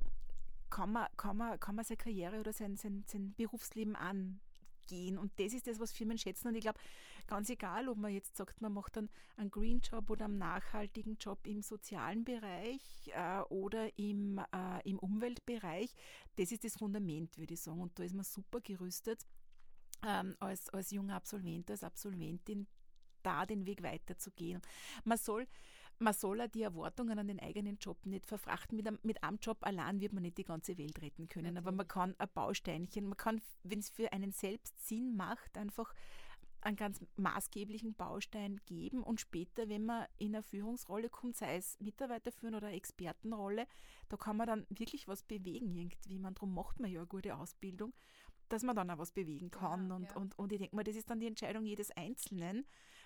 kann, 0.69 0.91
man, 0.91 1.07
kann, 1.17 1.37
man, 1.37 1.59
kann 1.59 1.75
man 1.75 1.85
seine 1.85 1.97
Karriere 1.97 2.39
oder 2.39 2.53
sein, 2.53 2.75
sein, 2.75 3.03
sein 3.07 3.33
Berufsleben 3.35 3.95
angehen. 3.95 5.17
Und 5.17 5.31
das 5.39 5.53
ist 5.53 5.67
das, 5.67 5.79
was 5.79 5.91
Firmen 5.91 6.17
schätzen. 6.17 6.49
Und 6.49 6.55
ich 6.55 6.61
glaube, 6.61 6.79
ganz 7.27 7.49
egal, 7.49 7.87
ob 7.87 7.97
man 7.97 8.11
jetzt 8.11 8.35
sagt, 8.35 8.61
man 8.61 8.73
macht 8.73 8.97
dann 8.97 9.09
einen 9.37 9.51
Green 9.51 9.79
Job 9.79 10.09
oder 10.09 10.25
einen 10.25 10.37
nachhaltigen 10.37 11.17
Job 11.17 11.39
im 11.45 11.61
sozialen 11.61 12.23
Bereich 12.23 13.11
äh, 13.13 13.39
oder 13.49 13.97
im, 13.97 14.39
äh, 14.39 14.89
im 14.89 14.99
Umweltbereich, 14.99 15.93
das 16.35 16.51
ist 16.51 16.63
das 16.63 16.75
Fundament, 16.75 17.37
würde 17.37 17.53
ich 17.53 17.61
sagen. 17.61 17.81
Und 17.81 17.97
da 17.97 18.03
ist 18.03 18.15
man 18.15 18.25
super 18.25 18.61
gerüstet. 18.61 19.25
Ähm, 20.05 20.35
als, 20.39 20.69
als 20.69 20.91
junger 20.91 21.15
Absolvent, 21.15 21.69
als 21.69 21.83
Absolventin 21.83 22.67
da 23.23 23.45
den 23.45 23.65
Weg 23.65 23.83
weiterzugehen. 23.83 24.61
Man 25.03 25.17
soll, 25.17 25.47
man 25.97 26.13
soll 26.13 26.41
auch 26.41 26.47
die 26.47 26.61
Erwartungen 26.61 27.19
an 27.19 27.27
den 27.27 27.39
eigenen 27.39 27.77
Job 27.79 28.05
nicht 28.05 28.25
verfrachten. 28.25 28.77
Mit 28.77 28.87
einem, 28.87 28.99
mit 29.03 29.21
einem 29.23 29.39
Job 29.41 29.57
allein 29.61 29.99
wird 29.99 30.13
man 30.13 30.23
nicht 30.23 30.37
die 30.37 30.45
ganze 30.45 30.77
Welt 30.77 31.01
retten 31.01 31.27
können, 31.27 31.53
Natürlich. 31.53 31.67
aber 31.67 31.71
man 31.75 31.87
kann 31.87 32.15
ein 32.17 32.29
Bausteinchen, 32.33 33.07
man 33.07 33.17
kann, 33.17 33.41
wenn 33.63 33.79
es 33.79 33.89
für 33.89 34.11
einen 34.13 34.31
selbst 34.31 34.87
Sinn 34.87 35.15
macht, 35.15 35.57
einfach 35.57 35.93
einen 36.61 36.75
ganz 36.75 36.99
maßgeblichen 37.15 37.93
Baustein 37.95 38.59
geben 38.65 39.03
und 39.03 39.21
später, 39.21 39.69
wenn 39.69 39.85
man 39.85 40.05
in 40.17 40.35
eine 40.35 40.43
Führungsrolle 40.43 41.09
kommt, 41.09 41.37
sei 41.37 41.55
es 41.55 41.79
Mitarbeiter 41.79 42.31
führen 42.31 42.55
oder 42.55 42.71
Expertenrolle, 42.71 43.65
da 44.09 44.17
kann 44.17 44.37
man 44.37 44.47
dann 44.47 44.67
wirklich 44.69 45.07
was 45.07 45.23
bewegen 45.23 45.73
irgendwie. 45.75 46.19
Man, 46.19 46.33
darum 46.33 46.53
macht 46.53 46.79
man 46.79 46.91
ja 46.91 46.99
eine 46.99 47.07
gute 47.07 47.35
Ausbildung, 47.35 47.93
dass 48.49 48.63
man 48.63 48.75
dann 48.75 48.89
auch 48.89 48.97
was 48.97 49.11
bewegen 49.11 49.51
kann. 49.51 49.89
Ja, 49.89 49.95
und, 49.95 50.03
ja. 50.03 50.15
Und, 50.15 50.37
und 50.37 50.51
ich 50.51 50.59
denke 50.59 50.75
mal, 50.75 50.83
das 50.83 50.95
ist 50.95 51.09
dann 51.09 51.19
die 51.19 51.27
Entscheidung 51.27 51.65
jedes 51.65 51.91
Einzelnen, 51.91 52.65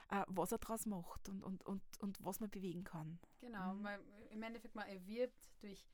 äh, 0.09 0.23
was 0.27 0.51
er 0.51 0.57
daraus 0.57 0.85
macht 0.85 1.29
und, 1.29 1.43
und, 1.43 1.65
und, 1.65 1.81
und 1.99 2.23
was 2.23 2.39
man 2.39 2.49
bewegen 2.49 2.83
kann. 2.83 3.19
Genau, 3.39 3.73
mhm. 3.73 3.87
im 4.31 4.43
Endeffekt 4.43 4.75
man 4.75 4.87
erwirbt 4.87 5.49
durch 5.61 5.85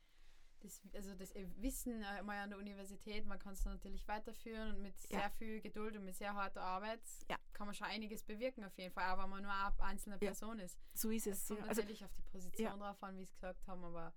das, 0.62 0.82
also 0.94 1.16
das 1.16 1.34
Wissen 1.58 2.04
äh, 2.04 2.22
mal 2.24 2.38
an 2.38 2.50
der 2.50 2.60
Universität, 2.60 3.26
man 3.26 3.40
kann 3.40 3.54
es 3.54 3.64
natürlich 3.66 4.08
weiterführen 4.08 4.76
und 4.76 4.82
mit 4.82 4.94
ja. 5.10 5.20
sehr 5.20 5.30
viel 5.32 5.62
Geduld 5.62 5.96
und 5.96 6.06
mit 6.06 6.16
sehr 6.16 6.34
harter 6.34 6.62
Arbeit 6.62 7.02
ja. 7.30 7.38
kann 7.54 7.68
man 7.68 7.74
schon 7.74 7.88
einiges 7.88 8.24
bewirken 8.24 8.64
auf 8.64 8.78
jeden 8.78 8.94
Fall, 8.94 9.14
auch 9.14 9.24
wenn 9.24 9.30
man 9.30 9.44
nur 9.44 9.54
eine 9.54 9.80
einzelne 9.80 10.18
Person 10.18 10.60
ist. 10.60 10.78
So 10.94 11.10
ist 11.10 11.28
es. 11.28 11.44
Es 11.44 11.48
kommt 11.48 11.62
also 11.70 11.82
natürlich 11.82 12.04
also, 12.04 12.06
auf 12.06 12.12
die 12.12 12.22
Position 12.24 12.80
drauf 12.80 13.02
an, 13.04 13.18
wie 13.18 13.24
es 13.24 13.32
gesagt 13.32 13.66
haben, 13.68 13.84
aber 13.84 14.14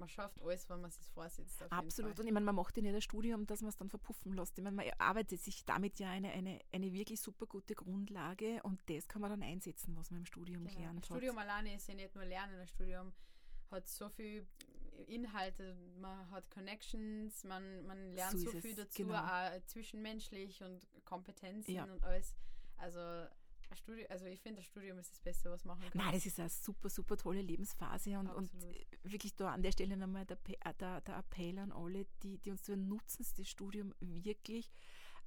man 0.00 0.08
schafft 0.08 0.42
alles, 0.42 0.68
wenn 0.68 0.80
man 0.80 0.90
sich 0.90 1.06
vorsitzt. 1.10 1.62
Absolut. 1.70 2.18
Und 2.18 2.26
ich 2.26 2.32
meine, 2.32 2.46
man 2.46 2.54
macht 2.54 2.76
ja 2.76 2.82
nicht 2.82 2.94
ein 2.94 3.02
Studium, 3.02 3.46
dass 3.46 3.60
man 3.60 3.68
es 3.68 3.76
dann 3.76 3.88
verpuffen 3.88 4.32
lässt. 4.32 4.58
Ich 4.58 4.64
meine, 4.64 4.76
man 4.76 4.86
arbeitet 4.98 5.40
sich 5.40 5.64
damit 5.64 6.00
ja 6.00 6.10
eine, 6.10 6.30
eine, 6.30 6.58
eine 6.72 6.92
wirklich 6.92 7.20
super 7.20 7.46
gute 7.46 7.74
Grundlage 7.74 8.60
und 8.64 8.80
das 8.88 9.06
kann 9.06 9.22
man 9.22 9.30
dann 9.30 9.42
einsetzen, 9.42 9.94
was 9.96 10.10
man 10.10 10.20
im 10.20 10.26
Studium 10.26 10.64
genau. 10.64 10.74
gelernt 10.74 11.04
hat. 11.04 11.10
Ein 11.10 11.16
Studium 11.16 11.38
alleine 11.38 11.74
ist 11.76 11.86
ja 11.86 11.94
nicht 11.94 12.14
nur 12.14 12.24
Lernen, 12.24 12.58
ein 12.58 12.66
Studium 12.66 13.12
hat 13.70 13.86
so 13.86 14.08
viel 14.08 14.46
Inhalte, 15.06 15.76
man 16.00 16.30
hat 16.30 16.50
Connections, 16.50 17.44
man, 17.44 17.86
man 17.86 18.12
lernt 18.12 18.38
so, 18.38 18.50
so 18.50 18.60
viel 18.60 18.74
dazu, 18.74 19.04
genau. 19.04 19.18
auch 19.18 19.64
zwischenmenschlich 19.66 20.62
und 20.62 20.86
Kompetenzen 21.04 21.72
ja. 21.72 21.84
und 21.84 22.02
alles. 22.02 22.34
Also 22.76 22.98
Studium, 23.78 24.06
also 24.10 24.26
ich 24.26 24.40
finde, 24.40 24.60
das 24.60 24.66
Studium 24.66 24.98
ist 24.98 25.12
das 25.12 25.20
Beste, 25.20 25.50
was 25.50 25.64
man 25.64 25.78
machen 25.78 25.90
kann. 25.90 26.02
Nein, 26.02 26.14
das 26.14 26.26
ist 26.26 26.38
eine 26.40 26.48
super, 26.48 26.88
super 26.88 27.16
tolle 27.16 27.42
Lebensphase 27.42 28.18
und, 28.18 28.28
und 28.28 28.50
wirklich 29.02 29.34
da 29.36 29.52
an 29.52 29.62
der 29.62 29.72
Stelle 29.72 29.96
nochmal 29.96 30.26
der, 30.26 30.38
äh, 30.64 30.74
der, 30.74 31.00
der 31.02 31.18
Appell 31.18 31.58
an 31.58 31.72
alle, 31.72 32.06
die, 32.22 32.38
die 32.38 32.50
uns 32.50 32.62
tun, 32.62 32.88
nutzen 32.88 33.26
das 33.36 33.48
Studium 33.48 33.94
wirklich, 34.00 34.70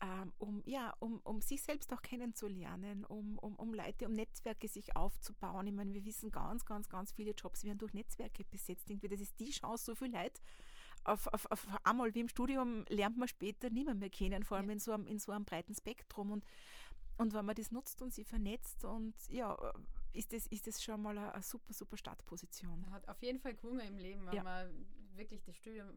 ähm, 0.01 0.33
um, 0.37 0.61
ja, 0.65 0.93
um, 0.99 1.19
um 1.23 1.41
sich 1.41 1.61
selbst 1.61 1.93
auch 1.93 2.01
kennenzulernen, 2.01 3.05
um, 3.05 3.37
um, 3.39 3.55
um 3.55 3.73
Leute, 3.73 4.07
um 4.07 4.13
Netzwerke 4.13 4.67
sich 4.67 4.95
aufzubauen. 4.95 5.67
Ich 5.67 5.73
meine, 5.73 5.93
wir 5.93 6.03
wissen 6.05 6.31
ganz, 6.31 6.65
ganz, 6.65 6.89
ganz 6.89 7.11
viele 7.11 7.31
Jobs 7.31 7.63
werden 7.63 7.77
durch 7.77 7.93
Netzwerke 7.93 8.43
besetzt. 8.43 8.89
Irgendwie, 8.89 9.07
das 9.07 9.21
ist 9.21 9.39
die 9.39 9.51
Chance, 9.51 9.85
so 9.85 9.95
viel 9.95 10.11
Leute 10.11 10.41
auf, 11.05 11.27
auf, 11.27 11.51
auf 11.51 11.67
einmal 11.83 12.13
wie 12.15 12.21
im 12.21 12.27
Studium 12.27 12.85
lernt 12.89 13.17
man 13.17 13.27
später 13.27 13.69
niemand 13.69 13.99
mehr 13.99 14.09
kennen, 14.09 14.43
vor 14.43 14.57
allem 14.57 14.67
ja. 14.67 14.73
in, 14.73 14.79
so 14.79 14.91
einem, 14.91 15.07
in 15.07 15.19
so 15.19 15.31
einem 15.31 15.45
breiten 15.45 15.75
Spektrum. 15.75 16.31
Und 16.31 16.45
und 17.17 17.33
wenn 17.33 17.45
man 17.45 17.55
das 17.55 17.71
nutzt 17.71 18.01
und 18.01 18.13
sie 18.13 18.23
vernetzt 18.23 18.85
und 18.85 19.13
ja, 19.29 19.73
ist 20.13 20.33
das, 20.33 20.47
ist 20.47 20.67
das 20.67 20.83
schon 20.83 21.01
mal 21.01 21.17
eine, 21.17 21.33
eine 21.33 21.43
super, 21.43 21.73
super 21.73 21.97
Startposition. 21.97 22.81
Man 22.81 22.91
hat 22.91 23.07
auf 23.07 23.21
jeden 23.21 23.39
Fall 23.39 23.55
Hunger 23.61 23.83
im 23.83 23.97
Leben, 23.97 24.25
wenn 24.25 24.35
ja. 24.35 24.43
man 24.43 24.85
wirklich 25.15 25.43
das 25.43 25.55
Studium 25.55 25.87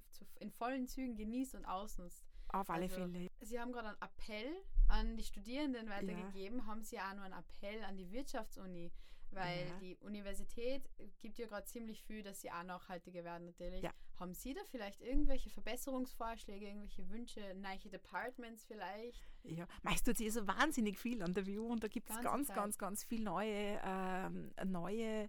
in 0.40 0.50
vollen 0.50 0.86
Zügen 0.86 1.16
genießt 1.16 1.54
und 1.54 1.64
ausnutzt. 1.64 2.24
Auf 2.48 2.70
alle 2.70 2.84
also, 2.84 2.96
Fälle. 2.96 3.30
Sie 3.40 3.58
haben 3.58 3.72
gerade 3.72 3.88
einen 3.88 4.02
Appell 4.02 4.52
an 4.88 5.16
die 5.16 5.24
Studierenden 5.24 5.88
weitergegeben. 5.88 6.58
Ja. 6.58 6.66
Haben 6.66 6.84
Sie 6.84 6.98
auch 6.98 7.14
noch 7.14 7.24
einen 7.24 7.34
Appell 7.34 7.82
an 7.84 7.96
die 7.96 8.10
Wirtschaftsuni? 8.10 8.92
Weil 9.30 9.66
ja. 9.66 9.78
die 9.80 9.96
Universität 9.96 10.88
gibt 11.20 11.38
ja 11.38 11.46
gerade 11.46 11.66
ziemlich 11.66 12.02
viel, 12.02 12.22
dass 12.22 12.40
sie 12.40 12.50
auch 12.50 12.62
nachhaltiger 12.62 13.24
werden 13.24 13.46
natürlich. 13.46 13.82
Ja. 13.82 13.90
Haben 14.18 14.32
Sie 14.32 14.54
da 14.54 14.60
vielleicht 14.70 15.02
irgendwelche 15.02 15.50
Verbesserungsvorschläge, 15.50 16.66
irgendwelche 16.66 17.08
Wünsche, 17.10 17.40
neue 17.54 17.90
Departments 17.90 18.64
vielleicht? 18.64 19.22
Ja, 19.42 19.66
meist 19.82 20.06
tut 20.06 20.16
sich 20.16 20.32
so 20.32 20.46
wahnsinnig 20.46 20.98
viel 20.98 21.22
an 21.22 21.34
der 21.34 21.46
View 21.46 21.66
und 21.66 21.84
da 21.84 21.88
gibt 21.88 22.08
es 22.08 22.16
ganz, 22.16 22.48
ganz, 22.48 22.48
ganz, 22.48 22.78
ganz 22.78 23.04
viel 23.04 23.20
neue, 23.22 23.78
ähm, 23.84 24.52
neue 24.64 25.28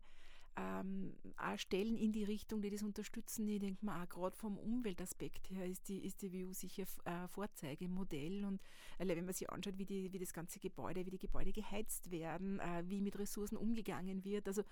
ähm, 0.57 1.13
auch 1.37 1.57
Stellen 1.57 1.97
in 1.97 2.11
die 2.11 2.23
Richtung, 2.23 2.61
die 2.61 2.69
das 2.71 2.81
unterstützen. 2.81 3.47
Ich 3.47 3.59
denke 3.59 3.85
mal, 3.85 4.03
auch 4.03 4.09
gerade 4.09 4.35
vom 4.35 4.57
Umweltaspekt 4.57 5.49
her 5.51 5.65
ist 5.65 5.87
die, 5.87 6.03
ist 6.03 6.21
die 6.21 6.33
WU 6.33 6.51
sicher 6.53 6.83
äh, 7.05 7.27
Vorzeigemodell. 7.27 8.43
Und 8.43 8.59
äh, 8.97 9.07
wenn 9.07 9.25
man 9.25 9.33
sich 9.33 9.49
anschaut, 9.49 9.77
wie, 9.77 9.85
die, 9.85 10.11
wie 10.11 10.19
das 10.19 10.33
ganze 10.33 10.59
Gebäude, 10.59 11.05
wie 11.05 11.11
die 11.11 11.19
Gebäude 11.19 11.53
geheizt 11.53 12.09
werden, 12.09 12.59
äh, 12.59 12.83
wie 12.87 13.01
mit 13.01 13.17
Ressourcen 13.19 13.55
umgegangen 13.55 14.25
wird. 14.25 14.47
Also 14.47 14.63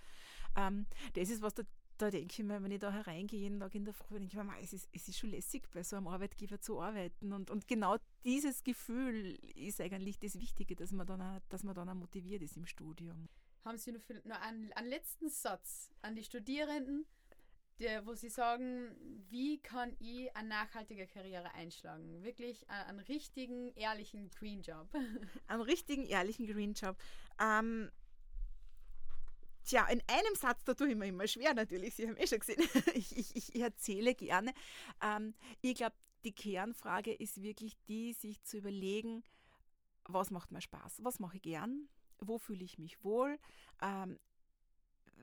ähm, 0.57 0.87
das 1.13 1.29
ist 1.29 1.43
was, 1.43 1.53
da, 1.53 1.63
da 1.97 2.09
denke 2.09 2.33
ich 2.33 2.43
mir, 2.43 2.61
wenn 2.63 2.71
ich 2.71 2.79
da 2.79 2.91
hereingehe 2.91 3.41
jeden 3.41 3.59
Tag 3.59 3.75
in 3.75 3.85
der 3.85 3.93
Früh, 3.93 4.19
denke 4.19 4.37
ich 4.37 4.43
mir, 4.43 4.59
es 4.61 4.73
ist, 4.73 4.89
es 4.91 5.07
ist 5.07 5.19
schon 5.19 5.29
lässig, 5.29 5.69
bei 5.71 5.83
so 5.83 5.95
einem 5.95 6.07
Arbeitgeber 6.07 6.59
zu 6.59 6.81
arbeiten. 6.81 7.31
Und, 7.31 7.51
und 7.51 7.67
genau 7.67 7.97
dieses 8.23 8.63
Gefühl 8.63 9.37
ist 9.55 9.79
eigentlich 9.79 10.17
das 10.19 10.39
Wichtige, 10.39 10.75
dass 10.75 10.91
man 10.91 11.05
dann 11.05 11.21
auch, 11.21 11.39
dass 11.49 11.63
man 11.63 11.75
dann 11.75 11.89
auch 11.89 11.93
motiviert 11.93 12.41
ist 12.41 12.57
im 12.57 12.65
Studium 12.65 13.29
haben 13.65 13.77
Sie 13.77 13.91
noch, 13.91 14.01
für, 14.01 14.21
einen, 14.41 14.71
einen 14.73 14.89
letzten 14.89 15.29
Satz 15.29 15.89
an 16.01 16.15
die 16.15 16.23
Studierenden, 16.23 17.05
der, 17.79 18.05
wo 18.05 18.13
Sie 18.13 18.29
sagen, 18.29 18.95
wie 19.29 19.59
kann 19.59 19.95
ich 19.99 20.33
eine 20.35 20.47
nachhaltige 20.47 21.07
Karriere 21.07 21.53
einschlagen? 21.53 22.23
Wirklich 22.23 22.69
einen, 22.69 22.89
einen 22.89 22.99
richtigen, 22.99 23.73
ehrlichen 23.75 24.29
Green 24.29 24.61
Job. 24.61 24.87
Einen 25.47 25.61
richtigen, 25.61 26.05
ehrlichen 26.05 26.47
Green 26.47 26.73
Job. 26.73 26.95
Ähm, 27.39 27.91
Tja, 29.65 29.87
in 29.87 30.01
einem 30.07 30.35
Satz, 30.35 30.63
da 30.63 30.75
tue 30.75 30.89
ich 30.89 30.95
mir 30.95 31.07
immer 31.07 31.27
schwer 31.27 31.55
natürlich, 31.55 31.95
Sie 31.95 32.07
haben 32.07 32.17
eh 32.17 32.27
schon 32.27 32.39
gesehen, 32.39 32.61
ich, 32.93 33.17
ich, 33.17 33.35
ich 33.35 33.59
erzähle 33.59 34.13
gerne. 34.13 34.53
Ähm, 35.01 35.33
ich 35.61 35.73
glaube, 35.73 35.95
die 36.23 36.33
Kernfrage 36.33 37.11
ist 37.11 37.41
wirklich 37.41 37.75
die, 37.87 38.13
sich 38.13 38.43
zu 38.43 38.57
überlegen, 38.57 39.23
was 40.03 40.29
macht 40.29 40.51
mir 40.51 40.61
Spaß, 40.61 41.03
was 41.03 41.19
mache 41.19 41.37
ich 41.37 41.41
gern, 41.41 41.89
wo 42.19 42.37
fühle 42.37 42.63
ich 42.63 42.77
mich 42.77 43.03
wohl. 43.03 43.39
Ähm, 43.81 44.19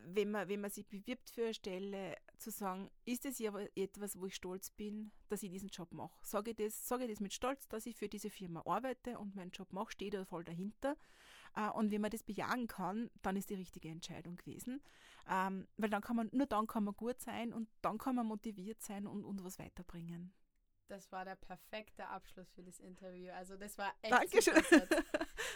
wenn 0.04 0.30
man, 0.30 0.48
wenn 0.48 0.60
man 0.60 0.70
sich 0.70 0.86
bewirbt 0.86 1.30
für 1.30 1.44
eine 1.44 1.54
Stelle, 1.54 2.16
zu 2.38 2.50
sagen, 2.50 2.90
ist 3.04 3.24
es 3.24 3.38
ja 3.38 3.56
etwas, 3.76 4.18
wo 4.18 4.26
ich 4.26 4.34
stolz 4.34 4.70
bin, 4.70 5.12
dass 5.28 5.42
ich 5.42 5.50
diesen 5.50 5.68
Job 5.68 5.92
mache. 5.92 6.12
Sage 6.22 6.50
ich, 6.50 6.56
das, 6.56 6.88
sage 6.88 7.04
ich 7.04 7.10
das 7.10 7.20
mit 7.20 7.32
Stolz, 7.32 7.68
dass 7.68 7.86
ich 7.86 7.96
für 7.96 8.08
diese 8.08 8.30
Firma 8.30 8.62
arbeite 8.66 9.18
und 9.18 9.36
meinen 9.36 9.52
Job 9.52 9.72
mache, 9.72 9.92
stehe 9.92 10.10
da 10.10 10.24
voll 10.24 10.44
dahinter. 10.44 10.96
Äh, 11.54 11.70
und 11.70 11.90
wenn 11.90 12.00
man 12.00 12.10
das 12.10 12.24
bejagen 12.24 12.66
kann, 12.66 13.10
dann 13.22 13.36
ist 13.36 13.50
die 13.50 13.54
richtige 13.54 13.88
Entscheidung 13.88 14.36
gewesen. 14.36 14.82
Ähm, 15.30 15.68
weil 15.76 15.90
dann 15.90 16.02
kann 16.02 16.16
man, 16.16 16.30
nur 16.32 16.46
dann 16.46 16.66
kann 16.66 16.84
man 16.84 16.96
gut 16.96 17.20
sein 17.20 17.52
und 17.52 17.68
dann 17.80 17.98
kann 17.98 18.16
man 18.16 18.26
motiviert 18.26 18.82
sein 18.82 19.06
und, 19.06 19.24
und 19.24 19.44
was 19.44 19.58
weiterbringen. 19.58 20.32
Das 20.88 21.10
war 21.10 21.24
der 21.24 21.36
perfekte 21.36 22.06
Abschluss 22.08 22.50
für 22.52 22.62
das 22.62 22.78
Interview. 22.80 23.32
Also 23.32 23.56
das 23.56 23.78
war 23.78 23.92
echt 24.02 24.12
Dankeschön. 24.12 24.54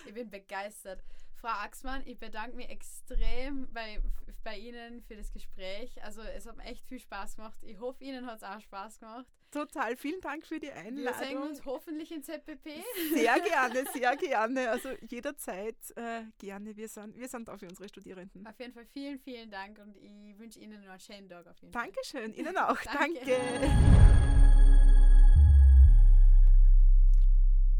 Ich 0.06 0.14
bin 0.14 0.30
begeistert. 0.30 1.02
Frau 1.40 1.48
Axmann, 1.48 2.02
ich 2.06 2.18
bedanke 2.18 2.56
mich 2.56 2.68
extrem 2.68 3.70
bei, 3.72 4.00
bei 4.42 4.56
Ihnen 4.56 5.02
für 5.02 5.16
das 5.16 5.32
Gespräch. 5.32 6.02
Also 6.02 6.22
es 6.22 6.46
hat 6.46 6.56
mir 6.56 6.64
echt 6.64 6.86
viel 6.86 6.98
Spaß 6.98 7.36
gemacht. 7.36 7.58
Ich 7.62 7.78
hoffe, 7.78 8.02
Ihnen 8.02 8.26
hat 8.26 8.38
es 8.38 8.42
auch 8.42 8.60
Spaß 8.60 9.00
gemacht. 9.00 9.26
Total, 9.50 9.96
vielen 9.96 10.20
Dank 10.20 10.46
für 10.46 10.58
die 10.58 10.66
Wir 10.68 10.76
Einladung. 10.76 11.20
sehen 11.22 11.38
uns 11.38 11.64
hoffentlich 11.64 12.10
in 12.12 12.22
ZPP. 12.22 12.82
Sehr 13.14 13.40
gerne, 13.40 13.84
sehr 13.92 14.16
gerne. 14.16 14.70
Also 14.70 14.90
jederzeit 15.08 15.76
äh, 15.96 16.22
gerne. 16.38 16.76
Wir 16.76 16.88
sind, 16.88 17.16
wir 17.16 17.28
sind 17.28 17.48
da 17.48 17.56
für 17.56 17.68
unsere 17.68 17.88
Studierenden. 17.88 18.46
Auf 18.46 18.58
jeden 18.58 18.72
Fall 18.72 18.86
vielen, 18.86 19.18
vielen 19.18 19.50
Dank 19.50 19.78
und 19.78 19.96
ich 19.96 20.38
wünsche 20.38 20.58
Ihnen 20.58 20.80
noch 20.82 20.90
einen 20.90 21.00
schönen 21.00 21.28
Tag 21.28 21.46
auf 21.46 21.58
jeden 21.60 21.72
Fall. 21.72 21.84
Dankeschön, 21.84 22.32
Ihnen 22.34 22.56
auch. 22.56 22.78
Danke. 22.84 23.20
Danke. 23.24 24.35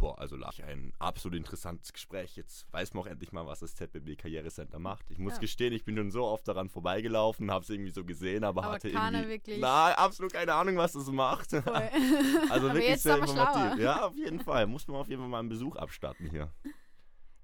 Boah, 0.06 0.20
also 0.20 0.36
lag 0.36 0.62
ein 0.62 0.92
absolut 1.00 1.36
interessantes 1.36 1.92
Gespräch. 1.92 2.36
Jetzt 2.36 2.72
weiß 2.72 2.94
man 2.94 3.02
auch 3.02 3.06
endlich 3.08 3.32
mal, 3.32 3.44
was 3.44 3.58
das 3.58 3.74
ZBB 3.74 4.14
Karrierecenter 4.16 4.78
macht. 4.78 5.10
Ich 5.10 5.18
muss 5.18 5.34
Ja. 5.34 5.38
gestehen, 5.40 5.72
ich 5.72 5.84
bin 5.84 5.96
schon 5.96 6.12
so 6.12 6.24
oft 6.24 6.46
daran 6.46 6.68
vorbeigelaufen, 6.68 7.50
habe 7.50 7.64
es 7.64 7.70
irgendwie 7.70 7.90
so 7.90 8.04
gesehen, 8.04 8.44
aber, 8.44 8.62
Aber 8.62 8.74
hatte 8.74 8.88
irgendwie 8.88 9.28
wirklich- 9.28 9.58
na, 9.58 9.92
absolut 9.94 10.32
keine 10.32 10.54
Ahnung, 10.54 10.76
was 10.76 10.92
das 10.92 11.08
macht. 11.10 11.50
Voll. 11.50 11.62
Also 12.50 12.66
Aber 12.66 12.74
wirklich 12.74 12.88
jetzt 12.90 13.02
sehr 13.02 13.18
informativ. 13.18 13.82
Ja, 13.82 14.06
auf 14.06 14.14
jeden 14.16 14.38
Fall. 14.38 14.68
Muss 14.68 14.86
man 14.86 14.98
auf 14.98 15.08
jeden 15.08 15.20
Fall 15.22 15.28
mal 15.28 15.40
einen 15.40 15.48
Besuch 15.48 15.74
abstatten 15.76 16.30
hier. 16.30 16.52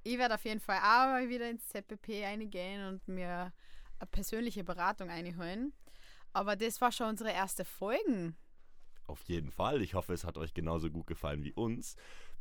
Ich 0.04 0.18
werde 0.18 0.34
auf 0.34 0.44
jeden 0.44 0.58
Fall 0.58 0.78
auch 0.78 1.12
mal 1.12 1.28
wieder 1.28 1.48
ins 1.48 1.68
ZPP 1.68 2.24
reingehen 2.24 2.88
und 2.88 3.06
mir 3.06 3.52
eine 4.00 4.06
persönliche 4.10 4.64
Beratung 4.64 5.10
einholen. 5.10 5.72
Aber 6.32 6.56
das 6.56 6.80
war 6.80 6.90
schon 6.90 7.08
unsere 7.10 7.30
erste 7.30 7.64
Folge. 7.64 8.34
Auf 9.06 9.22
jeden 9.24 9.52
Fall. 9.52 9.80
Ich 9.80 9.94
hoffe, 9.94 10.12
es 10.12 10.24
hat 10.24 10.38
euch 10.38 10.54
genauso 10.54 10.90
gut 10.90 11.06
gefallen 11.06 11.44
wie 11.44 11.52
uns. 11.52 11.94